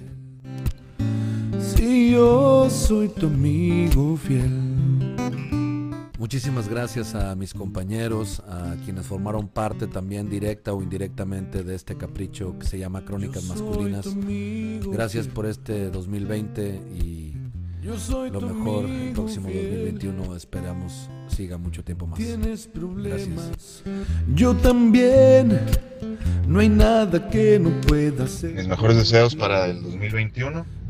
[1.58, 4.61] Si yo soy tu amigo fiel.
[6.22, 11.96] Muchísimas gracias a mis compañeros, a quienes formaron parte también directa o indirectamente de este
[11.96, 14.06] capricho que se llama Crónicas Masculinas.
[14.86, 17.34] Gracias por este 2020 y
[17.82, 19.70] Yo soy lo mejor el próximo fiel.
[19.70, 22.20] 2021 esperamos siga mucho tiempo más.
[22.20, 23.82] Tienes problemas.
[24.32, 25.58] Yo también.
[26.46, 28.54] No hay nada que no pueda hacer.
[28.54, 30.81] Mis mejores deseos para el 2021.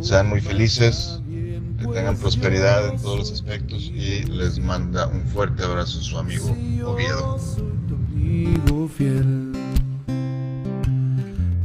[0.00, 1.20] Sean muy felices,
[1.78, 6.56] que tengan prosperidad en todos los aspectos y les manda un fuerte abrazo su amigo
[6.84, 7.38] Oviedo.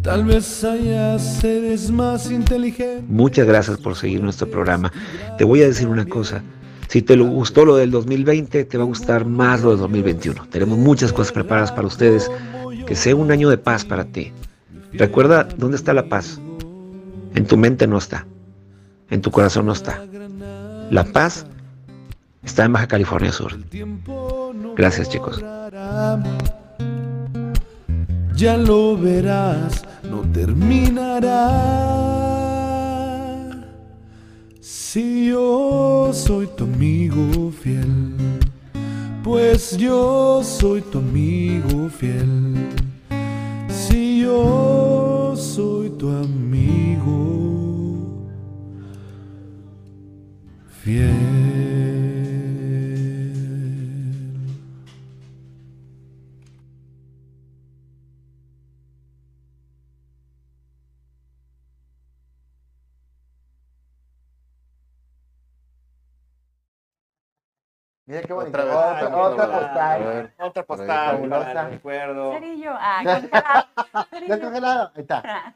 [0.02, 3.08] Tal vez haya seres más inteligentes.
[3.08, 4.92] Muchas gracias por seguir nuestro programa.
[5.38, 6.44] Te voy a decir una cosa.
[6.90, 10.48] Si te lo gustó lo del 2020, te va a gustar más lo del 2021.
[10.50, 12.30] Tenemos muchas cosas preparadas para ustedes.
[12.86, 14.34] Que sea un año de paz para ti.
[14.92, 16.42] Recuerda dónde está la paz.
[17.36, 18.26] En tu mente no está.
[19.10, 20.04] En tu corazón no está.
[20.90, 21.46] La paz
[22.44, 23.58] está en Baja California Sur.
[24.76, 25.44] Gracias chicos.
[28.36, 31.52] Ya lo verás, no terminará.
[34.60, 38.16] Si yo soy tu amigo fiel,
[39.24, 42.56] pues yo soy tu amigo fiel.
[43.70, 46.61] Si yo soy tu amigo
[50.84, 51.12] fiel.
[68.06, 68.58] Mira qué bonito.
[68.58, 69.04] Otra vez.
[69.04, 70.04] Otra, otra A postal.
[70.04, 71.70] ver, Otra postal, fabulosa.
[71.70, 72.34] recuerdo.
[72.34, 72.72] Cerillo.
[72.74, 73.68] Ah, congelado.
[74.28, 74.92] ¿Ya está congelado?
[74.96, 75.56] Ahí está.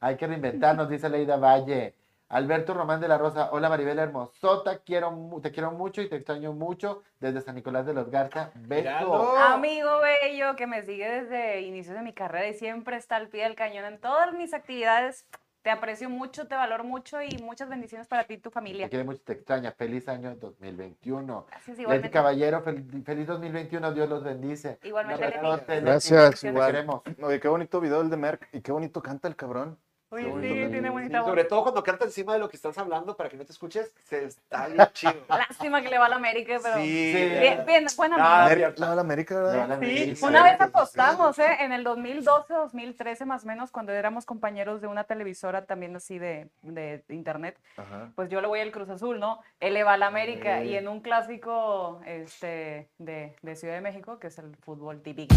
[0.00, 1.94] Hay que reinventarnos, dice Leida Valle.
[2.28, 6.52] Alberto Román de la Rosa, hola Maribel Hermosota, quiero, te quiero mucho y te extraño
[6.52, 8.50] mucho desde San Nicolás de los Garza.
[8.56, 9.36] Beso.
[9.38, 13.44] Amigo bello que me sigue desde inicios de mi carrera y siempre está al pie
[13.44, 15.24] del cañón en todas mis actividades.
[15.62, 18.88] Te aprecio mucho, te valoro mucho y muchas bendiciones para ti y tu Te familia.
[18.88, 19.72] quiere mucho, te extraña.
[19.72, 21.46] Feliz año 2021.
[21.48, 22.08] Gracias, Leti.
[22.10, 24.78] Caballero, fel- feliz 2021, Dios los bendice.
[24.84, 25.80] Igualmente, Leti.
[25.84, 26.70] Gracias, te igual.
[26.72, 27.02] queremos.
[27.20, 29.76] Oye, qué bonito video el de Merck y qué bonito canta el cabrón.
[30.08, 31.28] Sí, bonito tiene bonita voz.
[31.30, 33.92] Sobre todo cuando canta encima de lo que estás hablando para que no te escuches,
[34.08, 35.14] se está bien chido.
[35.28, 37.12] Lástima que le va a la América, pero Sí.
[37.12, 38.68] bien, bien, buena Ah, amiga.
[38.68, 39.58] Merck, la de la América, Le ¿verdad?
[39.62, 40.26] va la Sí, América.
[40.26, 41.56] una vez apostamos, ¿eh?
[41.60, 46.20] En el 2012, 2013 más o menos, cuando éramos compañeros de una televisora también así
[46.20, 48.12] de, de internet, Ajá.
[48.14, 49.40] pues yo le voy al Cruz Azul, ¿no?
[49.58, 53.80] Él le va a la América y en un clásico este, de, de Ciudad de
[53.80, 55.34] México, que es el fútbol típico.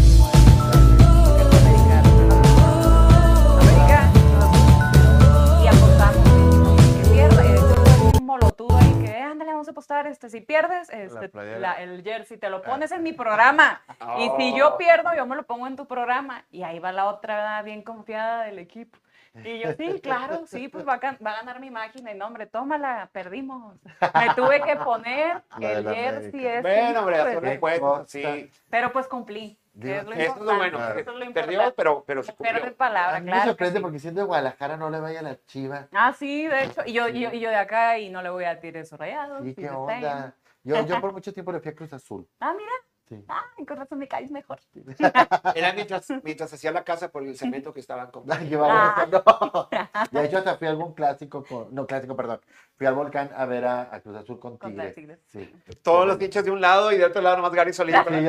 [8.34, 12.38] Molotudo ahí que, "Eh, ándale, vamos a apostar, este, si pierdes, este, la- el jersey
[12.38, 13.82] te lo pones en mi programa.
[14.18, 14.56] Y si Oh.
[14.56, 16.44] yo pierdo, yo me lo pongo en tu programa.
[16.52, 17.64] Y ahí va la otra ¿verdad?
[17.64, 18.98] bien confiada del equipo.
[19.44, 22.10] Y yo, sí, claro, sí, pues va a, va a ganar mi máquina.
[22.12, 23.76] Y no, hombre, tómala, perdimos.
[24.14, 26.60] Me tuve que poner La el jersey.
[26.62, 28.50] Bueno, hombre, pues, sí.
[28.70, 29.56] Pero pues cumplí.
[29.80, 30.78] Que es lo Eso es lo importante, bueno.
[30.78, 31.74] eso es lo Perdió, importante.
[31.76, 32.60] pero, pero se cumplió.
[32.62, 33.42] Pero palabra, A mí me claro.
[33.44, 33.82] que sorprende sí.
[33.82, 35.88] porque siendo de Guadalajara no le vaya a la chiva.
[35.92, 36.82] Ah, sí, de hecho.
[36.86, 38.98] Y yo, y yo, y yo de acá y no le voy a tirar esos
[38.98, 39.44] rayados.
[39.44, 40.34] ¿Y y qué onda?
[40.62, 42.28] Yo, yo por mucho tiempo le fui a Cruz Azul.
[42.40, 42.70] Ah, mira.
[43.08, 43.24] Sí.
[43.26, 44.60] Ay, con razón me caes mejor.
[45.56, 48.48] Era mientras, mientras hacía la casa por el cemento que estaban comprando.
[48.48, 49.06] Llevaba Ah.
[49.10, 49.68] no.
[50.20, 51.74] De hecho, hasta fui a algún clásico con.
[51.74, 52.40] No, clásico, perdón.
[52.76, 55.18] Fui al volcán a ver a, a Cruz Azul con Contra Tigres.
[55.26, 55.52] Sí.
[55.82, 58.24] Todos los hinchas de un lado y de otro lado nomás Gary solito con Sí,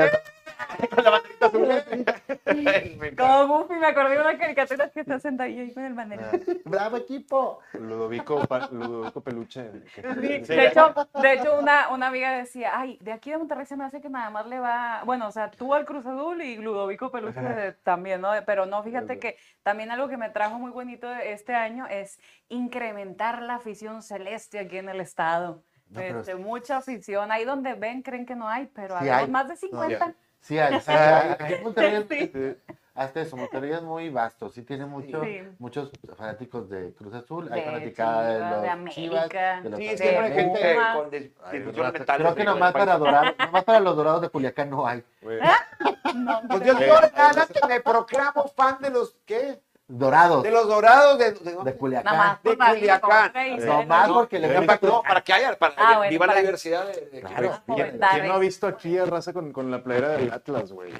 [0.93, 1.67] con la banderita azul.
[3.17, 6.29] Como Goofy, me acordé de una caricatura que está sentadilla ahí con el banderito.
[6.65, 7.59] ¡Bravo equipo!
[7.73, 9.71] Ludovico, pa- Ludovico Peluche.
[9.95, 13.65] que- Sí, De hecho, de hecho una, una amiga decía, ay, de aquí de Monterrey
[13.65, 16.41] se me hace que nada más le va, bueno, o sea, tú al Cruz Azul
[16.41, 18.31] y Ludovico Peluche también, ¿no?
[18.45, 22.19] Pero no, fíjate que también algo que me trajo muy bonito de este año es
[22.49, 25.63] incrementar la afición celeste aquí en el estado.
[25.89, 29.25] No, pero Este, mucha afición, ahí donde ven creen que no hay, pero Sí hay
[29.25, 29.27] hay.
[29.29, 30.13] más de 50.
[30.41, 31.53] Sí, hay, sí, hay.
[31.53, 32.31] En Monterrey, Sí.
[32.33, 32.57] eh,
[32.93, 34.49] hasta eso, Monterrey es muy vasto.
[34.49, 35.41] Sí, tiene mucho, Sí.
[35.59, 37.47] muchos fanáticos de Cruz Azul.
[37.51, 39.61] Hay De fanaticada de Chivas, los de Chivas, América.
[39.61, 42.15] de los Sí, siempre hay gente con.
[42.17, 45.03] Creo que nomás para, dorados, nomás para los dorados de Culiacán no hay.
[46.13, 49.61] No, Pues yo nada que me proclamo fan de los, ¿qué?
[49.93, 52.13] Dorados De los dorados de, de, de Culiacán.
[52.15, 53.31] Nada más De Culiacán.
[53.67, 56.41] No que porque le visto- No, para que haya, para Ah, bueno, viva para- la
[56.41, 57.61] diversidad de, de- Claro.
[57.75, 60.93] ¿Quién, no ha visto aquí a raza con, con la playera del Atlas, güey?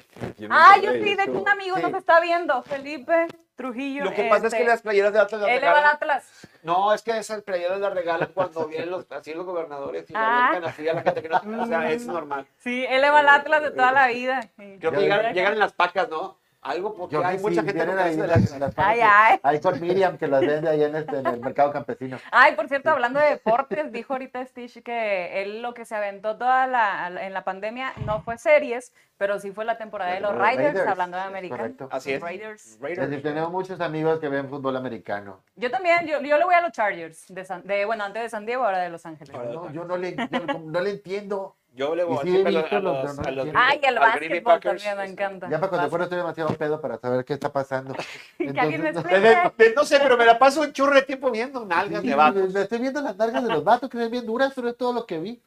[0.50, 1.82] Ah, yo sí, de hecho un amigo Sí.
[1.82, 4.04] nos está viendo, Felipe Trujillo.
[4.04, 5.76] Lo que pasa es que este, las playeras de Atlas las Él le va al
[5.78, 5.96] regalan.
[5.96, 6.48] Atlas.
[6.62, 10.58] No, es que esas playeras las regalan cuando vienen los, así los gobernadores y Ah.
[10.60, 11.40] la así a la gente que no.
[11.62, 12.46] O sea, es normal.
[12.58, 14.40] Sí, él le va al Atlas de toda la vida.
[14.56, 15.00] Creo que
[15.32, 16.41] llegan en las pacas, ¿no?
[16.62, 19.40] Algo porque Yo hay que mucha sí, gente que ahí de las, las- Ay, ay.
[19.42, 22.18] Ahí con Miriam que las vende allá en, este, en el mercado campesino.
[22.30, 26.36] Ay, por cierto, hablando de deportes, dijo ahorita Stitch que él lo que se aventó
[26.38, 30.36] toda la, en la pandemia no fue series, pero sí fue la temporada de los
[30.36, 31.88] Raiders, Raiders, hablando de correcto.
[31.90, 32.22] Así es.
[32.22, 32.66] Raiders.
[32.66, 33.10] Es Raiders.
[33.10, 35.42] decir, tenemos muchos amigos que ven fútbol americano.
[35.56, 38.28] Yo también, yo, yo le voy a los Chargers, de, San- de bueno, antes de
[38.28, 39.34] San Diego, ahora de Los Ángeles.
[39.34, 41.56] No, yo no le, yo no le entiendo.
[41.74, 44.60] Yo le voy sí siempre a los, los a los Ay, el Green Bay básquetbol
[44.60, 45.48] también me encanta.
[45.48, 47.94] Ya para cuando fuera estoy demasiado pedo para saber qué está pasando.
[48.38, 49.68] Que alguien me Entonces, explique.
[49.70, 52.14] de- no sé, pero me la paso un churro de tiempo viendo nalgas Sí, de
[52.14, 52.52] vatos.
[52.52, 54.92] me Estoy viendo las nalgas de los vatos que ven bien duras, pero es todo
[54.92, 55.40] lo que vi.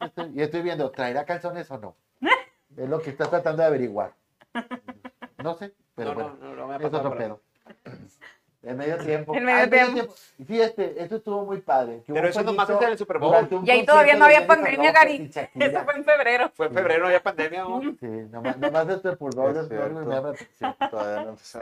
[0.00, 1.94] Estoy- Y estoy viendo, ¿traerá calzones o no?
[2.76, 4.12] Es lo que estás tratando de averiguar.
[5.38, 7.40] No sé, pero No, bueno, no, no, no me ha es otro pedo.
[8.70, 9.34] En medio tiempo.
[9.34, 10.14] En medio Ah, tiempo.
[10.38, 12.02] Y fíjate, esto estuvo muy padre.
[12.04, 13.48] que Pero eso nomás es en el Super Bowl.
[13.64, 15.30] Y ahí todavía no había pandemia, Gary.
[15.54, 16.50] Eso fue en febrero.
[16.54, 17.62] Fue en febrero, no había pandemia.
[17.62, 17.80] ¿no?
[18.00, 20.76] Sí, nomás, nomás este Super Bowl Es es algo que me llama la atención.
[20.90, 21.60] Todavía no empezó.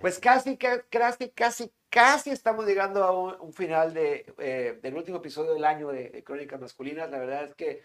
[0.00, 4.96] Pues casi, ca- casi, casi, casi estamos llegando a un, un final de, eh, del
[4.96, 7.10] último episodio del año de, de Crónicas Masculinas.
[7.10, 7.82] La verdad es que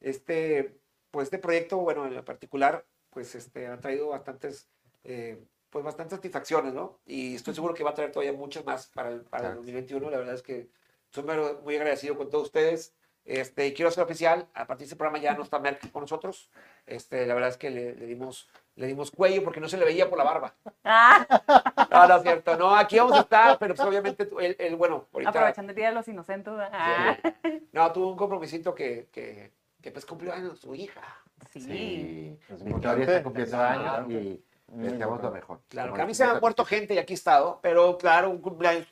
[0.00, 0.74] este,
[1.10, 4.68] pues este proyecto, bueno, en lo particular, pues este, ha traído bastantes,
[5.04, 5.38] eh,
[5.70, 6.98] pues bastantes satisfacciones, ¿no?
[7.06, 9.56] Y estoy seguro que va a traer todavía muchas más para el, para el Claro.
[9.62, 10.10] 2021.
[10.10, 10.68] La verdad es que
[11.10, 11.24] soy
[11.62, 12.94] muy, agradecido con todos ustedes.
[13.24, 16.00] Este, y quiero ser oficial, a partir de este programa ya no está Merck con
[16.02, 16.50] nosotros.
[16.86, 19.84] Este, la verdad es que le, le dimos, le dimos cuello porque no se le
[19.84, 20.54] veía por la barba.
[20.82, 21.26] Ah,
[21.90, 22.56] No, no es cierto.
[22.56, 25.88] No, aquí vamos a estar, pero pues obviamente él, él, bueno, ahorita aprovechando el Día
[25.90, 26.52] de los Inocentes.
[26.72, 27.16] Ah,
[27.72, 31.02] no, tuvo un compromisito que, que, que pues cumplió años su hija.
[31.52, 31.60] sí.
[31.60, 33.22] Sí, Es está importante.
[33.22, 35.60] cumpliendo Ah, años y deseamos lo mejor.
[35.68, 36.40] Claro, que a mí se me ha gusta.
[36.40, 38.86] muerto gente y aquí he estado, pero claro, un cumpleaños.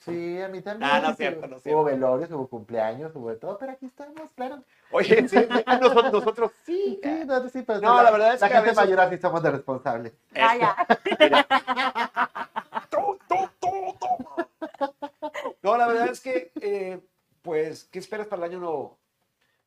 [0.00, 0.90] Sí, a mí también.
[0.92, 1.78] Ah, no es cierto, no es cierto.
[1.78, 4.62] Hubo velorios, hubo cumpleaños, hubo de todo, pero aquí estamos, claro.
[4.90, 5.36] Oye, sí,
[5.66, 7.00] ah, nosotros, nosotros sí.
[7.02, 9.18] Sí, no, sí, pero No, la verdad es la que a gente veces- mayor así
[9.18, 10.12] somos de responsables.
[10.34, 10.76] Ah, ya.
[15.62, 17.00] No, la verdad es que, eh,
[17.42, 18.98] pues, ¿qué esperas para el año nuevo?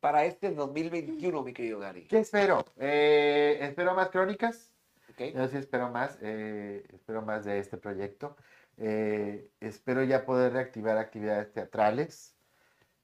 [0.00, 2.06] Para este 2021, mi querido Gary.
[2.06, 2.64] ¿Qué espero?
[2.78, 4.70] Eh, espero más crónicas.
[5.18, 5.34] Ok.
[5.34, 8.36] Yo sí espero más, eh, espero más de este proyecto.
[8.76, 12.36] Eh, espero ya poder reactivar actividades teatrales,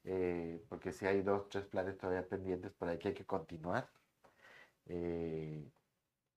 [0.05, 3.89] eh, porque sí hay dos, tres planes todavía pendientes por ahí que hay que continuar.
[4.86, 5.65] Eh,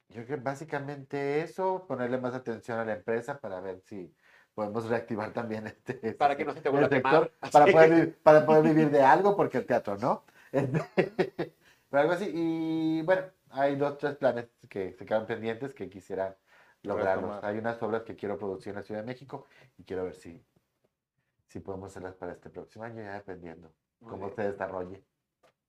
[0.09, 4.11] yo creo que básicamente eso, ponerle más atención a la empresa para ver si
[4.55, 7.29] podemos reactivar también este Para que no se te el vuelva quemar.
[7.29, 10.23] sector, para poder, para poder vivir de algo, porque el teatro no.
[10.51, 11.53] Este,
[11.89, 12.31] Pero algo así.
[12.33, 13.23] Y bueno,
[13.57, 16.37] hay dos, tres planes que se quedan pendientes que quisiera
[16.83, 17.43] lograrlos.
[17.43, 19.47] Hay unas obras que quiero producir en la Ciudad de México
[19.77, 20.45] y quiero ver si,
[21.47, 24.35] si podemos hacerlas para este próximo año, ya dependiendo Muy cómo bien.
[24.35, 25.03] se desarrolle.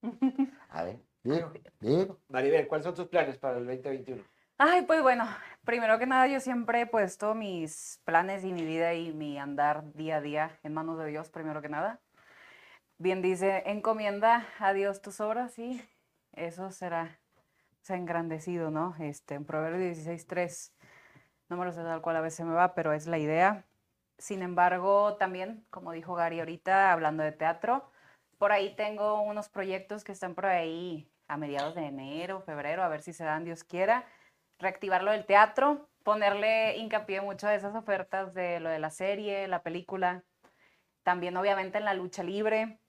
[0.70, 2.18] A ver, digo, digo.
[2.28, 4.22] Maribel, ¿cuáles son tus planes para el 2021?
[4.58, 5.24] Ay, pues bueno,
[5.64, 9.92] primero que nada yo siempre he puesto mis planes y mi vida y mi andar
[9.94, 12.00] día a día en manos de Dios, primero que nada.
[12.98, 15.80] Bien dice, encomienda a Dios tus obras y
[16.32, 17.20] eso será,
[17.82, 18.94] será engrandecido, ¿no?
[18.98, 20.72] Este, en Proverbios 16.3,
[21.48, 23.64] no me lo sé tal cual a veces me va, pero es la idea.
[24.18, 27.90] Sin embargo, también, como dijo Gary ahorita, hablando de teatro,
[28.38, 32.88] por ahí tengo unos proyectos que están por ahí a mediados de enero, febrero, a
[32.88, 34.06] ver si se dan, Dios quiera
[34.58, 39.48] reactivar lo del teatro, ponerle hincapié mucho a esas ofertas de lo de la serie,
[39.48, 40.24] la película,
[41.02, 42.80] también obviamente en la lucha libre,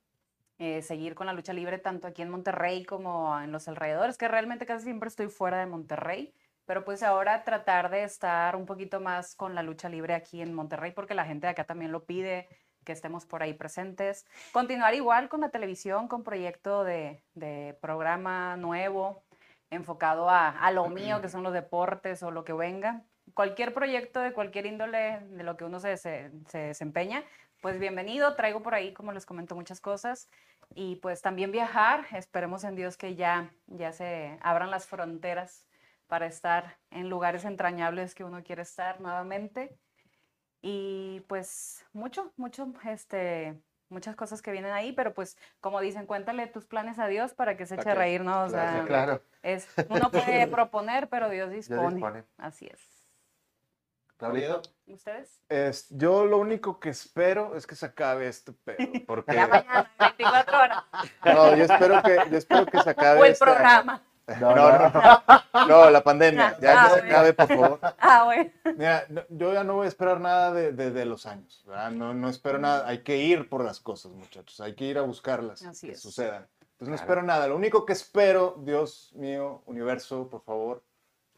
[0.59, 4.27] eh, seguir con la lucha libre tanto aquí en Monterrey como en los alrededores, que
[4.27, 6.33] realmente casi siempre estoy fuera de Monterrey,
[6.65, 10.53] pero pues ahora tratar de estar un poquito más con la lucha libre aquí en
[10.53, 12.47] Monterrey, porque la gente de acá también lo pide,
[12.83, 14.25] que estemos por ahí presentes.
[14.51, 19.23] Continuar igual con la televisión, con proyecto de, de programa nuevo,
[19.69, 23.03] enfocado a, a lo mío, que son los deportes o lo que venga.
[23.33, 27.23] Cualquier proyecto de cualquier índole de lo que uno se, se, se desempeña,
[27.61, 28.35] pues bienvenido.
[28.35, 30.29] Traigo por ahí, como les comento, muchas cosas.
[30.75, 32.05] Y pues también viajar.
[32.11, 35.67] Esperemos en Dios que ya, ya se abran las fronteras
[36.07, 39.77] para estar en lugares entrañables que uno quiere estar nuevamente.
[40.61, 43.55] Y pues mucho, mucho, este,
[43.89, 47.55] muchas cosas que vienen ahí, pero pues como dicen, cuéntale tus planes a Dios para
[47.57, 48.43] que se eche a reír, ¿no?
[48.43, 49.23] O claro, sea, Claro.
[49.41, 52.25] es, uno puede proponer, pero Dios dispone.
[52.37, 52.98] Así es.
[54.87, 55.41] ¿Ustedes?
[55.47, 58.77] Es, yo lo único que espero es que se acabe este pedo.
[59.07, 60.83] Porque, Ya mañana, 24 horas.
[61.25, 64.03] no, yo espero que, yo espero que se acabe O el este- programa.
[64.39, 64.91] No, No, no.
[65.55, 66.55] no, no, la pandemia.
[66.61, 67.09] Ya Ah, que se bueno.
[67.15, 67.79] acabe, por favor.
[67.97, 68.51] Ah, bueno.
[68.77, 71.89] Mira, no- yo ya no voy a esperar nada de, de- de los años, ¿verdad?
[71.89, 72.87] No, no espero nada.
[72.87, 74.61] Hay que ir por las cosas, muchachos.
[74.61, 76.01] Hay que ir a buscarlas, Así que es.
[76.03, 76.47] sucedan.
[76.61, 76.95] Entonces no Claro.
[76.95, 77.47] espero nada.
[77.47, 80.83] Lo único que espero, Dios mío, universo, por favor,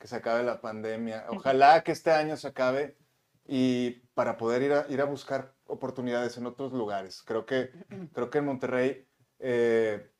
[0.01, 1.27] que se acabe la pandemia.
[1.29, 2.97] Ojalá que este año se acabe
[3.45, 7.21] y para poder ir a, ir a buscar oportunidades en otros lugares.
[7.21, 7.69] Creo que,
[8.11, 9.07] creo que en Monterrey
[9.37, 10.11] eh,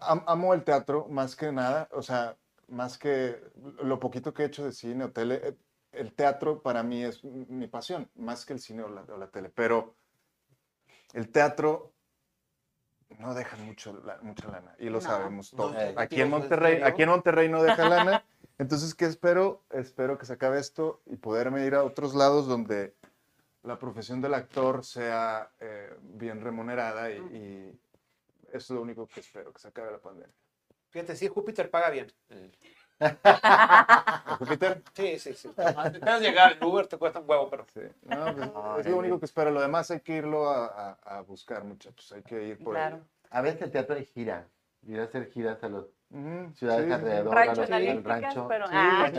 [0.00, 3.38] am- amo el teatro más que nada, o sea, más que
[3.82, 5.56] lo poquito que he hecho de cine o tele, eh,
[5.92, 9.30] el teatro para mí es mi pasión, más que el cine o la, o la
[9.30, 9.94] tele, pero
[11.12, 11.92] el teatro
[13.18, 15.06] no deja mucho, la- mucha lana y lo No.
[15.06, 15.76] sabemos No, todos.
[15.76, 16.36] eh, aquí en ¿no?
[16.36, 18.24] ¿En Monterrey, aquí en Monterrey no deja lana.
[18.58, 19.62] Entonces, ¿qué espero?
[19.70, 22.94] Espero que se acabe esto y poderme ir a otros lados donde
[23.62, 27.80] la profesión del actor sea eh, bien remunerada y, y
[28.48, 30.34] eso es lo único que espero, que se acabe la pandemia.
[30.90, 32.12] Fíjate, sí, Júpiter paga bien.
[34.38, 35.50] Júpiter, Sí, sí, sí.
[35.56, 37.66] Necesitas llegar, el Uber te cuesta un huevo, pero...
[37.72, 37.80] sí.
[38.02, 39.50] No, pues, es lo único que espero.
[39.50, 42.12] Lo demás hay que irlo a, a- a buscar, muchachos.
[42.12, 42.96] Hay que ir por Claro.
[42.96, 43.02] ahí.
[43.30, 44.46] A veces el teatro es gira.
[44.86, 46.92] Ir a hacer giras a las Ujú, ciudades sí, sí.
[46.92, 48.48] alrededor, Rancho al Alísticas, rancho.
[48.48, 48.66] pero...
[48.66, 49.10] Sí, ah,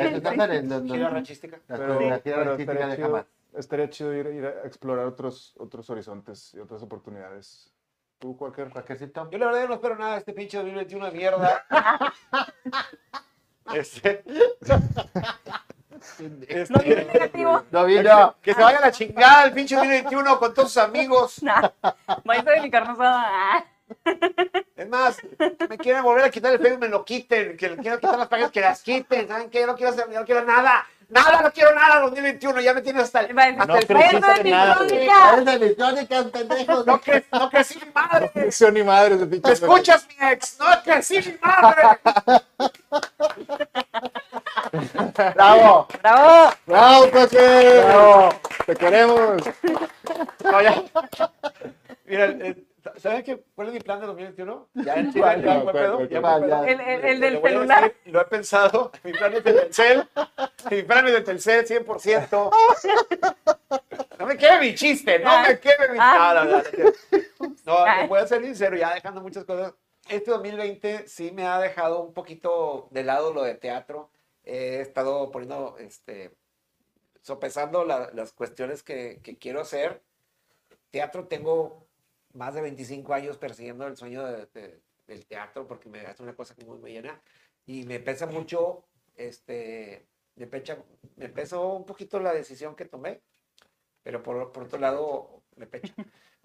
[0.86, 1.60] Gira ranchística.
[1.68, 3.26] Pero, pero artísticas estaría, de chido, jamás.
[3.56, 7.74] estaría chido ir, ir a explorar otros, otros horizontes y otras oportunidades.
[8.20, 8.70] ¿Tú, cualquier?
[8.70, 9.30] Cualquiercito.
[9.32, 11.66] Yo la verdad no espero nada de este pinche 2021 de mierda.
[13.74, 14.24] este,
[16.70, 17.64] No tiene negativo.
[17.72, 18.36] No vino.
[18.42, 21.42] que se vaya a la chingada el pinche 2021 con todos sus amigos.
[22.24, 23.66] Vais a dedicarnos a...
[24.76, 27.56] Es más, que me quieren volver a quitar el Facebook, me lo quiten.
[27.58, 29.28] Que le quiero quitar las pagas, que las quiten.
[29.28, 29.62] ¿Saben qué?
[29.62, 30.86] Yo no quiero hacer, yo no quiero nada.
[31.10, 32.60] Nada, no quiero nada 2021.
[32.62, 33.88] Ya me tienes hasta el, hasta No el
[34.50, 34.76] nada,
[35.46, 36.86] de mis crónicas, pendejos.
[36.88, 38.32] No, cre- no crecí mi madre.
[38.36, 39.48] Acción ni madre de pinche.
[39.50, 40.58] ¿Me escuchas, mi ex?
[40.60, 42.00] No crecí mi madre.
[45.36, 45.88] ¡Bravo!
[46.02, 46.54] ¡Bravo!
[46.66, 47.08] ¡Bravo!
[47.12, 48.30] ¡Bravo!
[48.66, 49.44] ¡Te queremos!
[50.44, 50.84] No, ya.
[52.06, 52.64] Mira, eh,
[52.98, 53.44] ¿sabes qué?
[53.56, 54.70] ¿Cuál es mi plan de 2021?
[54.76, 56.44] Ya, ya, ya, ya, ¿Cuál, fue pedo, ya cuál?
[56.70, 57.84] El, el- el Le del celular.
[57.84, 58.92] decir, lo he pensado.
[59.04, 60.08] Mi plan es de Telcel.
[60.72, 62.52] Mi plan es de Telcel 100%.
[64.20, 66.46] No me quede mi chiste, no me quede mi Ah.
[66.46, 66.58] No, no,
[67.66, 69.74] no, te voy a ser sincero, ya dejando muchas cosas.
[70.08, 74.10] Este 2020 sí me ha dejado un poquito de lado lo de teatro.
[74.46, 76.32] He estado poniendo, este,
[77.22, 80.02] sopesando la- las cuestiones que, que quiero hacer.
[80.92, 81.86] Teatro tengo
[82.34, 86.36] más de 25 años persiguiendo el sueño de- de- del teatro porque me hace una
[86.36, 87.22] cosa que muy me llena
[87.66, 88.86] y me pesa mucho,
[89.16, 90.78] este, me, pecha,
[91.18, 93.22] me pesó un poquito la decisión que tomé,
[94.02, 95.94] pero por, por otro lado me pecha.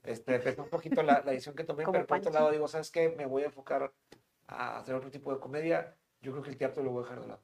[0.04, 2.50] Este, me pesa un poquito la, la decisión que tomé, Como pero por otro lado
[2.50, 3.08] digo, ¿sabes qué?
[3.10, 3.92] Me voy a enfocar
[4.46, 5.96] a hacer otro tipo de comedia.
[6.20, 7.42] Yo creo que el teatro lo voy a dejar de lado.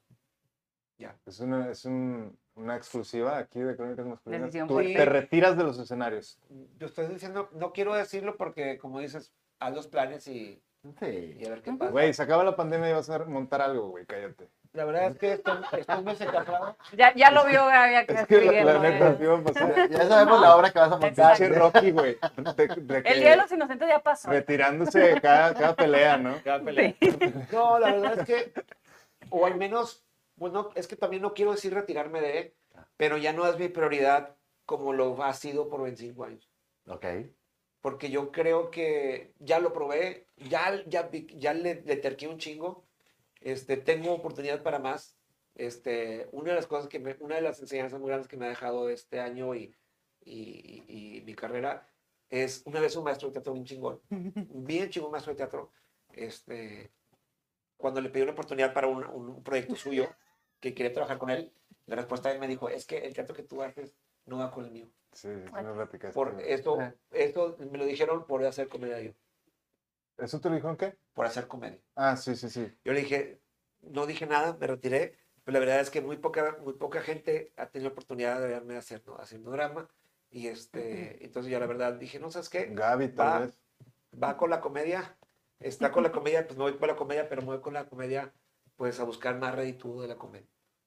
[0.98, 1.18] Ya.
[1.26, 4.50] Es una, es un- una exclusiva aquí de Crónicas Masculinas.
[4.68, 6.38] Tú te retiras de los escenarios.
[6.78, 10.62] Yo estoy diciendo, no quiero decirlo porque, como dices, haz los planes y,
[11.00, 11.36] Sí.
[11.40, 11.90] y a ver qué pasa.
[11.90, 14.48] Güey, se acaba la pandemia y vas a montar algo, güey, cállate.
[14.74, 16.76] La verdad es que estoy, estoy muy casado.
[16.96, 19.16] Ya, ya lo vio Gaby acá Es que la, neta.
[19.90, 21.38] Ya sabemos la obra que vas a montar.
[21.54, 22.18] Rocky, güey.
[22.56, 24.28] de- de que- El Día de los Inocentes ya pasó.
[24.30, 26.34] Retirándose de cada, cada pelea, ¿no?
[26.44, 26.94] Cada pelea.
[27.52, 28.52] No, la verdad es que,
[29.30, 30.04] o al menos,
[30.36, 32.56] bueno, es que también no quiero decir retirarme de,
[32.96, 34.36] pero ya no es mi prioridad
[34.66, 36.50] como lo ha sido por 25 años.
[36.86, 37.04] Ok.
[37.80, 42.86] Porque yo creo que ya lo probé, ya, ya, ya le, le terqué un chingo,
[43.40, 45.18] este, tengo oportunidad para más.
[45.54, 48.46] Este, una de las cosas que me, una de las enseñanzas muy grandes que me
[48.46, 49.76] ha dejado este año y,
[50.24, 51.86] y, y- y mi carrera
[52.30, 55.70] es una vez un maestro de teatro bien chingón, bien chingón maestro de teatro,
[56.12, 56.90] este,
[57.76, 60.08] cuando le pedí una oportunidad para un, un proyecto suyo
[60.64, 61.52] que quería trabajar con él,
[61.86, 64.50] la respuesta de él me dijo, es que el teatro que tú haces no va
[64.50, 64.86] con el mío.
[65.12, 66.14] Sí, sí, me platicaste.
[66.14, 66.78] Por esto,
[67.10, 69.12] esto me lo dijeron por hacer comedia yo,
[70.16, 70.96] ¿Eso te lo dijeron qué?
[71.12, 71.78] por hacer comedia.
[71.94, 72.72] Ah, sí, sí, sí.
[72.84, 73.40] Yo le dije,
[73.82, 77.52] no dije nada, me retiré, pero la verdad es que muy poca, muy poca gente
[77.56, 79.88] ha tenido la oportunidad de verme haciendo, haciendo drama.
[80.30, 83.14] Y este, entonces yo la verdad dije, no sabes qué, Gaby, Va.
[83.14, 83.60] tal vez.
[84.20, 85.16] va con la comedia,
[85.60, 87.86] está con la comedia, pues me voy con la comedia, pero me voy con la
[87.86, 88.32] comedia,
[88.76, 90.46] pues a buscar más reditudo de la comedia,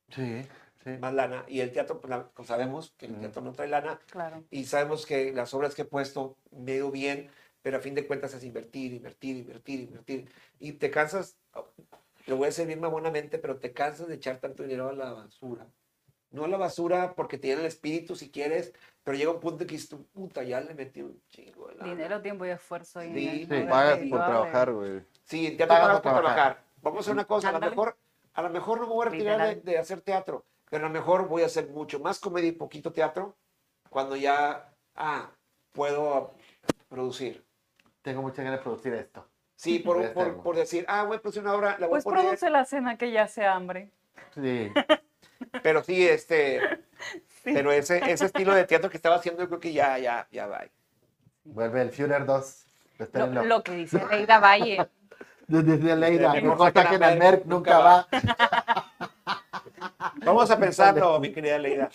[0.09, 0.41] Sí,
[0.83, 0.91] sí.
[0.99, 1.45] más lana.
[1.47, 4.43] Y el teatro, pues, la- pues, sabemos que el teatro no trae lana, Claro.
[4.49, 7.29] y sabemos que las obras que he puesto me he ido bien,
[7.61, 10.29] pero a fin de cuentas es invertir, invertir, invertir, invertir.
[10.59, 11.37] Y te cansas,
[12.25, 15.11] lo voy a decir bien mamonamente, pero te cansas de echar tanto dinero a la
[15.13, 15.67] basura.
[16.29, 18.73] No a la basura porque te llena el espíritu si quieres,
[19.03, 21.89] pero llega un punto que dices, tú, puta, ya le metí un chingo de lana".
[21.89, 23.01] Dinero, tiempo y esfuerzo.
[23.01, 25.01] Y Sí, Pagas por trabajar, güey.
[25.23, 26.33] Sí, el teatro Pagas por trabajar.
[26.35, 26.66] trabajar.
[26.81, 27.97] Vamos a hacer una cosa, a lo mejor,
[28.33, 31.27] a lo mejor no me voy a retirar de, hacer teatro, pero a lo mejor
[31.27, 33.35] voy a hacer mucho más comedia y poquito teatro
[33.89, 35.31] cuando ya, ah,
[35.71, 36.33] puedo
[36.89, 37.43] producir.
[38.01, 39.27] Tengo muchas ganas de producir esto.
[39.55, 39.79] Sí,
[40.43, 42.23] por, decir, ah, voy a producir una obra, la voy Pues a poner.
[42.23, 43.91] produce la cena que ya hace hambre.
[44.33, 44.71] Sí.
[45.63, 46.61] Pero sí, este,
[47.43, 50.47] pero ese, ese estilo de teatro que estaba haciendo, yo creo que ya, ya, ya
[50.47, 50.65] va.
[51.43, 52.65] Vuelve el Führer 2.
[52.97, 53.45] Lo, Espérenlo.
[53.45, 54.89] lo que dice Leida Valle.
[55.47, 56.33] Desde Leida.
[56.33, 58.07] Mejor Mejor saquen saquen a a Merck, nunca va.
[60.25, 61.89] Vamos a pensarlo, mi querida Leida.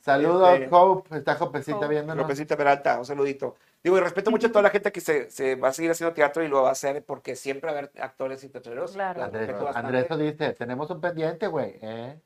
[0.00, 1.18] Saludos, Este- Hope.
[1.18, 1.88] Está Jopecita Hope.
[1.88, 2.40] viéndonos.
[2.56, 3.56] Peralta, un saludito.
[3.84, 6.14] Digo, y respeto mucho a toda la gente que se, se va a seguir haciendo
[6.14, 8.92] teatro y lo va a hacer porque siempre va a haber actores y teatreros.
[8.92, 9.22] Claro.
[9.22, 9.50] Andrés.
[9.74, 11.78] Andrés dice, tenemos un pendiente, güey.
[11.82, 12.18] ¿eh?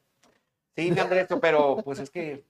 [0.76, 2.44] Sí, mi Andrés, pero pues es que.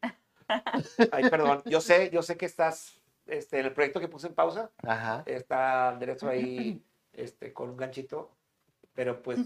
[1.11, 1.63] Ay, perdón.
[1.65, 4.71] Yo sé, yo sé que estás este, en el proyecto que puse en pausa.
[4.83, 5.23] Ajá.
[5.27, 8.31] Está Andrés ahí este, con un ganchito.
[8.95, 9.39] Pero pues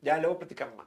[0.00, 0.86] ya luego platicamos más.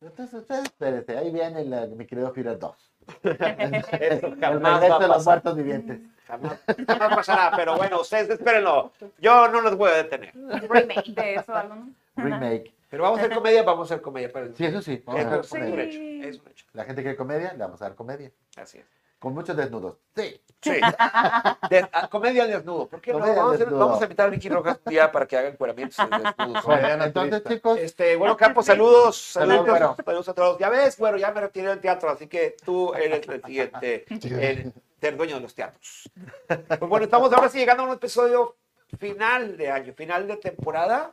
[0.00, 2.92] Entonces, ustedes, espérense, ahí viene la- mi querido Führer 2.
[3.22, 6.00] Eso El jamás regreso va de los muertos vivientes.
[6.26, 7.52] Jamás, jamás pasará.
[7.56, 8.92] Pero bueno, ustedes espérenlo.
[9.18, 10.34] Yo no los voy a detener.
[10.68, 11.86] Remake de eso, algo.
[12.16, 12.74] Remake.
[12.90, 14.30] Pero vamos a hacer comedia, vamos a hacer comedia.
[14.32, 15.02] Pero Sí, eso sí.
[15.06, 16.28] vamos Eso comedia.
[16.28, 16.66] Es un hecho.
[16.74, 18.30] La gente quiere comedia, le vamos a dar comedia.
[18.56, 18.84] Así es.
[19.24, 19.96] Con muchos desnudos.
[20.14, 20.38] Sí.
[20.60, 20.70] Sí.
[21.70, 22.88] De- a- comedia al desnudo.
[22.88, 23.20] ¿Por qué no?
[23.20, 23.86] Comedia al Vamos a, hacer- desnudo.
[23.86, 26.64] vamos a invitar a Vicky Rojas un día para que haga encueramientos en desnudos.
[26.64, 29.16] Bueno, entonces, chicos, Este, bueno, Campos, saludos.
[29.16, 29.96] Saludos, Saludos, bueno.
[30.04, 30.58] saludos a todos.
[30.58, 34.72] Ya ves, bueno, ya me retiré del teatro, así que tú eres el siguiente, el,
[35.00, 36.10] el dueño de los teatros.
[36.46, 38.56] Pues bueno, estamos ahora sí llegando a un episodio
[38.98, 41.12] final de año, final de temporada.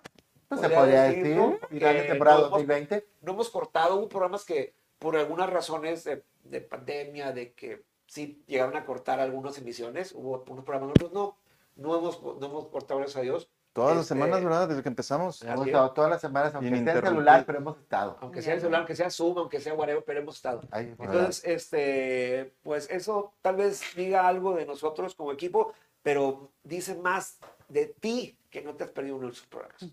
[0.50, 3.08] pues se podría decir, decirlo, final de que temporada no hemos- 2020.
[3.22, 8.44] no hemos cortado, hubo programas que por algunas razones de, de pandemia, de que sí
[8.46, 11.38] llegaron a cortar algunas emisiones, hubo unos programas, otros no,
[11.78, 14.68] no hemos, no hemos cortado, gracias a Dios, Todas las Este, semanas, ¿verdad?
[14.68, 15.42] Desde que empezamos.
[15.44, 17.12] Hemos estado todas las semanas, aunque sea en Ininterrumpido.
[17.14, 18.18] celular, pero hemos estado.
[18.20, 20.60] Aunque sea el celular, aunque sea Zoom, aunque sea whatever, pero hemos estado.
[20.74, 25.72] Entonces, este, pues eso tal vez diga algo de nosotros como equipo,
[26.04, 27.40] pero dice más
[27.70, 29.86] de ti que no te has perdido uno de sus programas.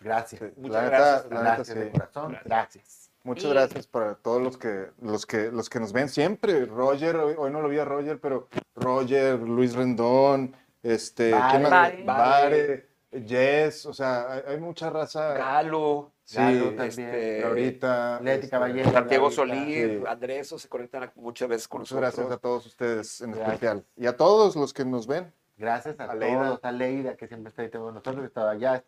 [0.00, 0.56] Gracias.
[0.56, 1.32] Muchas La gracias.
[1.32, 1.90] la Gracias de sí.
[1.90, 2.38] corazón.
[2.44, 3.03] Gracias.
[3.24, 6.66] Muchas Y- gracias para todos los que, los que, los que nos ven siempre.
[6.66, 11.50] Roger, hoy, hoy no lo vi a Roger, pero Roger, Luis Rendón, este, Vare.
[11.50, 11.70] ¿quién más?
[11.72, 12.04] Vare.
[12.04, 12.88] Vare,
[13.26, 15.34] Jess, o sea, hay, hay mucha raza.
[15.34, 16.86] Galo, Sí, Galo también.
[16.88, 18.20] este, ahorita.
[18.22, 18.90] Leti este, Caballero.
[18.92, 19.30] Santiago.
[19.30, 20.02] Solís, Sí.
[20.06, 22.14] Andrés, se conectan muchas veces con Muchas nosotros.
[22.16, 23.48] gracias a todos ustedes en Gracias.
[23.54, 23.84] especial.
[23.96, 25.32] Y a todos los que nos ven.
[25.56, 26.42] Gracias a, A Leida.
[26.48, 28.78] todos, a Leida, que siempre está ahí con nosotros, he estado allá, he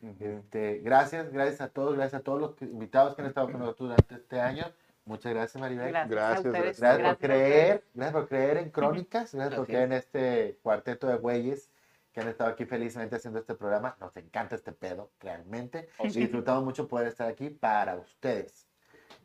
[0.00, 3.58] Este, gracias, gracias a todos, gracias a todos los que- invitados que han estado con
[3.60, 4.64] nosotros durante este año.
[5.04, 5.88] Muchas gracias, Maribel.
[5.90, 6.80] Gracias, Gracias, ustedes.
[6.80, 6.98] gracias.
[6.98, 11.16] Gracias por creer, gracias por creer en Crónicas, gracias por creer en este cuarteto de
[11.16, 11.70] güeyes
[12.12, 13.96] que han estado aquí felizmente haciendo este programa.
[14.00, 15.88] Nos encanta este pedo, realmente.
[15.98, 18.67] Oh, Y disfrutamos mucho poder estar aquí para ustedes.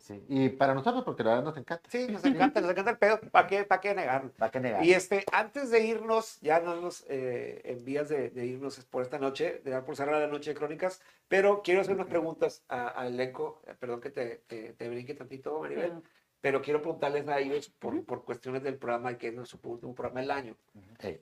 [0.03, 0.21] Sí.
[0.27, 1.89] Y para nosotros, porque la verdad nos encanta.
[1.89, 3.21] Sí, nos encanta, nos encanta el pedo.
[3.31, 4.31] ¿Para qué, para qué negarlo?
[4.33, 4.83] ¿Para qué negar?
[4.85, 9.01] Y este, antes de irnos, ya no nos eh, en vías de, de irnos por
[9.01, 12.65] esta noche, de dar por cerrar la noche de crónicas, pero quiero hacer unas preguntas
[12.67, 13.61] al elenco.
[13.65, 15.93] Eh, Perdón que te, te, te brinque tantito, Maribel,
[16.41, 20.19] pero quiero preguntarles a ellos por, por cuestiones del programa, que es nuestro último programa
[20.19, 20.57] del año.
[20.99, 21.21] Hey.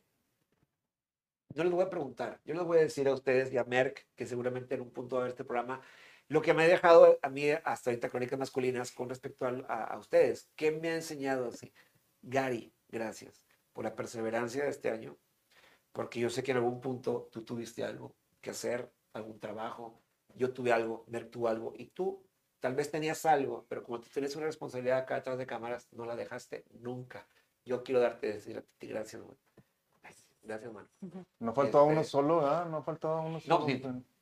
[1.53, 4.07] No les voy a preguntar, yo les voy a decir a ustedes y a Merck,
[4.15, 5.81] que seguramente en un punto va a ver este programa,
[6.31, 9.97] lo que me ha dejado a mí hasta ahorita Crónicas Masculinas con respecto a, a
[9.97, 10.49] ustedes.
[10.55, 11.73] ¿Qué me ha enseñado así?
[12.21, 13.43] Gary, gracias
[13.73, 15.17] por la perseverancia de este año,
[15.91, 20.01] porque yo sé que en algún punto tú tuviste algo que hacer, algún trabajo,
[20.35, 22.23] yo tuve algo, Merck tuvo algo, y tú
[22.61, 26.05] tal vez tenías algo, pero como tú tienes una responsabilidad acá detrás de cámaras, no
[26.05, 27.27] la dejaste nunca.
[27.65, 29.37] Yo quiero darte decir a ti gracias, güey.
[30.43, 30.87] Gracias, man.
[31.39, 32.65] No faltaba uno Este- solo, ¿verdad?
[32.67, 33.65] No faltaba uno No, solo.
[33.65, 33.81] sí.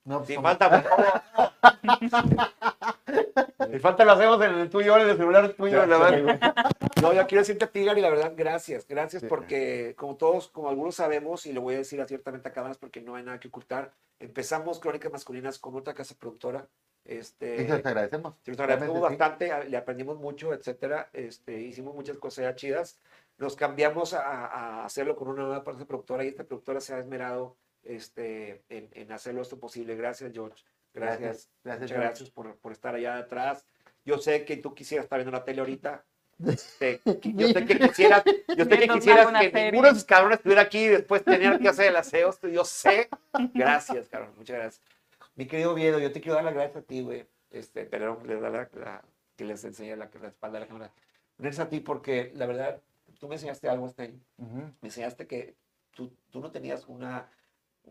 [0.10, 0.84] No, Si somos- falta,
[3.72, 6.56] si falta lo hacemos en el tuyo, en el celular tuyo, la verdad.
[7.02, 8.88] No, yo quiero decirte a ti, Gary, la verdad, gracias.
[8.88, 9.27] Gracias Sí.
[9.27, 13.02] porque, como todos, como algunos sabemos, y lo voy a decir abiertamente a cámaras porque
[13.02, 16.65] no hay nada que ocultar, empezamos Crónicas Masculinas con otra casa productora.
[17.06, 18.34] Este, Y se los agradecemos.
[18.44, 19.19] se los agradecemos Realmente sí.
[19.19, 21.10] bastante, a- le aprendimos mucho, etcétera.
[21.14, 22.98] Este, hicimos muchas cosas ya chidas.
[23.38, 26.99] Nos cambiamos a, a hacerlo con una nueva parte productora y esta productora se ha
[26.99, 29.95] esmerado este, en, en hacerlo esto posible.
[29.95, 30.64] Gracias, George.
[30.93, 31.19] Gracias.
[31.19, 32.07] Gracias, gracias, Muchas George.
[32.07, 33.65] gracias por, por estar allá atrás.
[34.06, 36.03] Yo sé que tú quisieras estar viendo la tele ahorita.
[36.47, 40.38] Este, que- yo sé que quisieras, yo sé que quisieras que ninguno de esos cabrones
[40.38, 42.34] estuviera aquí y después tener que hacer el aseo.
[42.43, 43.10] Yo sé.
[43.53, 44.34] Gracias, cabrón.
[44.38, 44.81] Muchas gracias.
[45.35, 47.26] Mi querido Viedo, yo te quiero dar las gracias a ti, güey.
[47.51, 49.03] Este, perdón, les da la, la-
[49.35, 50.91] que les enseñe la, la espalda de la cámara.
[51.38, 52.81] Gracias a ti porque, la verdad,
[53.19, 54.19] tú me enseñaste algo este año.
[54.38, 54.57] Ujú.
[54.81, 55.56] Me enseñaste que
[55.91, 57.30] tú, tú no tenías una...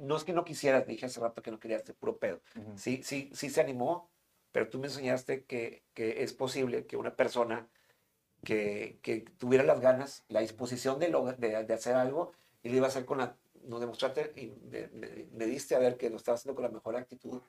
[0.01, 2.41] No es que no quisieras, dije hace rato que no querías, de puro pedo.
[2.77, 4.11] Sí, sí, sí se animó,
[4.53, 7.69] pero tú me enseñaste que, que es posible que una persona
[8.45, 12.77] que, que tuviera las ganas, la disposición de, log- de, de hacer algo, y lo
[12.77, 13.37] iba a hacer con la...
[13.65, 16.71] Nos demostraste y me, me- me diste a ver que lo estaba haciendo con la
[16.71, 17.43] mejor actitud,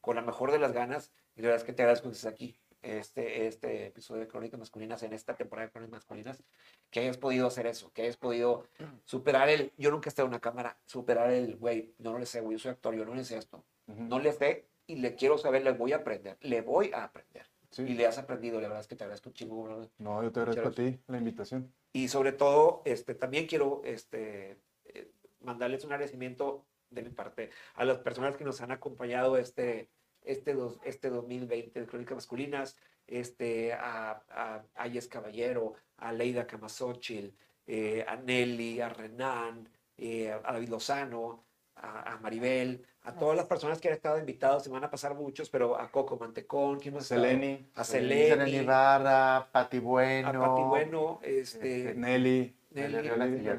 [0.00, 2.30] con la mejor de las ganas, y la verdad es que te agradezco que estés
[2.30, 6.42] aquí, este, este episodio de Crónicas Masculinas, en esta temporada de Crónicas Masculinas,
[6.90, 8.66] que hayas podido hacer eso, que hayas podido
[9.04, 12.40] superar el, yo nunca estado en una cámara, superar el, güey, no, no le sé,
[12.40, 15.38] güey, yo soy actor, yo no le sé esto, no le sé y le quiero
[15.38, 17.46] saber, le voy a aprender, le voy a aprender.
[17.70, 17.84] Sí.
[17.84, 19.88] Y le has aprendido, la verdad es que te agradezco chingo.
[19.96, 21.72] No, yo te agradezco a ti la invitación.
[21.94, 25.10] Y sobre todo, este, también quiero este, eh,
[25.40, 29.88] mandarles un agradecimiento de mi parte a las personas que nos han acompañado este,
[30.24, 32.76] este, dos, este 2020 de Crónicas Masculinas,
[33.06, 37.34] este, a, a, a Yes Caballero, a Leida Camasochil,
[37.66, 39.68] eh, a Nelly, a Renan,
[39.98, 41.44] eh, a David Lozano,
[41.76, 45.14] a, a Maribel, a todas las personas que han estado invitados, se van a pasar
[45.14, 47.06] muchos, pero a Coco Mantecón, ¿quién más?
[47.06, 50.28] Seleni, A Selene Seleni, Ibarra, Pati Bueno.
[50.28, 52.54] a Pati Bueno, este, Nelly.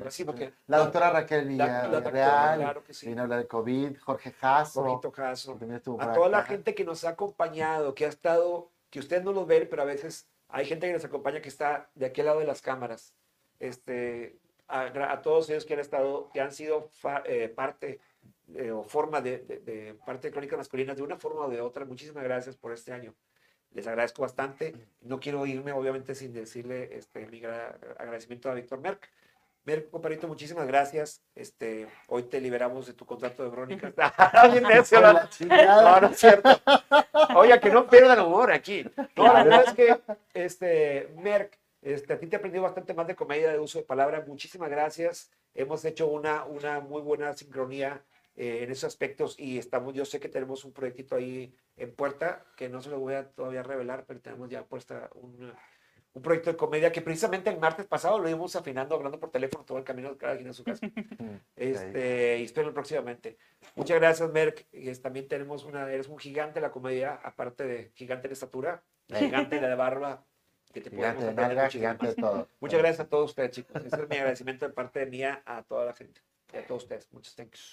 [0.09, 2.59] Sí, porque La doctora Raquel la- la Villarreal.
[2.59, 3.07] claro sí.
[3.07, 3.97] Vino a hablar de COVID.
[3.99, 4.83] Jorge Jasso.
[5.15, 5.57] Jasso,
[5.99, 6.47] a toda la acá.
[6.47, 9.85] gente que nos ha acompañado, que ha estado, que ustedes no los ven, pero a
[9.85, 13.13] veces hay gente que nos acompaña que está de aquel lado de las cámaras.
[13.59, 14.37] Este,
[14.67, 14.81] a,
[15.11, 17.99] a todos ellos que han estado, que han sido fa- eh, parte
[18.55, 22.23] eh, o forma de parte de Crónicas Masculinas, de una forma o de otra, muchísimas
[22.23, 23.13] gracias por este año.
[23.73, 24.75] Les agradezco bastante.
[25.01, 29.09] No quiero irme, obviamente, sin decirle este, mi gra- agradecimiento a Víctor Merck.
[29.65, 31.21] Merck, compadrito, muchísimas gracias.
[31.35, 33.93] Este, hoy te liberamos de tu contrato de crónicas.
[34.51, 35.01] Bien necio.
[35.01, 36.49] No, no es cierto.
[37.35, 38.85] Oye, que no pierdan humor aquí.
[39.15, 39.99] No, la verdad es que,
[40.33, 43.85] este, Merck, este, a ti te he aprendido bastante más de comedia, de uso de
[43.85, 44.23] palabra.
[44.27, 45.31] Muchísimas gracias.
[45.55, 48.01] Hemos hecho una, una muy buena sincronía
[48.35, 52.45] eh, en esos aspectos y estamos, yo sé que tenemos un proyectito ahí en puerta
[52.57, 55.53] que no se lo voy a todavía revelar, pero tenemos ya puesta un,
[56.13, 59.65] un proyecto de comedia que precisamente el martes pasado lo íbamos afinando, hablando por teléfono
[59.65, 60.87] todo el camino cada quien a su casa.
[61.55, 63.37] Este, y espero próximamente.
[63.75, 64.65] Muchas gracias, Merck.
[65.01, 69.59] También tenemos una, eres un gigante de la comedia, aparte de gigante de estatura, gigante
[69.59, 70.25] de la barba.
[70.73, 72.49] Que te Gigante de nalga, gigante de todo.
[72.59, 73.75] Muchas gracias a todos ustedes, chicos.
[73.85, 76.21] Ese es mi agradecimiento de parte de mía a toda la gente.
[76.51, 77.07] Y a todos ustedes.
[77.13, 77.71] Muchas thanks.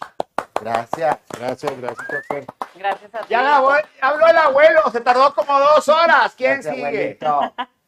[0.61, 1.19] Gracias.
[1.39, 2.47] Gracias, gracias.
[2.75, 3.27] Gracias a ti.
[3.31, 6.35] Ya habló, habló el abuelo, se tardó como dos horas.
[6.37, 6.87] ¿Quién Gracias, sigue?
[6.87, 7.55] abuelito.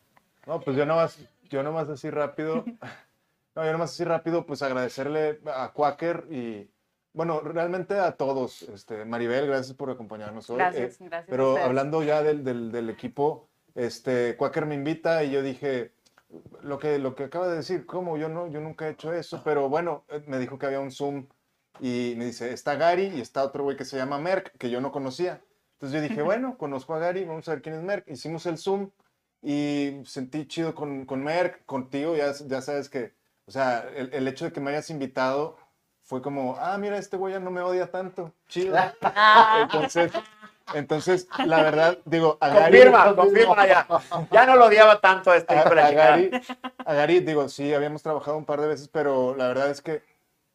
[0.45, 2.65] No, pues yo nomás, yo nomás así rápido,
[3.55, 6.69] no, yo nomás así rápido, pues agradecerle a Quaker y,
[7.13, 8.63] bueno, realmente a todos.
[8.63, 10.57] Este, Maribel, gracias por acompañarnos hoy.
[10.57, 15.31] Gracias, Eh, gracias Pero hablando ya del, del, del equipo, este, Quaker me invita y
[15.31, 15.93] yo dije,
[16.63, 18.17] lo que, lo que acaba de decir, ¿cómo?
[18.17, 20.91] Yo, no, yo nunca he hecho eso, pero bueno, eh, me dijo que había un
[20.91, 21.29] Zoom
[21.83, 24.81] y me dice, está Gary y está otro güey que se llama Merck, que yo
[24.81, 25.43] no conocía.
[25.73, 28.09] Entonces yo dije, bueno, conozco a Gary, vamos a ver quién es Merck.
[28.09, 28.91] Hicimos el Zoom
[29.43, 33.15] y sentí chido con, con Merck, contigo, ya, ya sabes que,
[33.47, 35.57] o sea, el, el hecho de que me hayas invitado
[36.03, 38.77] fue como, ah, mira, este güey ya no me odia tanto, chido.
[39.63, 40.13] Entonces,
[40.75, 42.79] entonces, la verdad, digo, a Gary...
[42.79, 43.87] Confirma, confirma ya.
[44.31, 45.91] Ya no lo odiaba tanto a este A, a.
[45.91, 46.31] Gary,
[46.79, 50.03] a Gary, digo, sí, habíamos trabajado un par de veces, pero la verdad es que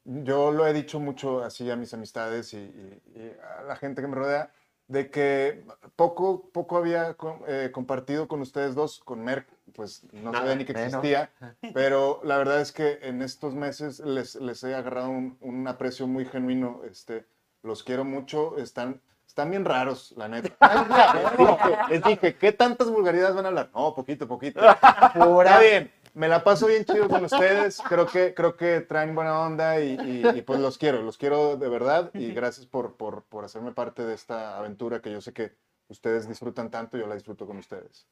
[0.08, 4.02] yo lo he dicho mucho así a mis amistades y, y- y a la gente
[4.02, 4.52] que me rodea,
[4.88, 5.66] de que
[5.98, 7.16] poco, poco había
[7.48, 10.94] eh, compartido con ustedes dos, con Merck, pues no Nada, sabía ni que menos.
[10.94, 11.30] existía,
[11.74, 16.08] pero la verdad es que en estos meses les, les he agarrado un, un aprecio
[16.08, 17.26] muy genuino, este,
[17.64, 19.02] los quiero mucho, están...
[19.28, 20.50] Están bien raros, la neta.
[21.14, 23.70] Les dije, les dije, ¿qué tantas vulgaridades van a hablar?
[23.76, 24.62] No, poquito, poquito.
[25.14, 27.82] Está bien, me la paso bien chido con ustedes.
[27.88, 31.56] Creo que, creo que traen buena onda y, y- y, pues los quiero, los quiero
[31.58, 32.10] de verdad.
[32.14, 35.56] Y gracias por, por, por hacerme parte de esta aventura que yo sé que
[35.88, 38.08] ustedes disfrutan tanto yo la disfruto con ustedes.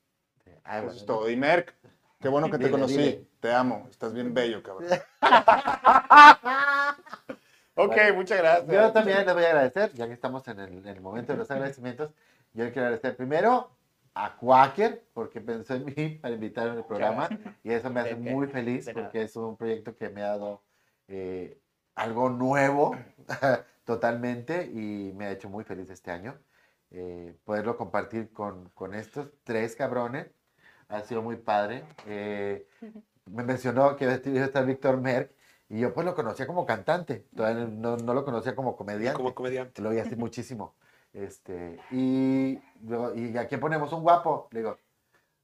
[0.45, 0.91] Eso bueno.
[0.91, 1.29] es todo.
[1.29, 1.73] Y Merck,
[2.21, 2.97] qué bueno que te Dile, conocí.
[2.97, 3.25] dile.
[3.39, 4.89] Te amo, estás bien bello, cabrón.
[7.77, 8.67] Ok, muchas gracias.
[8.71, 11.39] Yo también les voy a agradecer, ya que estamos en el, en el momento de
[11.39, 12.09] los agradecimientos.
[12.53, 13.69] Yo quiero agradecer primero
[14.15, 17.29] a Quaker, porque pensó en mí para invitarme al programa.
[17.63, 20.63] Y eso me hace muy feliz, porque es un proyecto que me ha dado
[21.07, 21.59] eh,
[21.93, 22.95] algo nuevo
[23.83, 26.37] totalmente y me ha hecho muy feliz este año.
[26.91, 30.27] Eh, poderlo compartir con, con estos tres cabrones
[30.87, 31.83] ha sido muy padre.
[32.07, 32.67] Eh,
[33.25, 35.31] me mencionó que iba a estar Víctor Merck
[35.67, 39.17] y yo pues lo conocía como cantante, todavía no, no lo conocía como comediante.
[39.17, 39.81] Como comediante.
[39.81, 40.75] Lo vi así muchísimo.
[41.15, 44.49] Este, y, luego, ¿y a quién ponemos un guapo?
[44.51, 44.77] Le digo,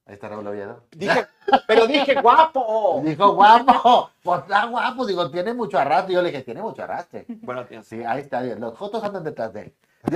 [0.04, 0.84] ahí está Raúl Oviedo.
[0.90, 1.26] Dije,
[1.66, 3.00] pero dije guapo.
[3.04, 5.06] Dijo, guapo, pues está guapo.
[5.06, 6.14] Digo, tiene mucho arrastre.
[6.14, 7.24] Yo le dije, tiene mucho arrastre.
[7.40, 8.42] Bueno, tía, Sí, ahí está.
[8.42, 9.74] Los fotos andan detrás de él.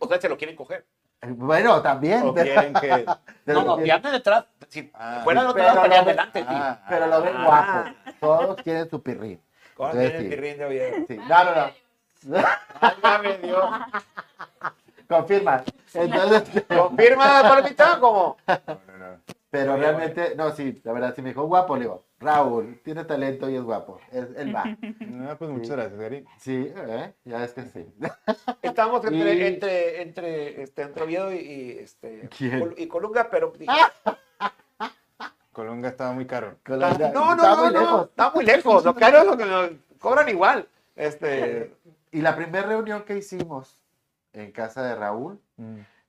[0.00, 0.84] o sea, se lo quieren coger.
[1.28, 2.22] Bueno, también.
[2.26, 3.06] ¿O quieren que.?
[3.46, 4.44] No, no, y ande detrás.
[4.68, 6.48] Si Ah, fuera de otro pero lado, lo estaría ven- adelante, tío.
[6.50, 7.44] Ah, pero lo ven Ah.
[7.44, 8.16] guapo.
[8.18, 9.40] Todos quieren su pirrín.
[9.76, 10.96] ¿Cómo tiene el pirrín de Oviedo?
[11.06, 11.16] Sí.
[11.16, 11.85] No, no, no.
[12.80, 13.64] Válgame Dios.
[15.08, 15.62] Confirma.
[15.94, 17.98] Entonces, ¿Confirma, Palomita?
[18.00, 18.36] ¿Cómo?
[18.46, 19.20] no, no, no.
[19.50, 23.48] pero realmente, no, sí, la verdad, sí me dijo, guapo, le digo, Raúl, tiene talento
[23.48, 24.00] y es guapo.
[24.10, 24.64] Es, él va.
[25.00, 26.24] No, pues muchas gracias, Gary.
[26.38, 27.12] Sí, ¿eh?
[27.24, 27.86] ya es que sí.
[28.62, 32.58] Estamos entre, Y- entre, entre, este, entre Oviedo y, y, este, ¿Quién?
[32.60, 33.72] Col- y Colunga, pero dije,
[35.52, 36.56] Colunga estaba muy caro.
[36.66, 38.08] Con la- no, no, está no, muy no, lejos.
[38.10, 38.84] está muy lejos.
[38.84, 40.68] Lo caro es lo que nos cobran igual.
[40.94, 41.74] Este,
[42.12, 43.80] Y la primera reunión que hicimos
[44.32, 45.40] en casa de Raúl,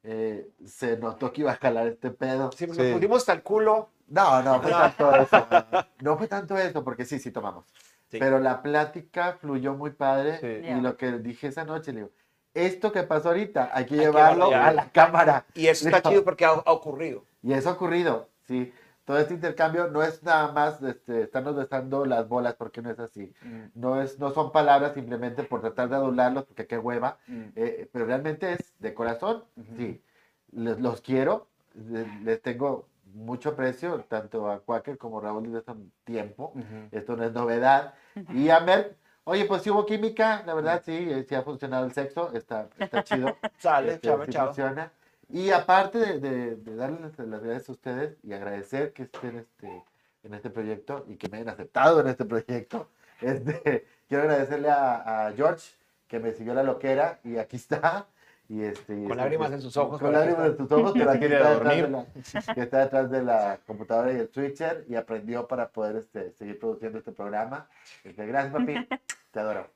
[0.04, 2.52] eh, se notó que iba a jalar este pedo.
[2.52, 2.94] si nos Sí.
[2.94, 4.78] pusimos hasta el culo, No, no fue No.
[4.78, 5.48] tanto eso.
[6.02, 7.66] No fue tanto eso, porque sí, sí tomamos.
[8.10, 8.20] Sí.
[8.20, 10.40] Pero la plática fluyó muy padre.
[10.40, 10.66] Sí.
[10.66, 12.12] Y lo que dije esa noche, le digo,
[12.54, 14.68] esto que pasó ahorita, hay que Hay que llevarlo ya.
[14.68, 15.46] a la cámara.
[15.54, 17.26] y eso está chido porque ha, ha ocurrido.
[17.44, 18.72] Y eso ha ocurrido, sí.
[19.08, 23.00] Todo este intercambio no es nada más este, estarnos besando las bolas, porque no es
[23.00, 23.34] así.
[23.74, 27.18] No, es, no son palabras simplemente por tratar de adularlos, porque qué hueva.
[27.56, 29.46] Eh, pero realmente es de corazón,
[29.78, 30.04] sí.
[30.52, 35.60] Les, los quiero, les, les tengo mucho aprecio, tanto a Quaker como a Raúl desde
[35.60, 36.52] hace un tiempo.
[36.92, 37.94] Esto no es novedad.
[38.34, 41.86] Y a Merck, oye, pues sí hubo química, la verdad, sí, eh, sí ha funcionado
[41.86, 43.38] el sexo, está, está chido.
[43.58, 44.48] Sale, Este, chavo, sí chavo.
[44.48, 44.92] funciona.
[45.30, 49.84] Y aparte de, de- de darles las gracias a ustedes y agradecer que estén este,
[50.24, 52.90] en este proyecto y que me hayan aceptado en este proyecto,
[53.22, 55.76] este, quiero agradecerle a, a George
[56.08, 58.08] que me siguió la loquera y aquí está.
[58.50, 61.10] Y este, y Con este, lágrimas en sus ojos, Con lágrimas en sus ojos, pero
[61.12, 64.86] aquí Quiere está detrás, de la, que está detrás de la computadora y el switcher
[64.88, 67.68] y aprendió para poder este, seguir produciendo este programa.
[68.06, 68.88] Este, gracias, papi.
[69.32, 69.68] Te adoro.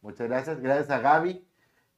[0.00, 0.60] Muchas gracias.
[0.60, 1.44] Gracias a Gaby,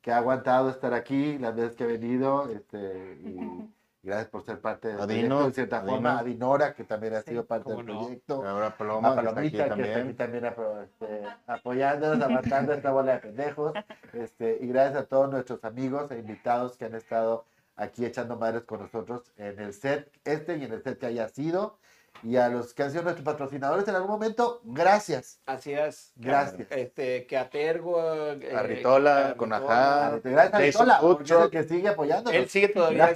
[0.06, 2.48] que ha aguantado estar aquí las veces que ha venido.
[2.48, 3.68] Este, y
[4.04, 6.20] gracias por ser parte del A proyecto, de cierta a forma.
[6.20, 8.02] A Dinora, que también ha sido parte del no.
[8.02, 8.46] proyecto.
[8.46, 10.16] Ahora A Paloma, que está aquí Palomita, que está aquí también.
[10.16, 10.44] también
[10.84, 13.72] este, apoyándonos, aguantando esta bola de pendejos.
[14.12, 18.62] Este, y gracias a todos nuestros amigos e invitados que han estado aquí echando madres
[18.62, 21.78] con nosotros en el set este y en el set que haya sido.
[22.22, 25.40] Y a los que han sido nuestros patrocinadores en algún momento, gracias.
[25.46, 26.12] Así es.
[26.16, 26.66] Gracias.
[26.70, 28.00] Este, que Atergo.
[28.34, 30.06] eh, A Ritola, a con Ritola.
[30.08, 30.20] Ajá.
[30.24, 31.50] Gracias a porque es el Truck.
[31.52, 32.34] que sigue apoyándonos.
[32.40, 33.10] Él sigue todavía.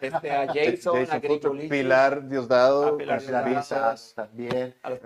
[0.00, 3.96] Este, a Jason, a Jason Colicio, Pilar Diosdado, A Pilar Diosdado.
[4.14, 4.74] también.
[4.82, 5.00] a los-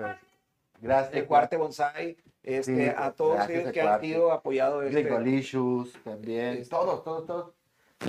[0.81, 1.13] Gracias.
[1.13, 2.17] de Cuarte Bonsai.
[2.43, 4.85] Este, Sí, a todos ellos que han sido apoyados.
[4.85, 6.57] Este, Gringolicious también.
[6.57, 6.71] Este.
[6.71, 7.53] Todos, todos, todos.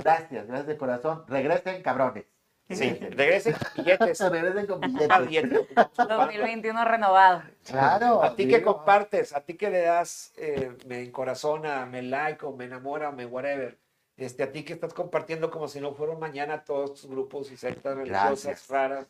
[0.02, 1.24] Gracias, gracias de corazón.
[1.28, 2.24] Regresen, cabrones.
[2.70, 4.20] Sí, regresen con billetes.
[4.30, 5.50] Regresen con Ah, billetes.
[5.50, 5.68] billetes.
[6.08, 7.42] 2021 renovado.
[7.64, 8.22] Claro.
[8.22, 8.74] A ti que digo.
[8.76, 13.26] compartes, a ti que le das, eh, me encorazona, me like o me enamora, me
[13.26, 13.78] whatever.
[14.16, 17.56] Este, a ti que estás compartiendo como si no fueran mañana todos tus grupos y
[17.56, 18.68] sectas religiosas Gracias.
[18.68, 19.06] raras.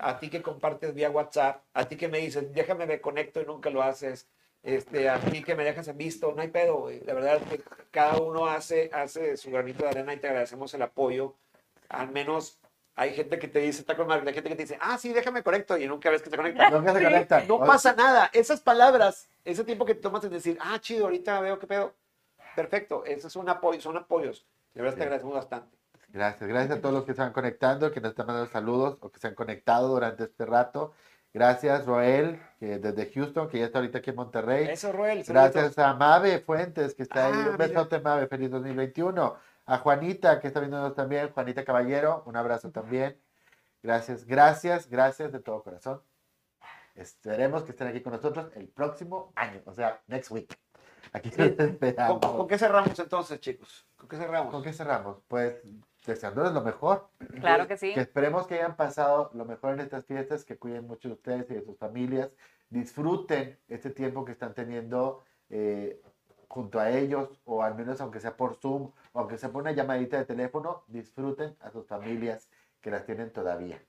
[0.00, 3.46] A ti que compartes vía WhatsApp, a ti que me dices, déjame me conecto y
[3.46, 4.26] nunca lo haces.
[4.64, 7.00] Este, a ti que me dejas en visto, no hay pedo, güey.
[7.04, 10.74] La verdad es que cada uno hace, hace su granito de arena y te agradecemos
[10.74, 11.34] el apoyo.
[11.88, 12.58] Al menos
[12.94, 15.42] hay gente que te dice, está con hay gente que te dice, ah, sí, déjame
[15.42, 16.70] conecto y nunca ves que se conecta.
[16.70, 17.48] Nunca se conectan.
[17.48, 18.30] No pasa nada.
[18.32, 21.94] Esas palabras, ese tiempo que tomas en decir, ah, chido, ahorita veo qué pedo.
[22.54, 23.04] Perfecto.
[23.04, 24.46] Eso es un apoyo, son apoyos.
[24.74, 25.02] De verdad te Sí.
[25.04, 25.76] agradecemos bastante.
[26.08, 29.18] Gracias, gracias a todos los que van conectando, que nos están mandando saludos o que
[29.18, 30.92] se han conectado durante este rato.
[31.32, 34.66] Gracias, Roel, que desde Houston, que ya está ahorita aquí en Monterrey.
[34.68, 35.24] Eso, Roel.
[35.26, 37.32] Gracias a Mabe Fuentes, que está ahí.
[37.34, 37.56] Ah, Un mira.
[37.68, 38.26] besote, Mabe.
[38.26, 39.34] Feliz 2021.
[39.66, 41.30] A Juanita, que está viéndonos también.
[41.30, 43.20] Juanita Caballero, un abrazo también.
[43.82, 46.02] Gracias, gracias, gracias de todo corazón.
[46.94, 50.58] Esperemos que estén aquí con nosotros el próximo año, o sea, next week.
[51.12, 51.52] Aquí los
[51.96, 53.86] ¿Con, con qué cerramos entonces, chicos?
[53.96, 54.52] ¿Con qué cerramos?
[54.52, 55.18] ¿Con qué cerramos?
[55.28, 55.62] Pues
[56.06, 57.08] deseándoles lo mejor.
[57.40, 57.94] Claro que sí.
[57.94, 61.50] Que esperemos que hayan pasado lo mejor en estas fiestas, que cuiden mucho de ustedes
[61.50, 62.30] y de sus familias.
[62.70, 66.00] Disfruten este tiempo que están teniendo eh,
[66.48, 70.18] junto a ellos, o al menos aunque sea por Zoom, aunque sea por una llamadita
[70.18, 72.48] de teléfono, disfruten a sus familias
[72.80, 73.82] que las tienen todavía.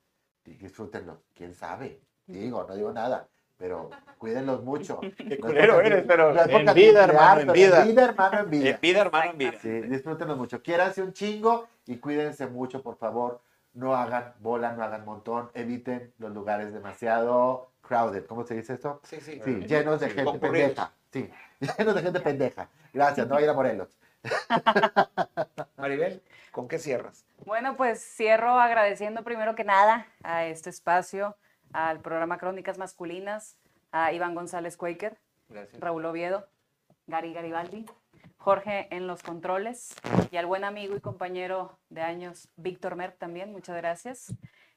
[0.45, 1.17] Y disfrútenlos.
[1.33, 2.01] ¿Quién sabe?
[2.27, 3.27] Digo, no digo nada,
[3.57, 4.99] pero cuídenlos mucho.
[5.17, 7.81] Qué culero eres, pero no en vida, hermano, en vida.
[7.81, 8.69] En vida, hermano, en vida.
[8.69, 9.53] En vida, hermano, en vida.
[9.61, 10.61] Sí, disfrútenlo mucho.
[10.61, 13.41] Quiéranse un chingo y cuídense mucho, por favor.
[13.73, 15.49] No hagan bola, no hagan montón.
[15.53, 18.25] Eviten los lugares demasiado crowded.
[18.25, 18.99] ¿Cómo se dice esto?
[19.03, 19.41] Sí, sí.
[19.43, 20.91] Sí, llenos de gente pendeja.
[21.11, 21.29] Sí,
[21.77, 22.69] llenos de gente pendeja.
[22.93, 23.97] Gracias, no va a ir a Morelos.
[25.77, 26.21] Maribel,
[26.51, 27.25] ¿con qué cierras?
[27.45, 31.35] Bueno, pues cierro agradeciendo primero que nada a este espacio,
[31.73, 33.57] al programa Crónicas Masculinas,
[33.91, 35.17] a Iván González Quaker,
[35.49, 35.79] Gracias.
[35.81, 36.47] Raúl Oviedo,
[37.07, 37.85] Gary Garibaldi,
[38.37, 39.93] Jorge en los controles
[40.31, 44.33] y al buen amigo y compañero de años Víctor Merck también, muchas gracias.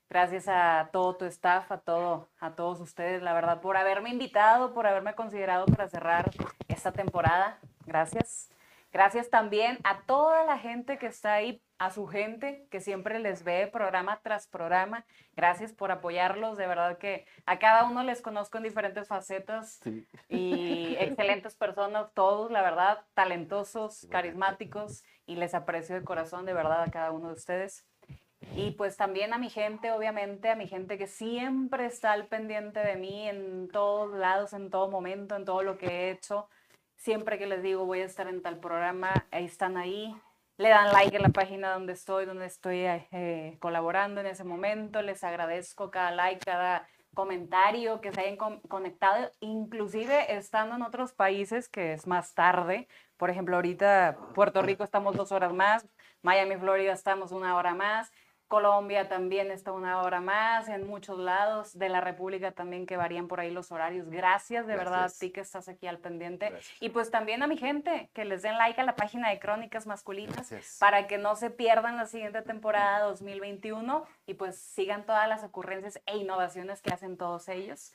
[0.09, 4.73] Gracias a todo tu staff, a, todo, a todos ustedes, la verdad, por haberme invitado,
[4.73, 6.31] por haberme considerado para cerrar
[6.69, 7.59] esta temporada.
[7.87, 8.49] Gracias.
[8.97, 13.45] Gracias también a toda la gente que está ahí, a su gente que siempre les
[13.45, 15.05] ve programa tras programa.
[15.35, 16.57] Gracias por apoyarlos.
[16.57, 20.07] De verdad que a cada uno les conozco en diferentes facetas Sí.
[20.31, 26.81] y excelentes personas, todos, la verdad, talentosos, carismáticos y les aprecio de corazón, de verdad,
[26.83, 27.85] a cada uno de ustedes.
[28.55, 32.81] Y pues también a mi gente, obviamente, a mi gente que siempre está al pendiente
[32.81, 36.49] de mí en todos lados, en todo momento, en todo lo que he hecho.
[36.97, 40.15] Siempre que les digo voy a estar en tal programa, ahí están ahí.
[40.59, 45.03] Le dan like en la página donde estoy, donde estoy eh, colaborando en ese momento.
[45.03, 51.13] Les agradezco cada like, cada comentario que se hayan con- conectado, inclusive estando en otros
[51.13, 52.89] países que es más tarde.
[53.17, 55.87] Por ejemplo, ahorita Puerto Rico estamos dos horas más,
[56.23, 58.11] Miami, Florida estamos una hora más,
[58.49, 63.27] Colombia también está una hora más, en muchos lados de la República también que varían
[63.27, 64.09] por ahí los horarios.
[64.09, 66.51] Gracias de verdad a ti que estás aquí al pendiente.
[66.51, 66.83] Gracias.
[66.83, 69.87] Y pues también a mi gente, que les den like a la página de Crónicas
[69.87, 70.77] Masculinas Gracias.
[70.79, 76.01] para que no se pierdan la siguiente temporada 2021 y pues sigan todas las ocurrencias
[76.07, 77.93] e innovaciones que hacen todos ellos.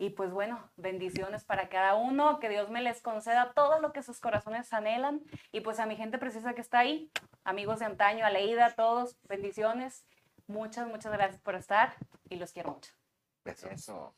[0.00, 4.02] Y pues bueno, bendiciones para cada uno, que Dios me les conceda todo lo que
[4.02, 5.20] sus corazones anhelan.
[5.52, 7.10] Y pues a mi gente preciosa que está ahí,
[7.44, 10.06] amigos de antaño, a Leida, a todos, bendiciones.
[10.46, 11.94] Muchas, muchas gracias por estar
[12.30, 12.90] y los quiero mucho.
[13.44, 13.70] Besos.
[13.70, 14.14] Eso.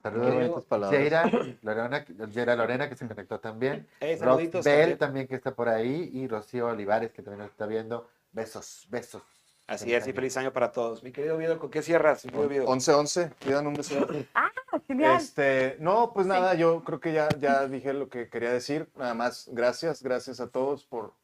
[0.00, 0.32] Saludos.
[0.32, 1.00] Bonitas palabras.
[1.00, 1.24] Jaira
[1.62, 3.88] Lorena, Jaira Lorena, que se conectó también.
[4.16, 4.98] Saluditos Bell también.
[4.98, 6.08] también que está por ahí.
[6.14, 8.08] Y Rocío Olivares, que también nos está viendo.
[8.30, 9.22] Besos, besos.
[9.66, 11.02] Así es, y feliz año para todos.
[11.02, 12.24] Mi querido Oviedo, ¿con qué cierras?
[12.24, 12.66] Mi querido Oviedo?
[12.66, 14.06] 11-11, pidan un beso.
[14.34, 14.50] Ah,
[14.88, 15.16] Genial.
[15.16, 18.90] Este, no, pues nada, yo creo que ya, ya dije lo que quería decir.
[18.96, 21.14] Nada más, gracias, gracias a todos por,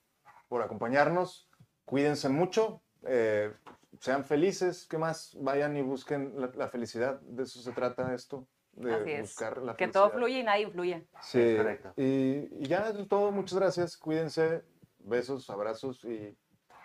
[0.48, 1.48] por acompañarnos.
[1.84, 3.52] Cuídense mucho, eh,
[4.00, 5.36] sean felices, ¿qué más?
[5.40, 7.20] Vayan y busquen la, la felicidad.
[7.20, 9.20] De eso se trata esto, de Así es.
[9.22, 10.02] buscar la Que felicidad.
[10.08, 11.06] todo fluye y nadie fluye.
[11.22, 11.92] Sí, correcto.
[11.96, 13.30] y, y ya es todo.
[13.30, 13.96] Muchas gracias.
[13.96, 14.64] Cuídense.
[14.98, 16.36] Besos, abrazos y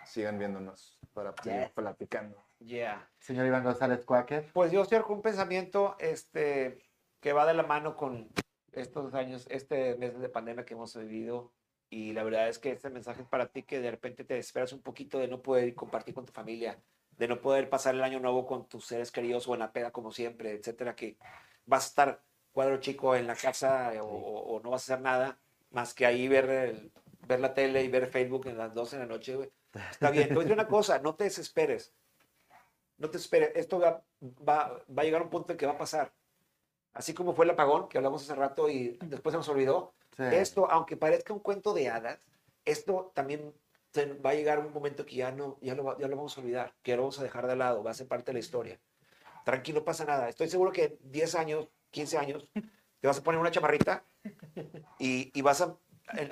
[0.06, 1.70] sigan viéndonos para seguir Yes.
[1.72, 2.36] platicando.
[2.64, 3.08] Yeah.
[3.18, 4.50] Señor Iván González Quaker.
[4.52, 6.78] Pues yo con un pensamiento este,
[7.20, 8.28] que va de la mano con
[8.72, 11.52] estos años, este mes de pandemia que hemos vivido.
[11.90, 14.72] Y la verdad es que este mensaje es para ti que de repente te desesperas
[14.72, 16.78] un poquito de no poder compartir con tu familia,
[17.18, 19.90] de no poder pasar el año nuevo con tus seres queridos o en la peda
[19.90, 21.18] como siempre, etcétera, que
[21.66, 22.22] vas a estar
[22.52, 25.38] cuadro chico en la casa o, o- o no vas a hacer nada
[25.70, 26.92] más que ahí ver, el-
[27.26, 29.36] ver la tele y ver Facebook en las 12 de la noche.
[29.36, 29.50] güey.
[29.90, 30.28] Está bien.
[30.28, 31.94] Te voy a decir una cosa, no te desesperes.
[33.02, 34.00] No te esperes, esto va,
[34.48, 36.12] va, va a llegar a un punto en que va a pasar.
[36.92, 39.92] Así como fue el apagón, que hablamos hace rato y después se nos olvidó.
[40.16, 40.22] Sí.
[40.22, 42.20] Esto, aunque parezca un cuento de hadas,
[42.64, 43.52] esto también
[44.24, 46.74] va a llegar un momento que ya no, ya lo, ya lo vamos a olvidar,
[46.82, 48.78] que lo vamos a dejar de lado, va a ser parte de la historia.
[49.44, 50.28] Tranquilo, no pasa nada.
[50.28, 52.46] Estoy seguro que en 10 años, 15 años,
[53.00, 54.04] te vas a poner una chamarrita
[55.00, 55.76] y, y vas a,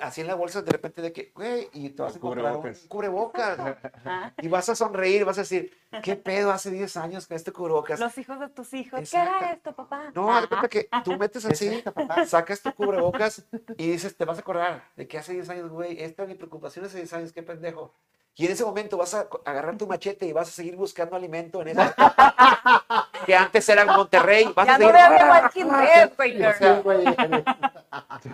[0.01, 2.73] así en la bolsa, de repente de que, güey, y te vas a comprar un
[2.87, 3.59] cubrebocas.
[4.05, 7.51] Ah, Y vas a sonreír, vas a decir, ¿qué pedo hace 10 años con este
[7.51, 7.99] cubrebocas?
[7.99, 8.99] Los hijos de tus hijos.
[8.99, 9.31] Exacto.
[9.39, 10.11] ¿Qué era esto, papá?
[10.13, 11.83] No, haz cuenta que tú metes así,
[12.25, 13.45] sacas tu cubrebocas
[13.77, 16.35] y dices, te vas a acordar de que hace 10 años, güey, esta es mi
[16.35, 17.93] preocupación hace 10 años, qué pendejo.
[18.35, 21.61] Y en ese momento vas a agarrar tu machete y vas a seguir buscando alimento
[21.61, 21.81] en ese
[23.25, 24.51] que antes era Monterrey.
[24.55, 26.55] Vas Ya a no seguir- Quaker.
[26.57, 27.05] Sí, güey.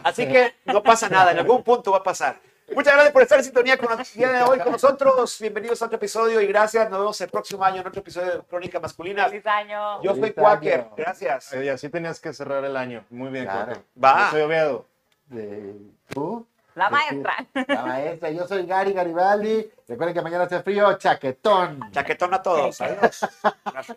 [0.03, 2.37] Así que no pasa nada, en algún punto va a pasar.
[2.75, 5.37] Muchas gracias por estar en sintonía con el día de hoy con nosotros.
[5.39, 6.89] Bienvenidos a otro episodio y gracias.
[6.89, 9.25] Nos vemos el próximo año en otro episodio de Crónica Masculina.
[9.29, 10.03] Feliz año.
[10.03, 10.87] Yo soy Quaker.
[10.97, 11.53] Gracias.
[11.53, 13.05] Eh, Y así tenías que cerrar el año.
[13.09, 13.67] Muy bien, Claro.
[13.67, 13.81] Jorge.
[14.03, 14.25] Va.
[14.25, 14.85] Yo soy Oviedo.
[15.27, 15.75] De-
[16.09, 16.45] ¿Tú?
[16.77, 17.47] La maestra.
[17.67, 19.67] La maestra, yo soy Gary Garibaldi.
[19.87, 21.79] Recuerden que mañana hace frío, chaquetón.
[21.91, 22.79] Chaquetón a todos.
[22.81, 23.25] Adiós.
[23.65, 23.95] Gracias.